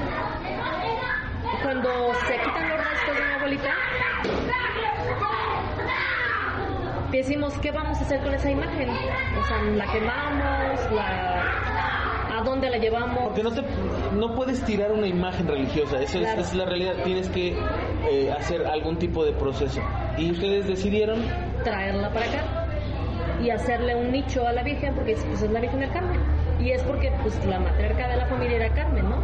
Cuando 1.62 1.90
se 2.26 2.34
quitan 2.34 2.68
los 2.68 2.78
restos 2.78 3.16
de 3.16 3.24
mi 3.26 3.32
abuelita, 3.34 3.74
decimos, 7.10 7.54
¿qué 7.58 7.70
vamos 7.70 7.98
a 7.98 8.02
hacer 8.02 8.20
con 8.20 8.34
esa 8.34 8.50
imagen? 8.50 8.88
O 8.90 9.44
sea, 9.46 9.62
¿la 9.62 9.86
quemamos? 9.92 10.92
La... 10.92 12.38
¿A 12.38 12.42
dónde 12.42 12.68
la 12.68 12.76
llevamos? 12.76 13.18
Porque 13.28 13.42
no 13.42 13.50
te 13.50 13.62
no 14.14 14.34
puedes 14.34 14.62
tirar 14.64 14.92
una 14.92 15.06
imagen 15.06 15.48
religiosa, 15.48 16.00
eso 16.00 16.18
es, 16.18 16.24
Claro. 16.24 16.40
esa 16.40 16.50
es 16.50 16.54
la 16.56 16.64
realidad, 16.66 16.94
tienes 17.04 17.28
que 17.30 17.56
eh, 18.10 18.32
hacer 18.32 18.66
algún 18.66 18.98
tipo 18.98 19.24
de 19.24 19.32
proceso. 19.32 19.80
Y 20.18 20.30
ustedes 20.32 20.66
decidieron, 20.66 21.22
traerla 21.64 22.10
para 22.10 22.26
acá 22.26 22.66
y 23.42 23.50
hacerle 23.50 23.94
un 23.94 24.10
nicho 24.12 24.46
a 24.46 24.52
la 24.52 24.62
Virgen 24.62 24.94
porque 24.94 25.12
es, 25.12 25.24
pues, 25.24 25.42
es 25.42 25.50
la 25.50 25.60
Virgen 25.60 25.80
del 25.80 25.90
Carmen. 25.92 26.15
Y 26.60 26.70
es 26.70 26.82
porque 26.82 27.12
pues 27.22 27.44
la 27.46 27.58
matriarca 27.58 28.08
de 28.08 28.16
la 28.16 28.26
familia 28.26 28.56
era 28.56 28.70
Carmen, 28.70 29.08
¿no? 29.08 29.20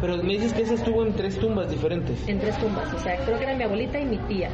pero 0.00 0.16
me 0.18 0.34
dices 0.34 0.52
que 0.52 0.62
esa 0.62 0.74
estuvo 0.74 1.04
en 1.04 1.14
tres 1.14 1.38
tumbas 1.38 1.70
diferentes. 1.70 2.28
En 2.28 2.38
tres 2.38 2.56
tumbas. 2.58 2.92
O 2.92 2.98
sea, 2.98 3.16
creo 3.24 3.38
que 3.38 3.44
era 3.44 3.54
mi 3.54 3.64
abuelita 3.64 3.98
y 3.98 4.04
mi 4.04 4.18
tía. 4.18 4.48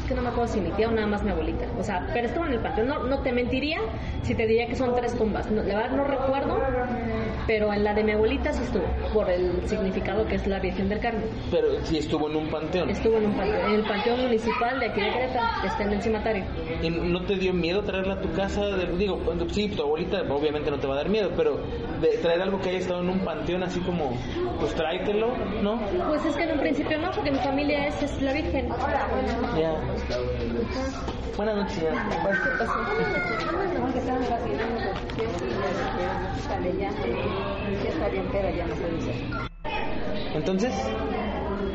Es 0.00 0.08
que 0.08 0.14
no 0.14 0.22
me 0.22 0.28
acuerdo 0.28 0.52
si 0.52 0.60
mi 0.60 0.70
tía 0.70 0.88
o 0.88 0.92
nada 0.92 1.06
más 1.06 1.22
mi 1.22 1.30
abuelita. 1.30 1.66
O 1.78 1.82
sea, 1.82 2.06
pero 2.12 2.28
estuvo 2.28 2.46
en 2.46 2.52
el 2.52 2.60
panteón. 2.60 2.88
No, 2.88 3.02
no 3.04 3.20
te 3.20 3.32
mentiría 3.32 3.78
si 4.22 4.34
te 4.34 4.46
diría 4.46 4.66
que 4.68 4.76
son 4.76 4.94
tres 4.94 5.14
tumbas. 5.14 5.50
No, 5.50 5.62
la 5.62 5.74
verdad 5.74 5.96
no 5.96 6.04
recuerdo, 6.04 6.62
pero 7.46 7.72
en 7.72 7.84
la 7.84 7.94
de 7.94 8.04
mi 8.04 8.12
abuelita 8.12 8.52
sí 8.52 8.62
estuvo, 8.64 8.84
por 9.12 9.28
el 9.30 9.66
significado 9.68 10.26
que 10.26 10.36
es 10.36 10.46
la 10.46 10.58
Virgen 10.60 10.88
del 10.88 11.00
Carmen. 11.00 11.24
Pero 11.50 11.68
sí 11.84 11.98
estuvo 11.98 12.28
en 12.28 12.36
un 12.36 12.48
panteón. 12.48 12.90
Estuvo 12.90 13.16
en 13.18 13.26
un 13.26 13.32
panteón, 13.34 13.66
en 13.70 13.74
el 13.76 13.84
panteón 13.84 14.22
municipal 14.22 14.80
de 14.80 14.86
aquí 14.86 15.00
de 15.00 15.10
Querétaro, 15.12 15.46
que 15.62 15.66
está 15.68 15.82
en 15.84 15.92
el 15.92 16.02
cimatario. 16.02 16.44
¿Y 16.82 16.90
¿No 16.90 17.22
te 17.24 17.36
dio 17.36 17.52
miedo 17.52 17.82
traerla 17.82 18.14
a 18.14 18.20
tu 18.20 18.32
casa? 18.32 18.64
De- 18.66 18.96
digo, 18.96 19.20
sí, 19.52 19.68
tu 19.68 19.82
abuelita 19.82 20.22
obviamente 20.28 20.70
no 20.70 20.78
te 20.78 20.86
va 20.86 20.94
a 20.94 20.96
dar 20.98 21.08
miedo, 21.08 21.30
pero 21.36 21.58
de 22.00 22.18
traer 22.18 22.42
algo 22.42 22.60
que 22.60 22.70
haya 22.70 22.78
estado 22.78 23.00
en 23.00 23.10
un 23.10 23.20
panteón 23.20 23.62
así 23.62 23.80
como, 23.80 24.16
pues 24.60 24.74
tráetelo, 24.74 25.28
¿no? 25.62 25.80
Pues 26.08 26.24
es 26.26 26.36
que 26.36 26.42
en 26.44 26.52
un 26.52 26.60
principio 26.60 26.98
no, 26.98 27.10
porque 27.12 27.30
mi 27.30 27.38
familia 27.38 27.86
es, 27.86 28.02
es 28.02 28.20
la 28.22 28.32
Virgen. 28.32 28.68
Ya. 29.56 29.74
Buenas 31.36 31.56
noches. 31.56 31.84
ya. 36.78 36.90
Entonces, 40.34 40.72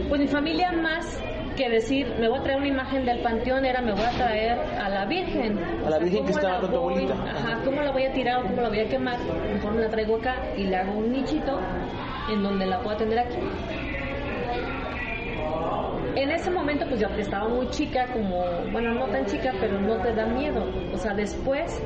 Pues 0.09 0.21
mi 0.21 0.27
familia 0.27 0.71
más 0.71 1.21
que 1.55 1.69
decir, 1.69 2.07
me 2.19 2.27
voy 2.27 2.39
a 2.39 2.43
traer 2.43 2.59
una 2.59 2.67
imagen 2.67 3.05
del 3.05 3.19
panteón, 3.21 3.65
era 3.65 3.81
me 3.81 3.91
voy 3.91 4.03
a 4.03 4.11
traer 4.11 4.59
a 4.59 4.89
la 4.89 5.05
Virgen. 5.05 5.59
A 5.85 5.89
la 5.89 5.99
Virgen 5.99 6.25
que 6.25 6.31
¿cómo 6.33 6.39
estaba 6.39 6.59
con 6.61 6.69
tu 6.69 6.75
abuelita. 6.77 7.13
Ajá, 7.13 7.61
¿cómo 7.63 7.81
la 7.81 7.91
voy 7.91 8.05
a 8.05 8.13
tirar 8.13 8.39
o 8.39 8.43
cómo 8.43 8.61
la 8.61 8.69
voy 8.69 8.79
a 8.79 8.89
quemar? 8.89 9.17
Mejor 9.53 9.73
me 9.73 9.81
la 9.81 9.89
traigo 9.89 10.15
acá 10.17 10.35
y 10.57 10.63
le 10.63 10.75
hago 10.75 10.93
un 10.93 11.11
nichito 11.11 11.59
en 12.29 12.43
donde 12.43 12.65
la 12.65 12.79
puedo 12.79 12.97
tener 12.97 13.19
aquí. 13.19 13.37
En 16.15 16.29
ese 16.31 16.51
momento 16.51 16.85
pues 16.87 16.99
yo 16.99 17.07
estaba 17.17 17.47
muy 17.47 17.69
chica, 17.69 18.07
como, 18.11 18.43
bueno, 18.71 18.93
no 18.93 19.05
tan 19.05 19.25
chica, 19.25 19.53
pero 19.59 19.79
no 19.79 19.95
te 19.97 20.13
da 20.13 20.25
miedo. 20.25 20.65
O 20.93 20.97
sea, 20.97 21.13
después, 21.13 21.81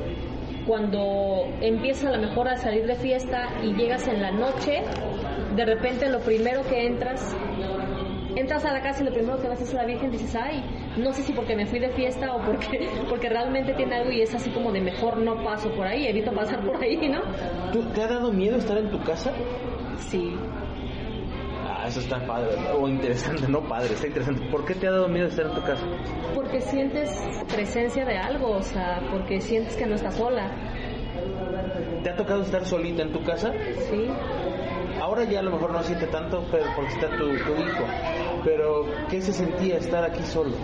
cuando 0.66 1.46
empiezas 1.60 2.06
a 2.06 2.16
lo 2.16 2.26
mejor 2.26 2.48
a 2.48 2.56
salir 2.56 2.86
de 2.86 2.96
fiesta 2.96 3.48
y 3.62 3.74
llegas 3.74 4.06
en 4.08 4.20
la 4.20 4.32
noche, 4.32 4.82
de 5.54 5.64
repente 5.64 6.08
lo 6.08 6.20
primero 6.20 6.62
que 6.64 6.86
entras, 6.86 7.36
entras 8.34 8.64
a 8.64 8.72
la 8.72 8.82
casa 8.82 9.02
y 9.02 9.06
lo 9.06 9.12
primero 9.12 9.40
que 9.40 9.48
ves 9.48 9.60
es 9.60 9.72
a 9.74 9.78
la 9.78 9.84
Virgen 9.84 10.10
dices, 10.10 10.34
ay, 10.34 10.62
no 10.96 11.12
sé 11.12 11.22
si 11.22 11.32
porque 11.32 11.54
me 11.54 11.66
fui 11.66 11.78
de 11.78 11.90
fiesta 11.90 12.34
o 12.34 12.40
porque, 12.40 12.88
porque 13.08 13.28
realmente 13.28 13.74
tiene 13.74 13.96
algo 13.96 14.10
y 14.10 14.22
es 14.22 14.34
así 14.34 14.50
como 14.50 14.72
de 14.72 14.80
mejor 14.80 15.18
no 15.18 15.42
paso 15.44 15.70
por 15.70 15.86
ahí, 15.86 16.06
evito 16.06 16.32
pasar 16.32 16.64
por 16.64 16.82
ahí, 16.82 16.96
¿no? 17.08 17.20
¿Tú, 17.72 17.82
¿Te 17.94 18.02
ha 18.02 18.08
dado 18.08 18.32
miedo 18.32 18.56
estar 18.56 18.76
en 18.76 18.90
tu 18.90 19.00
casa? 19.02 19.32
Sí. 19.98 20.34
Eso 21.96 22.04
está 22.04 22.26
padre, 22.26 22.50
o 22.78 22.86
interesante, 22.86 23.48
no 23.48 23.66
padre, 23.66 23.94
está 23.94 24.06
interesante. 24.06 24.42
¿Por 24.50 24.66
qué 24.66 24.74
te 24.74 24.86
ha 24.86 24.90
dado 24.90 25.08
miedo 25.08 25.28
estar 25.28 25.46
en 25.46 25.54
tu 25.54 25.62
casa? 25.62 25.82
Porque 26.34 26.60
sientes 26.60 27.10
presencia 27.48 28.04
de 28.04 28.18
algo, 28.18 28.50
o 28.50 28.62
sea, 28.62 29.00
porque 29.10 29.40
sientes 29.40 29.74
que 29.76 29.86
no 29.86 29.94
estás 29.94 30.14
sola. 30.16 30.50
¿Te 32.02 32.10
ha 32.10 32.16
tocado 32.16 32.42
estar 32.42 32.66
solita 32.66 33.00
en 33.00 33.12
tu 33.14 33.24
casa? 33.24 33.50
Sí. 33.88 34.08
Ahora 35.00 35.24
ya 35.24 35.38
a 35.38 35.42
lo 35.42 35.52
mejor 35.52 35.72
no 35.72 35.82
siente 35.82 36.06
tanto 36.08 36.44
pero 36.50 36.66
porque 36.76 36.92
está 36.92 37.08
tu, 37.16 37.28
tu 37.28 37.62
hijo. 37.62 37.84
Pero, 38.44 38.84
¿qué 39.08 39.22
se 39.22 39.32
sentía 39.32 39.78
estar 39.78 40.04
aquí 40.04 40.22
solo? 40.22 40.54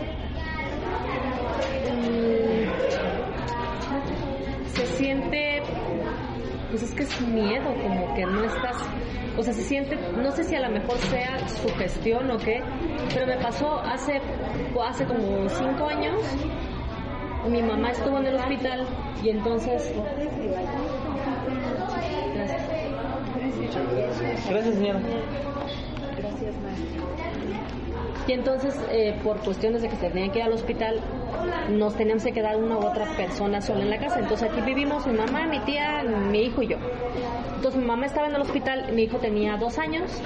Mm, 1.91 2.69
se 4.67 4.87
siente, 4.87 5.52
pues 6.73 6.85
es 6.85 6.93
que 6.93 7.03
es 7.03 7.21
miedo, 7.21 7.67
como 7.83 8.15
que 8.15 8.25
no 8.25 8.43
estás, 8.45 8.77
o 9.37 9.43
sea, 9.43 9.53
se 9.53 9.61
siente, 9.61 9.99
no 10.17 10.33
sé 10.33 10.43
si 10.43 10.55
a 10.55 10.61
lo 10.61 10.71
mejor 10.71 10.97
sea 10.97 11.47
su 11.47 11.69
gestión 11.77 12.31
o 12.31 12.39
qué, 12.39 12.63
pero 13.13 13.27
me 13.27 13.37
pasó 13.37 13.79
hace, 13.81 14.23
hace 14.83 15.05
como 15.05 15.47
cinco 15.51 15.87
años, 15.87 16.17
mi 17.47 17.63
mamá 17.63 17.91
estuvo 17.91 18.17
en 18.19 18.27
el 18.27 18.37
hospital 18.37 18.87
y 19.23 19.29
entonces... 19.29 19.93
Gracias. 22.35 22.63
Gracias, 24.49 24.75
señora. 24.75 25.01
Y 28.27 28.33
entonces, 28.33 28.79
eh, 28.91 29.19
por 29.25 29.39
cuestiones 29.39 29.83
de 29.83 29.89
que 29.89 29.97
se 29.97 30.09
tenían 30.09 30.31
que 30.31 30.39
ir 30.39 30.45
al 30.45 30.53
hospital, 30.53 31.01
nos 31.71 31.97
teníamos 31.97 32.23
que 32.23 32.33
quedar 32.33 32.57
una 32.57 32.77
u 32.77 32.87
otra 32.87 33.05
persona 33.17 33.61
sola 33.61 33.83
en 33.83 33.91
la 33.91 33.99
casa. 33.99 34.21
Entonces 34.21 34.51
aquí 34.51 34.61
vivimos 34.61 35.07
mi 35.07 35.15
mamá, 35.15 35.47
mi 35.47 35.59
tía, 35.61 36.05
mi 36.05 36.43
hijo 36.43 36.63
y 36.63 36.69
yo. 36.69 36.77
Entonces 37.57 37.81
mi 37.81 37.87
mamá 37.87 38.07
estaba 38.07 38.29
en 38.29 38.35
el 38.35 38.43
hospital, 38.43 38.93
mi 38.93 39.03
hijo 39.03 39.19
tenía 39.19 39.57
dos 39.57 39.79
años 39.79 40.21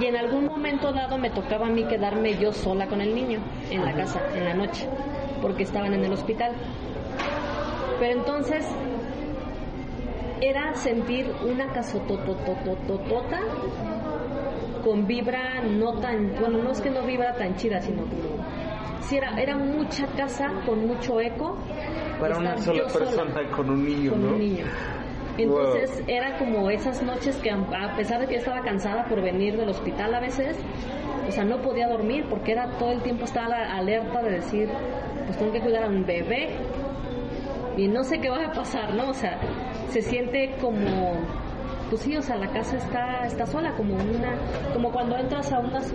y 0.00 0.06
en 0.06 0.16
algún 0.16 0.46
momento 0.46 0.92
dado 0.92 1.18
me 1.18 1.30
tocaba 1.30 1.66
a 1.66 1.70
mí 1.70 1.84
quedarme 1.84 2.36
yo 2.38 2.52
sola 2.52 2.86
con 2.86 3.00
el 3.00 3.14
niño 3.14 3.40
en 3.70 3.84
la 3.84 3.92
casa, 3.94 4.20
en 4.34 4.44
la 4.44 4.54
noche, 4.54 4.86
porque 5.40 5.62
estaban 5.62 5.94
en 5.94 6.04
el 6.04 6.12
hospital. 6.12 6.52
Pero 7.98 8.18
entonces 8.18 8.66
era 10.40 10.74
sentir 10.74 11.32
una 11.44 11.72
casotototototota 11.72 13.40
con 14.82 15.06
vibra 15.06 15.62
no 15.62 15.94
tan, 16.00 16.34
bueno, 16.40 16.58
no 16.58 16.70
es 16.70 16.80
que 16.80 16.90
no 16.90 17.02
vibra 17.02 17.34
tan 17.34 17.56
chida, 17.56 17.80
sino 17.80 18.02
como, 18.02 18.44
si 19.02 19.16
era, 19.16 19.40
era 19.40 19.56
mucha 19.56 20.06
casa 20.08 20.48
con 20.66 20.86
mucho 20.86 21.20
eco. 21.20 21.56
Para 22.20 22.38
una 22.38 22.56
sola 22.58 22.84
persona 22.84 23.50
con 23.50 23.70
un 23.70 23.84
niño, 23.84 24.10
con 24.12 24.22
¿no? 24.22 24.28
un 24.32 24.38
niño. 24.38 24.64
Entonces 25.38 26.02
era 26.08 26.36
como 26.38 26.70
esas 26.70 27.02
noches 27.02 27.36
que 27.36 27.50
a 27.50 27.96
pesar 27.96 28.20
de 28.20 28.26
que 28.26 28.36
estaba 28.36 28.60
cansada 28.60 29.06
por 29.06 29.22
venir 29.22 29.56
del 29.56 29.70
hospital 29.70 30.14
a 30.14 30.20
veces, 30.20 30.58
o 31.26 31.30
sea, 31.30 31.44
no 31.44 31.62
podía 31.62 31.88
dormir 31.88 32.26
porque 32.28 32.52
era 32.52 32.68
todo 32.78 32.92
el 32.92 33.00
tiempo 33.02 33.24
estaba 33.24 33.56
alerta 33.74 34.22
de 34.22 34.30
decir, 34.32 34.68
pues 35.24 35.38
tengo 35.38 35.52
que 35.52 35.60
cuidar 35.60 35.84
a 35.84 35.88
un 35.88 36.04
bebé 36.04 36.50
y 37.76 37.88
no 37.88 38.04
sé 38.04 38.20
qué 38.20 38.28
va 38.28 38.44
a 38.44 38.52
pasar, 38.52 38.94
¿no? 38.94 39.08
O 39.08 39.14
sea, 39.14 39.38
se 39.88 40.02
siente 40.02 40.54
como 40.60 41.14
pues 41.92 42.04
sí, 42.04 42.16
o 42.16 42.22
sea, 42.22 42.36
la 42.38 42.48
casa 42.48 42.78
está 42.78 43.26
está 43.26 43.44
sola 43.46 43.70
como 43.76 43.92
una 43.96 44.34
como 44.72 44.90
cuando 44.90 45.14
entras 45.18 45.52
a 45.52 45.58
una 45.58 45.78
su- 45.82 45.94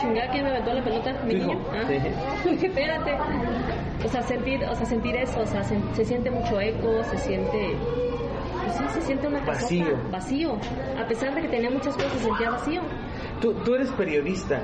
chingada 0.00 0.30
que 0.30 0.42
me 0.44 0.50
aventó 0.50 0.72
la 0.72 0.84
pelota 0.84 1.12
mi 1.26 1.34
niño. 1.34 1.58
Ah. 1.72 1.82
sí. 1.88 2.48
Espérate. 2.66 3.16
O 4.04 4.08
sea, 4.08 4.22
sentir, 4.22 4.64
o 4.64 4.74
sea, 4.76 4.86
sentir 4.86 5.16
eso, 5.16 5.40
o 5.40 5.46
sea, 5.46 5.64
se, 5.64 5.76
se 5.94 6.04
siente 6.04 6.30
mucho 6.30 6.60
eco, 6.60 7.02
se 7.02 7.18
siente 7.18 7.74
pues 8.62 8.76
sí, 8.76 8.84
se 8.94 9.00
siente 9.02 9.26
una 9.26 9.40
casota, 9.40 9.62
Vacío. 9.62 9.98
vacío. 10.12 10.58
A 11.02 11.06
pesar 11.08 11.34
de 11.34 11.42
que 11.42 11.48
tenía 11.48 11.70
muchas 11.70 11.94
cosas, 11.96 12.12
se 12.12 12.18
sentía 12.20 12.50
vacío. 12.50 12.80
Tú, 13.40 13.52
tú 13.64 13.74
eres 13.74 13.90
periodista 13.92 14.60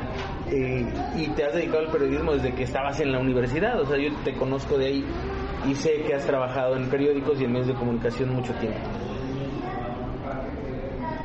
eh, 0.50 0.86
y 1.16 1.26
te 1.30 1.44
has 1.44 1.52
dedicado 1.54 1.80
al 1.80 1.90
periodismo 1.90 2.32
desde 2.34 2.54
que 2.54 2.62
estabas 2.62 3.00
en 3.00 3.10
la 3.10 3.18
universidad. 3.18 3.80
O 3.80 3.86
sea, 3.86 3.98
yo 3.98 4.14
te 4.24 4.34
conozco 4.34 4.78
de 4.78 4.86
ahí 4.86 5.04
y 5.68 5.74
sé 5.74 6.02
que 6.06 6.14
has 6.14 6.24
trabajado 6.24 6.76
en 6.76 6.88
periódicos 6.88 7.40
y 7.40 7.44
en 7.44 7.52
medios 7.52 7.66
de 7.68 7.74
comunicación 7.74 8.30
mucho 8.32 8.52
tiempo. 8.54 8.78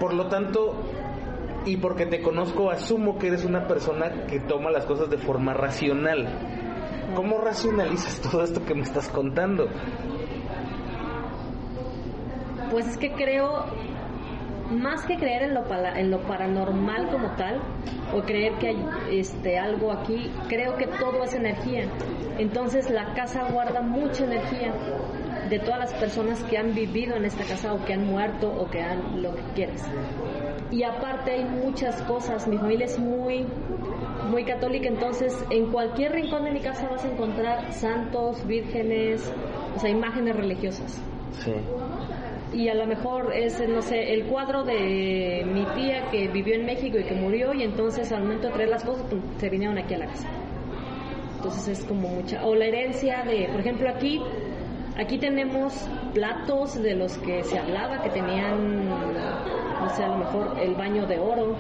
Por 0.02 0.16
lo 0.16 0.30
tanto, 0.30 0.74
y 1.64 1.78
porque 1.78 2.08
te 2.08 2.24
conozco, 2.24 2.72
asumo 2.72 3.20
que 3.20 3.28
eres 3.28 3.46
una 3.46 3.68
persona 3.68 4.26
que 4.26 4.40
toma 4.40 4.72
las 4.72 4.88
cosas 4.88 5.12
de 5.12 5.20
forma 5.20 5.54
racional. 5.54 6.28
¿Cómo 7.14 7.38
racionalizas 7.38 8.20
todo 8.20 8.44
esto 8.44 8.66
que 8.66 8.74
me 8.74 8.82
estás 8.82 9.10
contando? 9.10 9.68
Pues 12.72 12.88
es 12.88 12.98
que 12.98 13.12
creo, 13.12 13.66
más 14.72 15.06
que 15.06 15.18
creer 15.18 15.44
en 15.44 15.54
lo, 15.54 15.64
en 15.72 16.10
lo 16.10 16.22
paranormal 16.22 17.10
como 17.12 17.36
tal, 17.36 17.62
o 18.12 18.22
creer 18.24 18.54
que 18.54 18.70
hay 18.70 18.86
este, 19.12 19.60
algo 19.60 19.92
aquí, 19.92 20.32
creo 20.50 20.78
que 20.78 20.88
todo 20.88 21.24
es 21.24 21.36
energía. 21.36 21.84
Entonces 22.40 22.90
la 22.90 23.14
casa 23.14 23.52
guarda 23.52 23.84
mucha 23.84 24.24
energía 24.24 24.74
de 25.52 25.60
todas 25.60 25.80
las 25.80 25.94
personas 25.96 26.42
que 26.46 26.58
han 26.58 26.74
vivido 26.74 27.16
en 27.18 27.26
esta 27.26 27.44
casa 27.44 27.74
o 27.74 27.84
que 27.86 27.94
han 27.94 28.06
muerto 28.08 28.50
o 28.50 28.70
que 28.70 28.82
han 28.82 29.22
lo 29.22 29.36
que 29.36 29.42
quieras. 29.54 29.86
Y 30.72 30.84
aparte 30.84 31.32
hay 31.32 31.44
muchas 31.44 32.02
cosas, 32.04 32.48
mi 32.48 32.58
familia 32.58 32.86
es 32.86 32.98
muy 32.98 33.46
muy 34.30 34.46
católica, 34.46 34.88
entonces 34.88 35.38
en 35.50 35.70
cualquier 35.72 36.14
rincón 36.14 36.46
de 36.46 36.52
mi 36.52 36.62
casa 36.62 36.88
vas 36.90 37.04
a 37.04 37.12
encontrar 37.12 37.74
santos, 37.74 38.48
vírgenes, 38.48 39.30
o 39.76 39.80
sea, 39.80 39.90
imágenes 39.90 40.36
religiosas 40.38 41.02
Sí. 41.44 41.52
y 42.54 42.70
a 42.70 42.76
lo 42.76 42.86
mejor 42.88 43.34
es, 43.34 43.62
no 43.68 43.82
sé, 43.82 44.14
el 44.14 44.28
cuadro 44.28 44.64
de 44.64 45.46
mi 45.52 45.66
tía 45.76 46.10
que 46.12 46.30
vivió 46.30 46.56
en 46.56 46.66
México 46.66 46.98
y 46.98 47.04
que 47.04 47.16
murió 47.16 47.54
y 47.54 47.64
entonces 47.64 48.10
al 48.14 48.22
momento 48.24 48.48
de 48.48 48.54
traer 48.54 48.70
las 48.70 48.86
cosas 48.86 49.06
pues, 49.10 49.22
se 49.38 49.50
vinieron 49.50 49.78
aquí 49.78 49.96
a 49.96 49.98
la 49.98 50.06
casa. 50.08 50.30
Entonces 51.38 51.80
es 51.80 51.86
como 51.86 52.08
mucha... 52.08 52.46
O 52.46 52.54
la 52.54 52.66
herencia 52.66 53.24
de, 53.24 53.48
por 53.50 53.62
ejemplo, 53.62 53.90
aquí, 53.90 54.22
aquí 54.98 55.18
tenemos 55.18 55.74
platos 56.14 56.82
de 56.82 56.96
los 56.96 57.18
que 57.20 57.44
se 57.44 57.58
hablaba 57.58 58.02
que 58.02 58.10
tenían, 58.10 58.90
no 58.90 59.90
sé, 59.96 60.04
a 60.04 60.08
lo 60.08 60.18
mejor 60.18 60.60
el 60.60 60.76
baño 60.76 61.06
de 61.06 61.20
oro, 61.20 61.56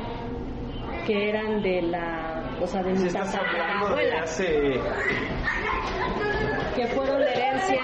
que 1.06 1.30
eran 1.30 1.62
de 1.62 1.82
la, 1.82 2.44
o 2.62 2.68
sea, 2.68 2.84
de 2.84 2.96
Si 2.96 3.04
mi 3.04 3.10
de 3.10 3.14
tatarabuela, 3.14 4.24
hace... 4.24 4.80
que 6.76 6.88
fueron 6.88 7.20
la 7.22 7.32
herencia 7.32 7.82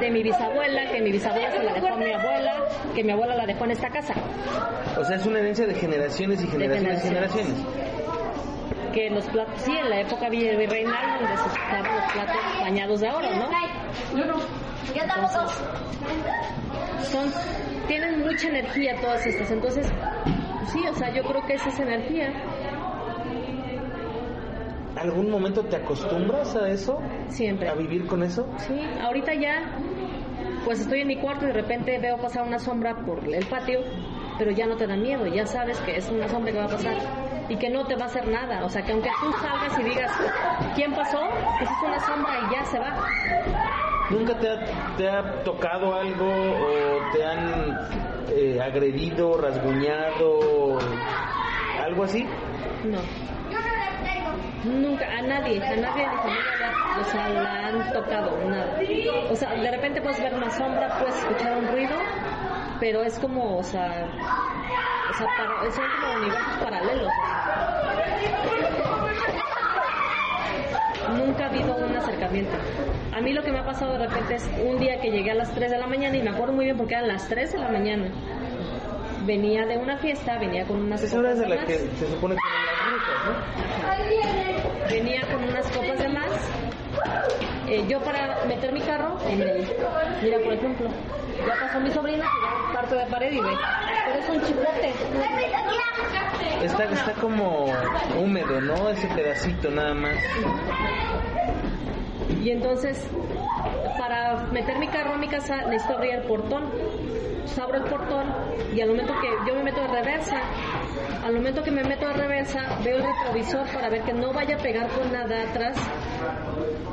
de 0.00 0.10
mi 0.10 0.22
bisabuela, 0.22 0.90
que 0.90 1.00
mi 1.00 1.12
bisabuela 1.12 1.50
se 1.50 1.62
la 1.62 1.72
dejó 1.74 1.88
a 1.88 1.96
mi 1.96 2.12
abuela, 2.12 2.52
que 2.94 3.04
mi 3.04 3.12
abuela 3.12 3.36
la 3.36 3.46
dejó 3.46 3.64
en 3.64 3.70
esta 3.72 3.88
casa. 3.90 4.14
O 4.98 5.04
sea, 5.04 5.16
es 5.16 5.26
una 5.26 5.38
herencia 5.40 5.66
de 5.66 5.74
generaciones 5.74 6.42
y 6.42 6.46
generaciones 6.46 7.04
y 7.04 7.08
generaciones. 7.08 7.52
generaciones. 7.52 7.93
Que 8.94 9.10
los 9.10 9.24
platos, 9.26 9.60
sí, 9.62 9.72
en 9.76 9.90
la 9.90 10.00
época 10.02 10.28
virreinal, 10.28 11.18
donde 11.18 11.36
se 11.36 11.48
usaban 11.48 11.82
los 11.82 12.12
platos 12.12 12.36
bañados 12.60 13.00
de 13.00 13.10
oro, 13.10 13.28
¿no? 13.34 13.50
Yo 14.16 14.24
no. 14.24 14.38
Yo 14.94 15.06
tampoco. 15.08 15.50
Son, 17.02 17.32
tienen 17.88 18.20
mucha 18.20 18.48
energía 18.48 18.94
todas 19.00 19.26
estas, 19.26 19.50
entonces, 19.50 19.90
pues 20.58 20.70
sí, 20.70 20.80
o 20.88 20.94
sea, 20.94 21.12
yo 21.12 21.24
creo 21.24 21.44
que 21.44 21.54
esa 21.54 21.70
es 21.70 21.80
energía. 21.80 22.32
¿Algún 24.96 25.28
momento 25.28 25.64
te 25.64 25.74
acostumbras 25.74 26.54
a 26.54 26.68
eso? 26.68 27.00
Siempre. 27.28 27.68
¿A 27.68 27.74
vivir 27.74 28.06
con 28.06 28.22
eso? 28.22 28.46
Sí, 28.58 28.80
ahorita 29.02 29.34
ya, 29.34 29.76
pues 30.64 30.78
estoy 30.80 31.00
en 31.00 31.08
mi 31.08 31.16
cuarto 31.16 31.46
y 31.46 31.48
de 31.48 31.54
repente 31.54 31.98
veo 31.98 32.16
pasar 32.18 32.44
una 32.44 32.60
sombra 32.60 32.94
por 33.04 33.24
el 33.28 33.44
patio, 33.46 33.80
pero 34.38 34.52
ya 34.52 34.66
no 34.66 34.76
te 34.76 34.86
da 34.86 34.96
miedo, 34.96 35.26
ya 35.26 35.46
sabes 35.46 35.80
que 35.80 35.96
es 35.96 36.08
una 36.10 36.28
sombra 36.28 36.52
que 36.52 36.58
va 36.58 36.66
a 36.66 36.68
pasar 36.68 37.33
y 37.48 37.56
que 37.56 37.70
no 37.70 37.86
te 37.86 37.96
va 37.96 38.04
a 38.04 38.06
hacer 38.06 38.26
nada. 38.28 38.64
O 38.64 38.68
sea, 38.68 38.82
que 38.82 38.92
aunque 38.92 39.10
tú 39.20 39.32
salgas 39.32 39.78
y 39.78 39.82
digas, 39.82 40.10
¿quién 40.74 40.92
pasó? 40.92 41.20
Pues 41.58 41.70
es 41.70 41.82
una 41.82 42.00
sombra 42.00 42.38
y 42.40 42.54
ya 42.54 42.64
se 42.64 42.78
va. 42.78 42.94
¿Nunca 44.10 44.38
te 44.38 44.50
ha, 44.50 44.96
te 44.96 45.08
ha 45.08 45.42
tocado 45.44 45.94
algo 45.94 46.26
o 46.26 47.12
te 47.12 47.24
han 47.24 47.78
eh, 48.30 48.60
agredido, 48.60 49.40
rasguñado, 49.40 50.78
algo 51.82 52.04
así? 52.04 52.26
No. 52.84 52.98
Nunca, 54.64 55.04
a 55.06 55.20
nadie, 55.20 55.62
a 55.62 55.76
nadie 55.76 56.02
de 56.04 56.08
mi 56.08 56.16
familia 56.16 56.56
la, 56.58 57.00
o 57.00 57.04
sea, 57.04 57.28
la 57.28 57.66
han 57.66 57.92
tocado, 57.92 58.38
nada. 58.48 58.78
O 59.30 59.36
sea, 59.36 59.54
de 59.54 59.70
repente 59.70 60.00
puedes 60.00 60.20
ver 60.22 60.34
una 60.34 60.50
sombra, 60.50 60.98
puedes 60.98 61.16
escuchar 61.16 61.58
un 61.58 61.68
ruido, 61.68 61.96
pero 62.80 63.02
es 63.02 63.18
como, 63.18 63.58
o 63.58 63.62
sea, 63.62 64.06
o 65.14 65.16
sea, 65.16 65.26
para, 65.36 65.70
son 65.70 65.84
como 66.00 66.12
universos 66.14 66.56
paralelos. 66.62 67.12
Nunca 71.16 71.44
ha 71.44 71.48
habido 71.48 71.76
un 71.76 71.96
acercamiento. 71.96 72.52
A 73.14 73.20
mí 73.20 73.32
lo 73.32 73.42
que 73.42 73.52
me 73.52 73.58
ha 73.60 73.64
pasado 73.64 73.92
de 73.92 74.06
repente 74.06 74.34
es 74.34 74.50
un 74.64 74.78
día 74.78 75.00
que 75.00 75.10
llegué 75.10 75.30
a 75.30 75.34
las 75.34 75.54
3 75.54 75.70
de 75.70 75.78
la 75.78 75.86
mañana 75.86 76.16
y 76.16 76.22
me 76.22 76.30
acuerdo 76.30 76.52
muy 76.52 76.64
bien 76.64 76.76
porque 76.76 76.94
eran 76.94 77.08
las 77.08 77.28
3 77.28 77.52
de 77.52 77.58
la 77.58 77.68
mañana. 77.68 78.08
Venía 79.24 79.64
de 79.66 79.78
una 79.78 79.96
fiesta, 79.98 80.36
venía 80.38 80.64
con 80.66 80.80
unas 80.82 81.02
Esa 81.02 81.22
de 81.22 81.46
la 81.46 81.64
que 81.64 81.78
se 81.78 82.08
supone 82.08 82.34
que. 82.34 82.42
Venía 84.94 85.20
con 85.32 85.44
unas 85.44 85.70
copas 85.70 85.98
de 85.98 86.08
más. 86.08 86.30
Eh, 87.68 87.84
yo 87.88 88.00
para 88.00 88.44
meter 88.46 88.72
mi 88.72 88.80
carro 88.80 89.16
en 89.28 89.40
el... 89.40 89.66
Mira, 90.22 90.38
por 90.40 90.52
ejemplo, 90.52 90.90
ya 91.38 91.60
pasó 91.60 91.80
mi 91.80 91.90
sobrina, 91.90 92.24
parte 92.72 92.94
de 92.94 93.06
pared 93.06 93.32
y 93.32 93.40
ve. 93.40 93.56
Pero 94.06 94.18
es 94.18 94.28
un 94.28 94.42
chipote. 94.42 94.92
Está, 96.64 96.84
está 96.84 97.12
como 97.20 97.66
húmedo, 98.18 98.60
¿no? 98.60 98.88
Ese 98.90 99.06
pedacito 99.08 99.70
nada 99.70 99.94
más. 99.94 100.16
Y 102.42 102.50
entonces, 102.50 103.08
para 103.98 104.44
meter 104.52 104.78
mi 104.78 104.88
carro 104.88 105.14
a 105.14 105.18
mi 105.18 105.28
casa, 105.28 105.56
necesito 105.62 105.94
abrir 105.94 106.14
el 106.14 106.22
portón. 106.22 106.70
Entonces, 106.74 107.58
abro 107.58 107.76
el 107.76 107.84
portón 107.84 108.32
y 108.74 108.80
al 108.80 108.88
momento 108.88 109.12
que 109.20 109.28
yo 109.46 109.54
me 109.56 109.64
meto 109.64 109.80
de 109.82 109.88
reversa, 109.88 110.36
al 111.24 111.34
momento 111.34 111.62
que 111.62 111.70
me 111.70 111.84
meto 111.84 112.06
de 112.06 112.12
reversa, 112.14 112.78
veo 112.82 112.96
el 112.96 113.02
retrovisor 113.02 113.66
para 113.68 113.88
ver 113.90 114.02
que 114.02 114.12
no 114.12 114.32
vaya 114.32 114.56
a 114.56 114.58
pegar 114.58 114.88
con 114.88 115.12
nada 115.12 115.42
atrás 115.42 115.76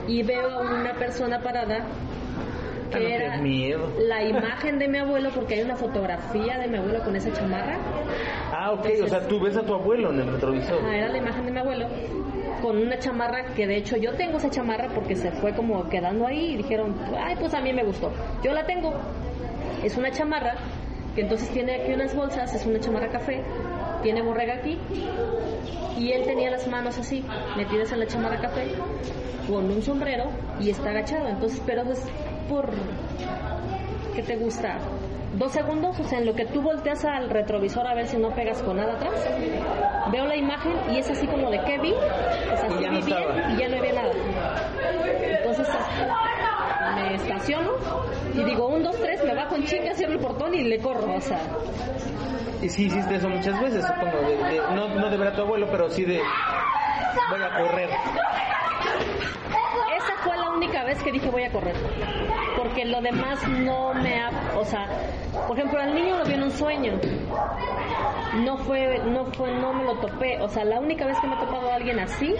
y 0.08 0.24
veo 0.24 0.50
a 0.50 0.62
una 0.62 0.94
persona 0.94 1.42
parada 1.42 1.86
Que 2.92 3.38
miedo. 3.42 3.90
la 4.00 4.24
imagen 4.24 4.80
de 4.80 4.88
mi 4.88 4.98
abuelo 4.98 5.30
porque 5.34 5.56
hay 5.56 5.62
una 5.62 5.76
fotografía 5.76 6.58
de 6.58 6.68
mi 6.68 6.78
abuelo 6.78 7.04
con 7.04 7.16
esa 7.16 7.32
chamarra. 7.32 7.78
Ah, 8.54 8.72
ok, 8.72 8.86
o 9.04 9.08
sea, 9.08 9.28
tú 9.28 9.40
ves 9.40 9.56
a 9.58 9.64
tu 9.64 9.74
abuelo 9.74 10.12
en 10.12 10.20
el 10.20 10.32
retrovisor. 10.34 10.80
Ah, 10.84 10.98
era 10.98 11.10
la 11.10 11.18
imagen 11.18 11.46
de 11.46 11.52
mi 11.52 11.60
abuelo 11.60 11.88
con 12.62 12.78
una 12.78 13.00
chamarra 13.00 13.46
que 13.56 13.66
de 13.66 13.78
hecho 13.78 13.98
yo 13.98 14.14
tengo 14.14 14.38
esa 14.38 14.50
chamarra 14.50 14.90
porque 14.94 15.16
se 15.16 15.32
fue 15.32 15.54
como 15.54 15.90
quedando 15.90 16.28
ahí 16.28 16.54
y 16.54 16.58
dijeron, 16.58 16.96
ay, 17.18 17.36
pues 17.40 17.54
a 17.54 17.62
mí 17.62 17.74
me 17.74 17.84
gustó. 17.84 18.12
Yo 18.44 18.54
la 18.54 18.66
tengo. 18.66 18.94
Es 19.84 19.98
una 19.98 20.12
chamarra 20.12 20.56
que 21.16 21.22
entonces 21.22 21.50
tiene 21.50 21.76
aquí 21.76 21.94
unas 21.94 22.16
bolsas, 22.16 22.54
es 22.54 22.66
una 22.66 22.80
chamarra 22.80 23.10
café, 23.10 23.42
tiene 24.04 24.22
borrega 24.22 24.56
aquí 24.56 24.78
y 25.98 26.12
él 26.12 26.24
tenía 26.24 26.50
las 26.52 26.68
manos 26.68 26.98
así, 26.98 27.24
metidas 27.58 27.92
en 27.92 28.00
la 28.00 28.08
chamarra 28.08 28.40
café, 28.40 28.68
con 29.48 29.66
un 29.66 29.82
sombrero 29.82 30.26
y 30.60 30.70
está 30.70 30.92
agachado. 30.92 31.28
Entonces, 31.28 31.62
pero 31.66 31.84
es 31.92 32.06
por, 32.50 32.70
¿qué 34.16 34.24
te 34.24 34.36
gusta? 34.38 34.78
Dos 35.34 35.54
segundos, 35.54 35.98
o 36.00 36.04
sea, 36.04 36.20
en 36.20 36.26
lo 36.26 36.34
que 36.34 36.46
tú 36.46 36.62
volteas 36.62 37.06
al 37.06 37.30
retrovisor 37.30 37.88
a 37.88 37.94
ver 37.94 38.08
si 38.08 38.18
no 38.18 38.32
pegas 38.32 38.62
con 38.64 38.76
nada 38.78 38.94
atrás, 38.94 39.14
veo 40.12 40.26
la 40.26 40.36
imagen 40.36 40.74
y 40.92 40.98
es 40.98 41.10
así 41.10 41.26
como 41.28 41.50
de 41.50 41.60
que 41.64 41.78
vi, 41.80 41.94
o 41.94 42.58
sea, 42.58 42.70
sí 42.70 42.76
no 42.86 42.92
vi 42.92 43.02
bien 43.02 43.26
y 43.50 43.58
ya 43.58 43.68
no 43.70 43.78
había 43.78 43.94
nada. 43.94 44.12
Entonces 45.38 45.68
me 46.96 47.16
estaciono 47.16 47.72
y 48.34 48.44
digo, 48.44 48.68
un, 48.68 48.84
dos, 48.84 48.98
tres, 49.00 49.24
me 49.24 49.34
bajo 49.34 49.56
en 49.56 49.64
chinga, 49.66 49.94
cierro 49.94 50.14
el 50.14 50.20
portón 50.20 50.54
y 50.54 50.64
le 50.64 50.80
corro, 50.80 51.16
o 51.16 51.22
sea, 51.22 51.40
Y 52.62 52.68
sí 52.70 52.88
hiciste 52.88 53.16
eso 53.16 53.30
muchas 53.30 53.60
veces, 53.62 53.86
supongo. 53.88 54.18
de- 54.28 54.36
de- 54.38 54.62
no, 54.76 54.90
no 54.90 55.10
de 55.10 55.18
ver 55.18 55.30
a 55.30 55.34
tu 55.34 55.42
abuelo, 55.44 55.68
pero 55.72 55.90
sí 55.90 56.04
de. 56.04 56.20
Voy 57.30 57.42
a 57.42 57.50
correr. 57.58 57.90
esa 59.98 60.16
fue 60.24 60.38
la 60.38 60.50
única 60.52 60.81
vez 60.92 61.04
que 61.04 61.12
dije 61.12 61.30
voy 61.30 61.44
a 61.44 61.52
correr. 61.52 61.76
Porque 62.58 62.86
lo 62.86 63.02
demás 63.02 63.48
no 63.48 63.94
me 63.94 64.20
ha, 64.20 64.30
o 64.58 64.66
sea, 64.66 64.88
por 65.48 65.58
ejemplo, 65.58 65.80
al 65.80 65.96
niño 65.96 66.18
lo 66.18 66.26
vi 66.26 66.34
en 66.34 66.44
un 66.44 66.52
sueño. 66.52 67.00
No 68.44 68.58
fue, 68.58 69.00
no 69.06 69.26
fue, 69.26 69.52
no 69.52 69.74
me 69.74 69.84
lo 69.84 69.96
topé. 70.00 70.40
O 70.42 70.50
sea, 70.50 70.64
la 70.66 70.80
única 70.80 71.06
vez 71.06 71.18
que 71.20 71.28
me 71.28 71.36
he 71.36 71.40
topado 71.40 71.72
a 71.72 71.76
alguien 71.76 72.00
así 72.00 72.34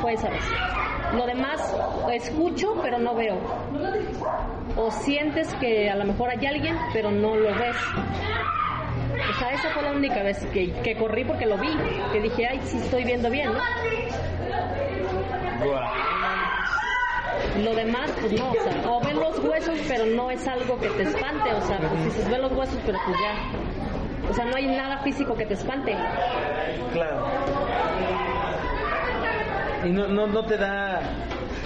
fue 0.00 0.14
esa 0.14 0.28
vez. 0.28 0.44
Lo 1.14 1.26
demás 1.26 1.76
escucho, 2.12 2.74
pero 2.82 2.98
no 2.98 3.14
veo. 3.14 3.36
O 4.76 4.90
sientes 4.90 5.52
que 5.54 5.90
a 5.90 5.96
lo 5.96 6.04
mejor 6.04 6.30
hay 6.30 6.46
alguien, 6.46 6.76
pero 6.92 7.10
no 7.10 7.34
lo 7.34 7.52
ves. 7.54 7.76
O 9.30 9.38
sea, 9.38 9.50
esa 9.52 9.70
fue 9.70 9.82
la 9.82 9.92
única 9.92 10.22
vez 10.22 10.44
que, 10.46 10.72
que 10.82 10.96
corrí 10.96 11.24
porque 11.24 11.46
lo 11.46 11.58
vi. 11.58 11.76
Que 12.12 12.20
dije, 12.20 12.46
ay, 12.46 12.60
sí 12.64 12.76
estoy 12.76 13.04
viendo 13.04 13.30
bien. 13.30 13.50
Lo 17.58 17.74
demás, 17.74 18.10
pues 18.20 18.32
no, 18.32 18.50
o 18.50 18.54
sea, 18.54 18.90
o 18.90 19.00
ven 19.00 19.18
los 19.18 19.38
huesos, 19.40 19.78
pero 19.88 20.06
no 20.06 20.30
es 20.30 20.46
algo 20.46 20.78
que 20.78 20.88
te 20.88 21.02
espante, 21.02 21.52
o 21.52 21.60
sea, 21.62 21.78
pues 21.78 22.04
dices, 22.04 22.30
ven 22.30 22.42
los 22.42 22.52
huesos, 22.52 22.78
pero 22.86 22.98
pues 23.04 23.16
ya. 23.20 24.30
O 24.30 24.34
sea, 24.34 24.44
no 24.44 24.56
hay 24.56 24.66
nada 24.68 24.98
físico 24.98 25.34
que 25.34 25.46
te 25.46 25.54
espante. 25.54 25.96
Claro. 26.92 27.26
Y 29.84 29.88
no, 29.90 30.06
no, 30.08 30.26
no 30.26 30.44
te 30.44 30.56
da 30.56 31.00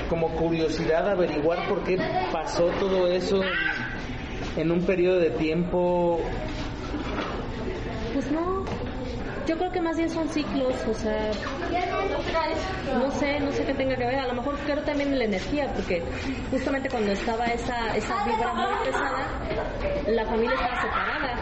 como 0.08 0.28
curiosidad 0.30 1.08
averiguar 1.08 1.68
por 1.68 1.82
qué 1.84 1.98
pasó 2.32 2.66
todo 2.80 3.08
eso 3.08 3.42
en, 3.42 4.62
en 4.62 4.70
un 4.70 4.82
periodo 4.82 5.18
de 5.18 5.30
tiempo. 5.30 6.20
Pues 8.14 8.30
no, 8.30 8.53
yo 9.46 9.56
creo 9.58 9.70
que 9.70 9.80
más 9.80 9.96
bien 9.96 10.08
son 10.10 10.28
ciclos, 10.28 10.74
o 10.88 10.94
sea, 10.94 11.30
no 12.98 13.10
sé, 13.10 13.40
no 13.40 13.52
sé 13.52 13.64
qué 13.64 13.74
tenga 13.74 13.96
que 13.96 14.06
ver, 14.06 14.18
a 14.18 14.26
lo 14.26 14.34
mejor 14.34 14.56
creo 14.64 14.82
también 14.82 15.18
la 15.18 15.24
energía, 15.24 15.66
porque 15.74 16.02
justamente 16.50 16.88
cuando 16.88 17.12
estaba 17.12 17.46
esa, 17.46 17.94
esa 17.96 18.24
vibra 18.24 18.54
muy 18.54 18.74
pesada, 18.84 19.26
la 20.08 20.24
familia 20.26 20.54
estaba 20.54 20.80
separada. 20.80 21.34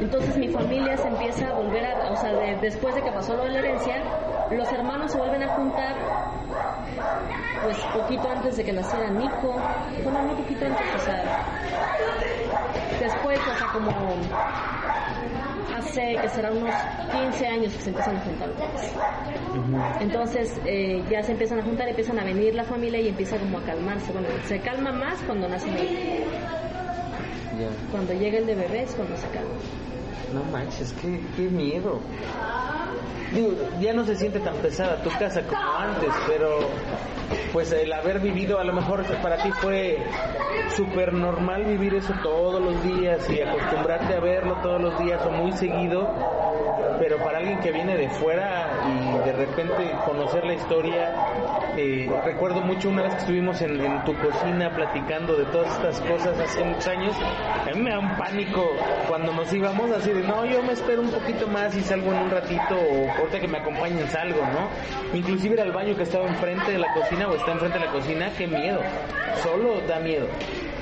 Entonces 0.00 0.36
mi 0.36 0.48
familia 0.48 0.96
se 0.96 1.08
empieza 1.08 1.48
a 1.48 1.52
volver 1.52 1.84
a, 1.86 2.10
o 2.10 2.16
sea, 2.16 2.32
de- 2.32 2.56
después 2.56 2.94
de 2.94 3.02
que 3.02 3.12
pasó 3.12 3.36
lo 3.36 3.44
de 3.44 3.50
la 3.50 3.58
herencia, 3.60 4.02
los 4.50 4.70
hermanos 4.72 5.12
se 5.12 5.18
vuelven 5.18 5.42
a 5.42 5.48
juntar, 5.48 5.94
pues 7.62 7.76
poquito 7.94 8.28
antes 8.30 8.56
de 8.56 8.64
que 8.64 8.72
naciera 8.72 9.08
Nico, 9.10 9.56
bueno, 10.02 10.22
no 10.22 10.34
poquito 10.36 10.64
antes, 10.66 10.86
o 10.94 10.98
sea, 10.98 11.22
después, 12.98 13.38
o 13.46 13.56
sea, 13.56 13.68
como 13.68 13.90
hace 15.90 16.16
que 16.20 16.28
será 16.28 16.52
unos 16.52 16.74
15 17.12 17.46
años 17.46 17.72
que 17.72 17.80
se 17.82 17.90
empiezan 17.90 18.16
a 18.16 18.20
juntar. 18.20 18.48
Entonces 20.00 20.60
eh, 20.64 21.02
ya 21.10 21.22
se 21.22 21.32
empiezan 21.32 21.58
a 21.58 21.62
juntar, 21.62 21.88
empiezan 21.88 22.18
a 22.18 22.24
venir 22.24 22.54
la 22.54 22.64
familia 22.64 23.00
y 23.00 23.08
empieza 23.08 23.36
como 23.38 23.58
a 23.58 23.62
calmarse. 23.62 24.12
Bueno, 24.12 24.28
se 24.46 24.60
calma 24.60 24.92
más 24.92 25.18
cuando 25.22 25.48
nace 25.48 25.68
mi 25.70 25.80
hijo. 25.80 26.30
Ya. 27.58 27.68
Cuando 27.90 28.12
llega 28.12 28.38
el 28.38 28.46
de 28.46 28.54
bebé 28.54 28.82
es 28.82 28.94
cuando 28.94 29.16
se 29.16 29.26
calma. 29.28 29.50
No 30.32 30.44
manches, 30.52 30.94
qué, 31.02 31.20
qué 31.36 31.48
miedo. 31.48 32.00
Digo, 33.32 33.52
ya 33.80 33.92
no 33.92 34.04
se 34.04 34.16
siente 34.16 34.40
tan 34.40 34.56
pesada 34.56 35.02
tu 35.02 35.10
casa 35.10 35.42
como 35.42 35.76
antes, 35.78 36.10
pero 36.26 36.58
pues 37.52 37.70
el 37.72 37.92
haber 37.92 38.20
vivido, 38.20 38.58
a 38.58 38.64
lo 38.64 38.72
mejor 38.72 39.04
para 39.22 39.36
ti 39.36 39.50
fue 39.52 39.98
súper 40.74 41.12
normal 41.12 41.64
vivir 41.64 41.94
eso 41.94 42.12
todos 42.22 42.60
los 42.60 42.82
días 42.82 43.28
y 43.30 43.40
acostumbrarte 43.40 44.14
a 44.14 44.20
verlo 44.20 44.56
todos 44.62 44.80
los 44.80 44.98
días 44.98 45.24
o 45.24 45.30
muy 45.30 45.52
seguido, 45.52 46.08
pero 46.98 47.18
para 47.18 47.38
alguien 47.38 47.60
que 47.60 47.70
viene 47.70 47.96
de 47.96 48.08
fuera 48.10 48.68
y 48.86 49.09
de 49.30 49.46
repente 49.46 49.92
conocer 50.04 50.44
la 50.44 50.54
historia, 50.54 51.14
eh, 51.76 52.10
recuerdo 52.24 52.62
mucho 52.62 52.88
una 52.88 53.02
vez 53.02 53.14
que 53.14 53.20
estuvimos 53.20 53.62
en, 53.62 54.04
tu 54.04 54.12
cocina 54.16 54.74
platicando 54.74 55.36
de 55.36 55.44
todas 55.46 55.70
estas 55.76 56.00
cosas 56.00 56.38
hace 56.40 56.64
muchos 56.64 56.88
años, 56.88 57.14
a 57.64 57.72
mí 57.72 57.80
me 57.80 57.90
da 57.90 58.00
un 58.00 58.16
pánico 58.16 58.72
cuando 59.06 59.32
nos 59.32 59.52
íbamos 59.52 59.88
así 59.92 60.12
de, 60.12 60.22
no, 60.22 60.44
yo 60.46 60.62
me 60.64 60.72
espero 60.72 61.02
un 61.02 61.10
poquito 61.10 61.46
más 61.46 61.76
y 61.76 61.80
salgo 61.82 62.12
en 62.12 62.18
un 62.18 62.30
ratito 62.30 62.74
o 62.74 63.10
ahorita 63.18 63.40
que 63.40 63.46
me 63.46 63.58
acompañen 63.58 64.08
salgo, 64.08 64.42
¿no? 64.42 65.16
Inclusive 65.16 65.54
ir 65.54 65.60
al 65.60 65.72
baño 65.72 65.96
que 65.96 66.02
estaba 66.02 66.26
enfrente 66.26 66.72
de 66.72 66.78
la 66.78 66.92
cocina 66.92 67.28
o 67.28 67.36
está 67.36 67.52
enfrente 67.52 67.78
de 67.78 67.84
la 67.84 67.92
cocina, 67.92 68.30
qué 68.36 68.48
miedo, 68.48 68.80
solo 69.44 69.80
da 69.86 70.00
miedo. 70.00 70.26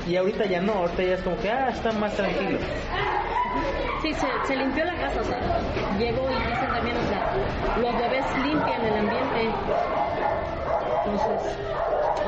Y 0.08 0.16
ahorita 0.16 0.46
ya 0.46 0.62
no, 0.62 0.72
ahorita 0.72 1.02
ya 1.02 1.14
es 1.14 1.20
como 1.20 1.36
que, 1.38 1.50
ah, 1.50 1.68
está 1.68 1.92
más 1.92 2.14
tranquilo. 2.14 2.58
Sí, 4.02 4.14
se, 4.14 4.26
se 4.46 4.56
limpió 4.56 4.84
la 4.84 4.94
casa, 4.96 5.20
o 5.20 5.24
sea, 5.24 5.38
llegó 5.98 6.30
y 6.30 6.34
dicen 6.34 6.70
también, 6.72 6.96
o 6.96 7.08
sea, 7.08 7.32
los 7.80 7.98
bebés 7.98 8.24
limpian 8.44 8.84
el 8.84 8.96
ambiente. 8.98 9.50
Entonces, 11.04 11.56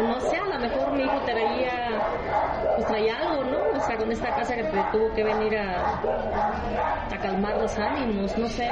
no 0.02 0.20
sé, 0.20 0.36
a 0.38 0.46
lo 0.46 0.58
mejor 0.58 0.92
mi 0.92 1.04
hijo 1.04 1.18
traía, 1.24 2.00
pues 2.76 2.86
traía 2.86 3.16
algo, 3.18 3.44
¿no? 3.44 3.58
O 3.78 3.80
sea, 3.80 3.96
con 3.96 4.10
esta 4.10 4.34
casa 4.34 4.54
que 4.56 4.64
te 4.64 4.82
tuvo 4.92 5.12
que 5.14 5.22
venir 5.24 5.56
a, 5.58 6.00
a 7.12 7.18
calmar 7.18 7.56
los 7.56 7.78
ánimos, 7.78 8.36
no 8.38 8.48
sé. 8.48 8.68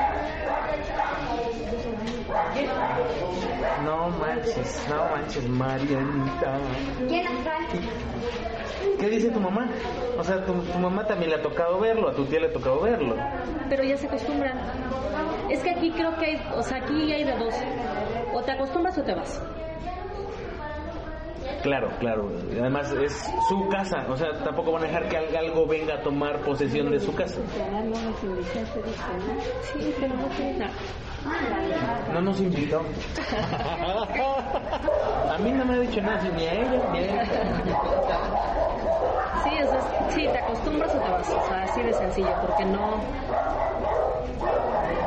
No 3.85 4.09
manches, 4.11 4.87
no 4.89 5.05
manches, 5.11 5.49
Marianita. 5.49 6.59
¿Qué 8.99 9.09
dice 9.09 9.31
tu 9.31 9.41
mamá? 9.41 9.69
O 10.19 10.25
sea, 10.25 10.45
tu, 10.45 10.53
tu 10.55 10.79
mamá 10.79 11.05
también 11.07 11.31
le 11.31 11.37
ha 11.37 11.43
tocado 11.43 11.79
verlo, 11.81 12.09
a 12.09 12.13
tu 12.15 12.25
tía 12.27 12.41
le 12.41 12.49
ha 12.49 12.53
tocado 12.53 12.81
verlo. 12.81 13.15
Pero 13.69 13.83
ya 13.85 13.97
se 13.97 14.07
acostumbran. 14.07 14.59
Es 15.51 15.63
que 15.63 15.71
aquí 15.71 15.91
creo 15.93 16.15
que 16.17 16.27
hay, 16.27 16.43
o 16.57 16.63
sea, 16.63 16.79
aquí 16.79 17.13
hay 17.13 17.25
de 17.25 17.37
dos. 17.37 17.55
O 18.35 18.43
te 18.43 18.53
acostumbras 18.53 18.99
o 18.99 19.03
te 19.03 19.15
vas. 19.15 19.43
Claro, 21.63 21.89
claro. 21.99 22.31
Además 22.61 22.93
es 22.93 23.13
su 23.49 23.69
casa, 23.69 24.07
o 24.09 24.17
sea, 24.17 24.33
tampoco 24.45 24.73
van 24.73 24.85
a 24.85 24.87
dejar 24.87 25.09
que 25.09 25.17
al- 25.17 25.37
algo 25.37 25.67
venga 25.67 25.95
a 25.95 26.03
tomar 26.03 26.41
posesión 26.43 26.91
de 26.91 27.01
su 27.01 27.13
casa. 27.15 27.41
Sí, 29.73 29.95
pero 29.99 30.15
no 30.15 30.27
tiene 30.37 30.59
nada. 30.59 30.73
No 32.13 32.21
nos 32.21 32.41
invitó. 32.41 32.81
a 35.31 35.39
mí 35.39 35.51
no 35.51 35.65
me 35.65 35.75
ha 35.75 35.79
dicho 35.81 36.01
nada, 36.01 36.23
ni 36.37 36.47
a 36.47 36.53
ella, 36.53 36.89
ni 36.93 36.99
a 36.99 37.03
ella. 37.03 37.25
Sí, 39.45 39.57
sea, 39.57 39.81
sí, 40.11 40.29
te 40.33 40.39
acostumbras 40.39 40.95
o 40.95 40.99
te 40.99 41.11
vas, 41.11 41.29
o 41.29 41.49
sea, 41.49 41.63
así 41.63 41.83
de 41.83 41.93
sencillo, 41.93 42.35
porque 42.41 42.65
no... 42.65 43.01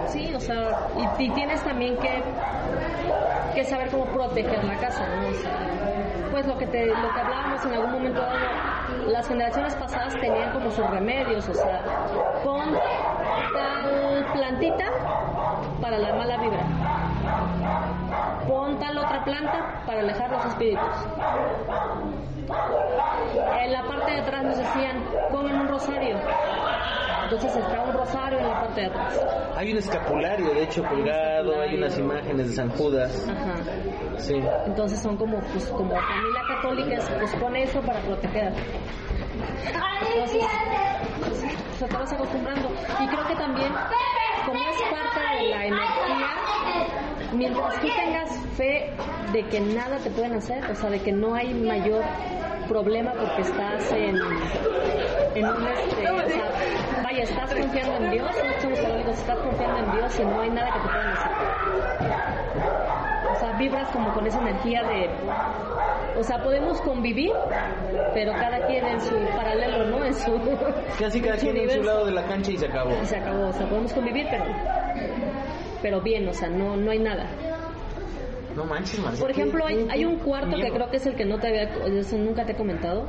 Sí, 0.08 0.34
o 0.36 0.40
sea, 0.40 0.88
y, 1.18 1.30
tienes 1.30 1.62
también 1.62 1.98
que, 1.98 2.22
que 3.56 3.64
saber 3.66 3.90
cómo 3.90 4.06
proteger 4.06 4.64
la 4.64 4.76
casa, 4.78 5.08
¿no? 5.08 6.32
Pues 6.32 6.46
lo 6.48 6.58
que, 6.58 6.66
te, 6.68 6.86
lo 6.88 7.14
que 7.14 7.20
hablábamos 7.20 7.66
en 7.66 7.74
algún 7.74 7.92
momento 7.92 8.22
dado, 8.22 8.38
las 9.08 9.28
generaciones 9.28 9.76
pasadas 9.76 10.20
tenían 10.20 10.52
como 10.52 10.72
sus 10.72 10.90
remedios, 10.90 11.48
o 11.50 11.54
sea, 11.54 11.82
pon 12.44 12.78
tal 13.54 14.26
plantita 14.34 14.86
para 15.82 15.98
la 15.98 16.14
mala 16.14 16.38
vibra, 16.38 16.64
pon 18.48 18.80
tal 18.80 18.98
otra 18.98 19.24
planta 19.24 19.84
para 19.86 20.02
alejar 20.02 20.32
los 20.32 20.46
espíritus. 20.46 20.88
En 23.62 23.72
la 23.72 23.84
parte 23.84 24.12
de 24.12 24.20
atrás 24.20 24.44
nos 24.44 24.58
decían, 24.58 25.04
pongan 25.32 25.62
un 25.62 25.68
rosario. 25.68 26.18
Entonces 27.24 27.56
está 27.56 27.82
un 27.84 27.94
rosario 27.94 28.40
en 28.40 28.48
la 28.48 28.62
parte 28.62 28.82
de 28.82 28.88
atrás. 28.88 29.26
Hay 29.56 29.72
un 29.72 29.78
escapulario, 29.78 30.54
de 30.54 30.64
hecho, 30.64 30.84
colgado, 30.84 31.62
hay 31.62 31.76
unas 31.76 31.98
imágenes 31.98 32.50
de 32.50 32.54
San 32.54 32.70
Judas. 32.72 33.28
Ajá. 33.30 33.56
Sí. 34.18 34.36
Entonces 34.66 35.00
son 35.02 35.16
como, 35.16 35.40
pues, 35.40 35.66
como 35.68 35.92
familia 35.92 36.42
católica, 36.48 36.98
pues 37.20 37.36
pone 37.36 37.64
eso 37.64 37.80
para 37.82 38.02
proteger. 38.02 38.54
Entonces, 40.14 40.44
o 41.72 41.76
sea, 41.76 41.88
te 41.88 41.98
vas 41.98 42.14
acostumbrando. 42.14 42.70
Y 43.00 43.08
creo 43.08 43.28
que 43.28 43.36
también, 43.36 43.72
como 44.46 44.60
es 44.60 44.82
parte 44.90 45.20
de 45.38 45.50
la 45.50 45.66
energía, 45.66 46.28
mientras 47.34 47.80
tú 47.80 47.88
tengas 47.88 48.38
fe 48.58 48.92
de 49.32 49.44
que 49.46 49.60
nada 49.62 49.98
te 49.98 50.10
pueden 50.10 50.34
hacer, 50.34 50.70
o 50.70 50.76
sea, 50.76 50.90
de 50.90 51.00
que 51.00 51.12
no 51.12 51.34
hay 51.34 51.54
mayor 51.54 52.04
problema 52.72 53.12
porque 53.12 53.42
estás 53.42 53.92
en, 53.92 54.16
en 55.36 55.46
un 55.46 55.68
este, 55.68 56.10
o 56.10 56.30
sea, 56.30 57.04
vaya, 57.04 57.24
estás 57.24 57.54
confiando 57.54 57.98
en 57.98 58.12
Dios, 58.12 58.32
somos 58.62 58.80
católicos, 58.80 59.20
estás 59.20 59.40
confiando 59.40 59.80
en 59.80 59.92
Dios 59.92 60.20
y 60.20 60.24
no 60.24 60.40
hay 60.40 60.50
nada 60.52 60.72
que 60.72 60.80
te 60.80 60.88
puedan 60.88 61.12
hacer. 61.12 61.32
O 63.30 63.40
sea, 63.40 63.52
vibras 63.58 63.92
como 63.92 64.14
con 64.14 64.26
esa 64.26 64.40
energía 64.40 64.84
de, 64.84 65.10
o 66.18 66.24
sea, 66.24 66.42
podemos 66.42 66.80
convivir, 66.82 67.34
pero 68.14 68.32
cada 68.32 68.66
quien 68.68 68.86
en 68.88 69.02
su 69.02 69.16
paralelo, 69.36 69.86
¿no? 69.88 70.06
En 70.06 70.14
su 70.14 70.32
Casi 70.98 71.20
cada 71.20 71.34
en 71.34 71.40
su 71.42 71.46
quien 71.48 71.58
en 71.58 71.72
su 71.72 71.84
lado 71.84 72.06
de 72.06 72.12
la 72.14 72.24
cancha 72.24 72.52
y 72.52 72.58
se 72.58 72.68
acabó. 72.68 72.92
Y 73.04 73.06
se 73.06 73.18
acabó, 73.18 73.48
o 73.50 73.54
sea, 73.54 73.68
podemos 73.68 73.92
convivir, 73.92 74.28
pero 74.30 74.46
pero 75.82 76.00
bien, 76.00 76.26
o 76.26 76.34
sea, 76.34 76.48
no 76.48 76.78
no 76.78 76.92
hay 76.92 77.00
nada. 77.00 77.26
No 78.56 78.66
manches, 78.66 79.00
Marcia. 79.00 79.22
Por 79.22 79.32
ejemplo, 79.32 79.66
hay, 79.66 79.88
hay 79.90 80.06
un 80.06 80.18
cuarto 80.18 80.56
que 80.58 80.70
creo 80.72 80.90
que 80.90 80.98
es 80.98 81.06
el 81.06 81.16
que 81.16 81.26
no 81.26 81.40
te 81.40 81.48
había, 81.48 81.64
eso 82.00 82.18
nunca 82.18 82.46
te 82.46 82.54
he 82.54 82.56
comentado, 82.56 83.06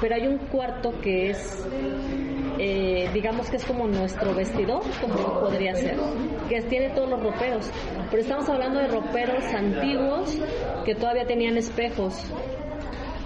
pero 0.00 0.14
hay 0.14 0.26
un 0.26 0.38
cuarto 0.38 0.92
que 1.00 1.30
es, 1.30 1.66
eh, 2.58 3.08
digamos 3.12 3.50
que 3.50 3.56
es 3.56 3.64
como 3.64 3.86
nuestro 3.86 4.34
vestidor, 4.34 4.82
como 5.00 5.40
podría 5.40 5.74
ser, 5.74 5.96
que 6.48 6.60
tiene 6.62 6.90
todos 6.90 7.08
los 7.10 7.22
roperos, 7.22 7.70
pero 8.10 8.22
estamos 8.22 8.48
hablando 8.48 8.80
de 8.80 8.88
roperos 8.88 9.44
antiguos 9.54 10.38
que 10.84 10.94
todavía 10.94 11.26
tenían 11.26 11.56
espejos. 11.56 12.30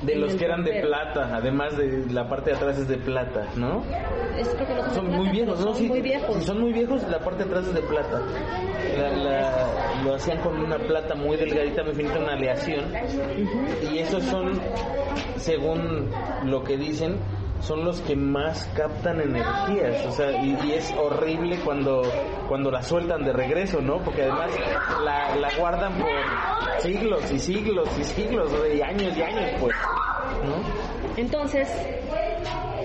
De 0.03 0.15
los 0.17 0.35
que 0.35 0.45
eran 0.45 0.63
de 0.63 0.83
plata, 0.83 1.35
además 1.35 1.77
de 1.77 2.05
la 2.13 2.29
parte 2.29 2.51
de 2.51 2.57
atrás 2.57 2.79
es 2.79 2.87
de 2.87 2.99
plata, 2.99 3.47
¿no? 3.57 3.83
Es 4.39 4.49
creo 4.49 4.67
que 4.67 4.75
no 4.75 4.83
son, 4.83 4.89
de 4.89 4.95
Son 4.95 5.07
plata, 5.07 5.17
muy 5.23 5.29
viejos, 5.31 5.59
¿no? 5.59 5.65
Son 5.67 5.75
Sí, 5.77 5.89
muy 5.89 6.01
viejos. 6.03 6.45
Son 6.45 6.61
muy 6.61 6.73
viejos, 6.73 7.03
la 7.09 7.19
parte 7.21 7.45
de 7.45 7.51
atrás 7.51 7.67
es 7.67 7.75
de 7.75 7.81
plata. 7.81 8.23
La- 8.97 9.11
la- 9.11 10.03
lo 10.05 10.15
hacían 10.15 10.39
con 10.39 10.59
una 10.59 10.79
plata 10.79 11.15
muy 11.15 11.37
delgadita, 11.37 11.83
muy 11.83 11.95
finita, 11.95 12.19
una 12.19 12.35
aleación. 12.35 12.85
Y 13.93 13.99
esos 13.99 14.23
son, 14.25 14.61
según 15.37 16.11
lo 16.45 16.63
que 16.65 16.77
dicen, 16.77 17.19
son 17.61 17.85
los 17.85 18.01
que 18.03 18.15
más 18.17 18.71
captan 18.77 19.21
energías, 19.21 20.05
o 20.07 20.11
sea, 20.13 20.31
y, 20.33 20.57
y 20.67 20.73
es 20.75 20.93
horrible 20.99 21.59
cuando 21.65 22.03
cuando 22.49 22.71
la 22.71 22.83
sueltan 22.83 23.25
de 23.25 23.33
regreso, 23.33 23.81
¿no? 23.81 23.99
Porque 24.05 24.23
además 24.23 24.51
la, 25.05 25.35
la 25.37 25.49
guardan 25.59 25.95
por 25.99 26.11
siglos 26.81 27.33
y 27.33 27.39
siglos 27.41 27.89
y 27.99 28.05
siglos, 28.05 28.53
o 28.53 28.63
sea, 28.63 28.73
y 28.73 28.81
años 28.83 29.17
y 29.17 29.23
años, 29.23 29.51
pues, 29.59 29.75
¿no? 30.45 31.17
Entonces, 31.17 31.69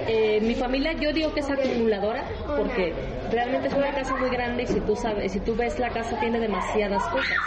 eh, 0.07 0.39
mi 0.41 0.55
familia, 0.55 0.93
yo 0.93 1.11
digo 1.13 1.31
que 1.33 1.41
es 1.41 1.49
acumuladora 1.51 2.23
porque 2.57 2.93
realmente 3.31 3.67
es 3.67 3.73
una 3.73 3.91
casa 3.93 4.15
muy 4.15 4.29
grande 4.29 4.63
y 4.63 4.67
si 4.67 4.79
tú 4.81 4.95
sabes, 4.95 5.31
si 5.31 5.39
tú 5.39 5.55
ves 5.55 5.79
la 5.79 5.89
casa 5.89 6.19
tiene 6.19 6.39
demasiadas 6.39 7.03
cosas. 7.07 7.37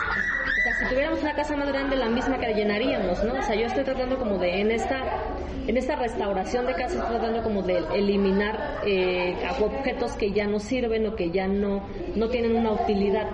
O 0.58 0.62
sea, 0.62 0.74
si 0.74 0.86
tuviéramos 0.86 1.20
una 1.20 1.34
casa 1.34 1.56
más 1.56 1.68
grande, 1.68 1.96
la 1.96 2.08
misma 2.08 2.38
que 2.38 2.54
llenaríamos, 2.54 3.22
¿no? 3.22 3.34
O 3.34 3.42
sea, 3.42 3.54
yo 3.54 3.66
estoy 3.66 3.84
tratando 3.84 4.18
como 4.18 4.38
de 4.38 4.60
en 4.60 4.70
esta 4.70 5.02
en 5.66 5.76
esta 5.76 5.96
restauración 5.96 6.66
de 6.66 6.74
casa 6.74 6.98
estoy 6.98 7.16
tratando 7.16 7.42
como 7.42 7.62
de 7.62 7.78
eliminar 7.94 8.80
eh, 8.84 9.36
objetos 9.60 10.12
que 10.12 10.32
ya 10.32 10.46
no 10.46 10.58
sirven 10.58 11.06
o 11.06 11.16
que 11.16 11.30
ya 11.30 11.48
no 11.48 11.82
no 12.14 12.28
tienen 12.28 12.56
una 12.56 12.72
utilidad. 12.72 13.28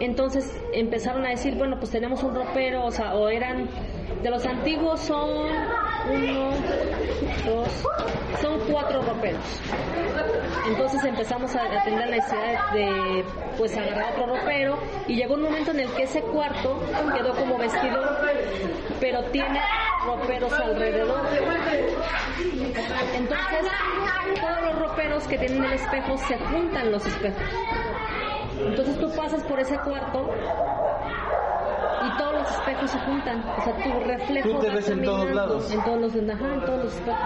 Entonces 0.00 0.58
empezaron 0.72 1.26
a 1.26 1.30
decir, 1.30 1.56
bueno, 1.56 1.78
pues 1.78 1.90
tenemos 1.90 2.22
un 2.22 2.34
ropero, 2.34 2.86
o 2.86 2.90
sea, 2.90 3.14
o 3.14 3.28
eran, 3.28 3.68
de 4.22 4.30
los 4.30 4.46
antiguos 4.46 5.00
son 5.00 5.46
uno, 6.10 6.50
dos, 7.44 7.68
son 8.40 8.58
cuatro 8.70 9.02
roperos. 9.02 9.44
Entonces 10.68 11.04
empezamos 11.04 11.54
a, 11.54 11.84
tener 11.84 12.00
la 12.00 12.16
necesidad 12.16 12.72
de, 12.72 13.24
pues, 13.58 13.76
agarrar 13.76 14.12
otro 14.12 14.36
ropero 14.36 14.78
y 15.06 15.16
llegó 15.16 15.34
un 15.34 15.42
momento 15.42 15.72
en 15.72 15.80
el 15.80 15.90
que 15.92 16.04
ese 16.04 16.22
cuarto 16.22 16.80
quedó 17.14 17.34
como 17.34 17.58
vestido, 17.58 18.00
pero 19.00 19.22
tiene 19.24 19.60
roperos 20.04 20.52
alrededor. 20.52 21.26
Entonces, 23.14 23.70
todos 24.40 24.62
los 24.62 24.78
roperos 24.78 25.26
que 25.28 25.38
tienen 25.38 25.64
el 25.64 25.72
espejo 25.72 26.16
se 26.18 26.36
juntan 26.38 26.92
los 26.92 27.04
espejos. 27.06 27.42
Entonces 28.58 28.98
tú 28.98 29.10
pasas 29.16 29.42
por 29.44 29.58
ese 29.58 29.76
cuarto 29.78 30.30
los 32.42 32.50
espejos 32.50 32.90
se 32.90 32.98
juntan. 33.00 33.44
O 33.58 33.62
sea, 33.62 33.74
tu 33.76 34.00
reflejo. 34.00 34.48
Tú 34.48 34.58
te 34.60 34.70
ves 34.70 34.88
en 34.88 35.04
todos 35.04 35.30
lados. 35.30 35.70
En 35.70 35.84
todos 35.84 36.00
los, 36.00 36.12
ajá, 36.14 36.54
en 36.54 36.60
todos 36.64 36.84
los 36.84 36.94
espejos. 36.94 37.20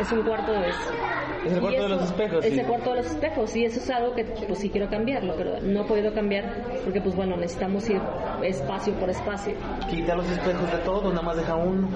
Es 0.00 0.12
un 0.12 0.22
cuarto 0.22 0.52
de 0.52 0.68
eso. 0.68 0.90
Es 1.46 1.52
el 1.52 1.60
cuarto 1.60 1.78
de 1.80 1.86
eso- 1.86 1.88
los 1.96 2.04
espejos. 2.04 2.44
Es 2.44 2.52
sí. 2.54 2.60
el 2.60 2.66
cuarto 2.66 2.90
de 2.90 2.96
los 2.96 3.06
espejos 3.06 3.56
y 3.56 3.64
eso 3.64 3.78
es 3.80 3.90
algo 3.90 4.14
que 4.14 4.24
pues 4.24 4.58
sí 4.58 4.70
quiero 4.70 4.88
cambiarlo, 4.90 5.34
pero 5.36 5.60
no 5.62 5.80
he 5.82 5.84
podido 5.84 6.12
cambiar 6.12 6.44
porque 6.84 7.00
pues 7.00 7.14
bueno, 7.16 7.36
necesitamos 7.36 7.88
ir 7.88 8.00
espacio 8.42 8.92
por 8.94 9.10
espacio. 9.10 9.54
Quita 9.88 10.14
los 10.14 10.28
espejos 10.30 10.70
de 10.70 10.78
todo, 10.78 11.08
nada 11.10 11.22
más 11.22 11.36
deja 11.36 11.56
uno. 11.56 11.88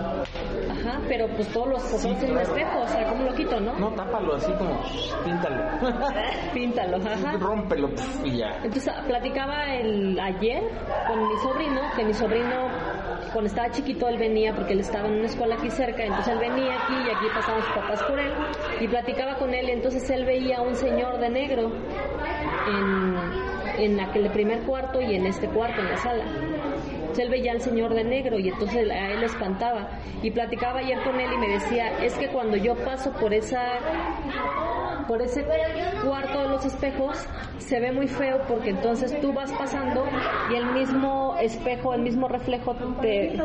Ajá, 0.70 1.00
pero 1.08 1.28
pues 1.28 1.48
todos 1.48 1.68
los 1.68 1.84
espejos 1.84 2.18
tienen 2.18 2.36
un 2.36 2.42
espejo, 2.42 2.80
o 2.80 2.88
sea, 2.88 3.04
¿cómo 3.08 3.24
lo 3.24 3.34
quito, 3.34 3.60
no? 3.60 3.78
No, 3.78 3.88
tápalo 3.90 4.34
así 4.36 4.52
como, 4.52 4.80
píntalo. 5.24 5.62
Píntalo, 6.54 6.96
ajá. 6.98 7.32
Rómpelo 7.38 7.90
y 8.24 8.38
ya. 8.38 8.56
Entonces 8.62 8.92
platicaba 9.06 9.64
el 9.74 10.18
ayer 10.18 10.62
con 11.06 11.28
mi 11.28 11.36
sobrino, 11.38 11.80
que 11.96 12.04
mi 12.04 12.14
sobrino 12.14 12.68
cuando 13.34 13.48
estaba 13.48 13.68
chiquito 13.72 14.08
él 14.08 14.16
venía 14.16 14.54
porque 14.54 14.74
él 14.74 14.80
estaba 14.80 15.08
en 15.08 15.14
una 15.14 15.26
escuela 15.26 15.56
aquí 15.56 15.68
cerca, 15.68 16.04
entonces 16.04 16.32
él 16.32 16.38
venía 16.38 16.76
aquí 16.76 16.94
y 16.94 17.10
aquí 17.10 17.26
pasaban 17.34 17.62
sus 17.64 17.72
papás 17.72 18.02
por 18.04 18.18
él 18.20 18.32
y 18.80 18.86
platicaba 18.86 19.34
con 19.38 19.52
él, 19.52 19.68
entonces 19.70 20.08
él 20.08 20.24
veía 20.24 20.58
a 20.58 20.62
un 20.62 20.76
señor 20.76 21.18
de 21.18 21.30
negro 21.30 21.72
en, 22.68 23.84
en 23.84 24.00
aquel 24.00 24.30
primer 24.30 24.60
cuarto 24.60 25.00
y 25.00 25.16
en 25.16 25.26
este 25.26 25.48
cuarto, 25.48 25.80
en 25.80 25.90
la 25.90 25.96
sala. 25.96 26.24
Entonces 26.92 27.24
él 27.24 27.30
veía 27.30 27.52
al 27.52 27.60
señor 27.60 27.92
de 27.92 28.04
negro 28.04 28.38
y 28.38 28.48
entonces 28.48 28.88
a 28.88 29.10
él 29.10 29.20
le 29.20 29.26
espantaba. 29.26 29.88
Y 30.22 30.30
platicaba 30.30 30.78
ayer 30.78 31.02
con 31.02 31.18
él 31.20 31.32
y 31.32 31.36
me 31.36 31.48
decía, 31.48 32.04
es 32.04 32.14
que 32.14 32.28
cuando 32.28 32.56
yo 32.56 32.76
paso 32.76 33.10
por 33.12 33.34
esa 33.34 33.60
por 35.06 35.22
ese 35.22 35.46
cuarto 36.04 36.42
de 36.42 36.48
los 36.48 36.64
espejos 36.64 37.16
se 37.58 37.78
ve 37.80 37.92
muy 37.92 38.08
feo 38.08 38.40
porque 38.48 38.70
entonces 38.70 39.20
tú 39.20 39.32
vas 39.32 39.52
pasando 39.52 40.04
y 40.50 40.56
el 40.56 40.66
mismo 40.72 41.36
espejo, 41.40 41.94
el 41.94 42.02
mismo 42.02 42.26
reflejo 42.28 42.74
te 43.00 43.36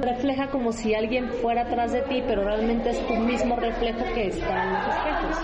refleja 0.00 0.50
como 0.50 0.72
si 0.72 0.94
alguien 0.94 1.28
fuera 1.40 1.62
atrás 1.62 1.92
de 1.92 2.02
ti, 2.02 2.22
pero 2.26 2.44
realmente 2.44 2.90
es 2.90 3.06
tu 3.06 3.14
mismo 3.14 3.56
reflejo 3.56 4.04
que 4.14 4.26
está 4.28 4.64
en 4.64 4.72
los 4.72 4.86
espejos. 4.86 5.36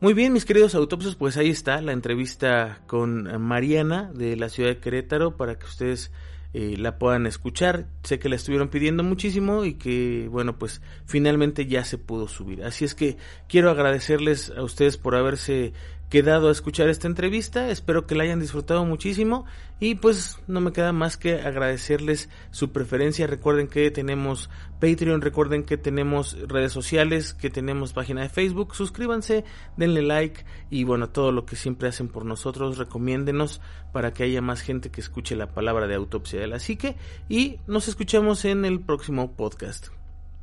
Muy 0.00 0.14
bien, 0.14 0.32
mis 0.32 0.44
queridos 0.44 0.74
autopsios, 0.74 1.14
pues 1.16 1.36
ahí 1.36 1.50
está 1.50 1.80
la 1.80 1.92
entrevista 1.92 2.80
con 2.86 3.42
Mariana 3.42 4.10
de 4.14 4.36
la 4.36 4.48
ciudad 4.48 4.70
de 4.70 4.78
Querétaro 4.78 5.36
para 5.36 5.58
que 5.58 5.66
ustedes 5.66 6.12
eh, 6.58 6.74
la 6.78 6.98
puedan 6.98 7.26
escuchar. 7.26 7.84
Sé 8.02 8.18
que 8.18 8.30
la 8.30 8.36
estuvieron 8.36 8.68
pidiendo 8.68 9.02
muchísimo 9.02 9.66
y 9.66 9.74
que, 9.74 10.26
bueno, 10.30 10.58
pues 10.58 10.80
finalmente 11.04 11.66
ya 11.66 11.84
se 11.84 11.98
pudo 11.98 12.28
subir. 12.28 12.64
Así 12.64 12.86
es 12.86 12.94
que 12.94 13.18
quiero 13.46 13.70
agradecerles 13.70 14.50
a 14.56 14.62
ustedes 14.62 14.96
por 14.96 15.16
haberse 15.16 15.74
quedado 16.08 16.48
a 16.48 16.52
escuchar 16.52 16.88
esta 16.88 17.06
entrevista. 17.06 17.68
Espero 17.70 18.06
que 18.06 18.14
la 18.14 18.24
hayan 18.24 18.40
disfrutado 18.40 18.84
muchísimo 18.84 19.44
y 19.80 19.96
pues 19.96 20.38
no 20.46 20.60
me 20.60 20.72
queda 20.72 20.92
más 20.92 21.16
que 21.16 21.40
agradecerles 21.40 22.28
su 22.50 22.70
preferencia. 22.70 23.26
Recuerden 23.26 23.68
que 23.68 23.90
tenemos 23.90 24.48
Patreon, 24.80 25.20
recuerden 25.20 25.64
que 25.64 25.76
tenemos 25.76 26.36
redes 26.48 26.72
sociales, 26.72 27.34
que 27.34 27.50
tenemos 27.50 27.92
página 27.92 28.22
de 28.22 28.28
Facebook. 28.28 28.74
Suscríbanse, 28.74 29.44
denle 29.76 30.02
like 30.02 30.44
y 30.70 30.84
bueno, 30.84 31.10
todo 31.10 31.32
lo 31.32 31.44
que 31.44 31.56
siempre 31.56 31.88
hacen 31.88 32.08
por 32.08 32.24
nosotros, 32.24 32.78
recomiéndenos 32.78 33.60
para 33.92 34.12
que 34.12 34.24
haya 34.24 34.40
más 34.40 34.60
gente 34.60 34.90
que 34.90 35.00
escuche 35.00 35.36
la 35.36 35.52
palabra 35.52 35.86
de 35.86 35.94
autopsia 35.94 36.40
de 36.40 36.46
la 36.46 36.60
psique 36.60 36.96
y 37.28 37.58
nos 37.66 37.88
escuchamos 37.88 38.44
en 38.44 38.64
el 38.64 38.80
próximo 38.80 39.36
podcast. 39.36 39.88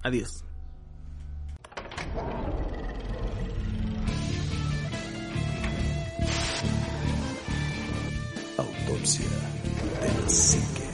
Adiós. 0.03 0.43
Autopsia 8.94 9.26
de 9.26 10.22
la 10.22 10.28
psique. 10.28 10.93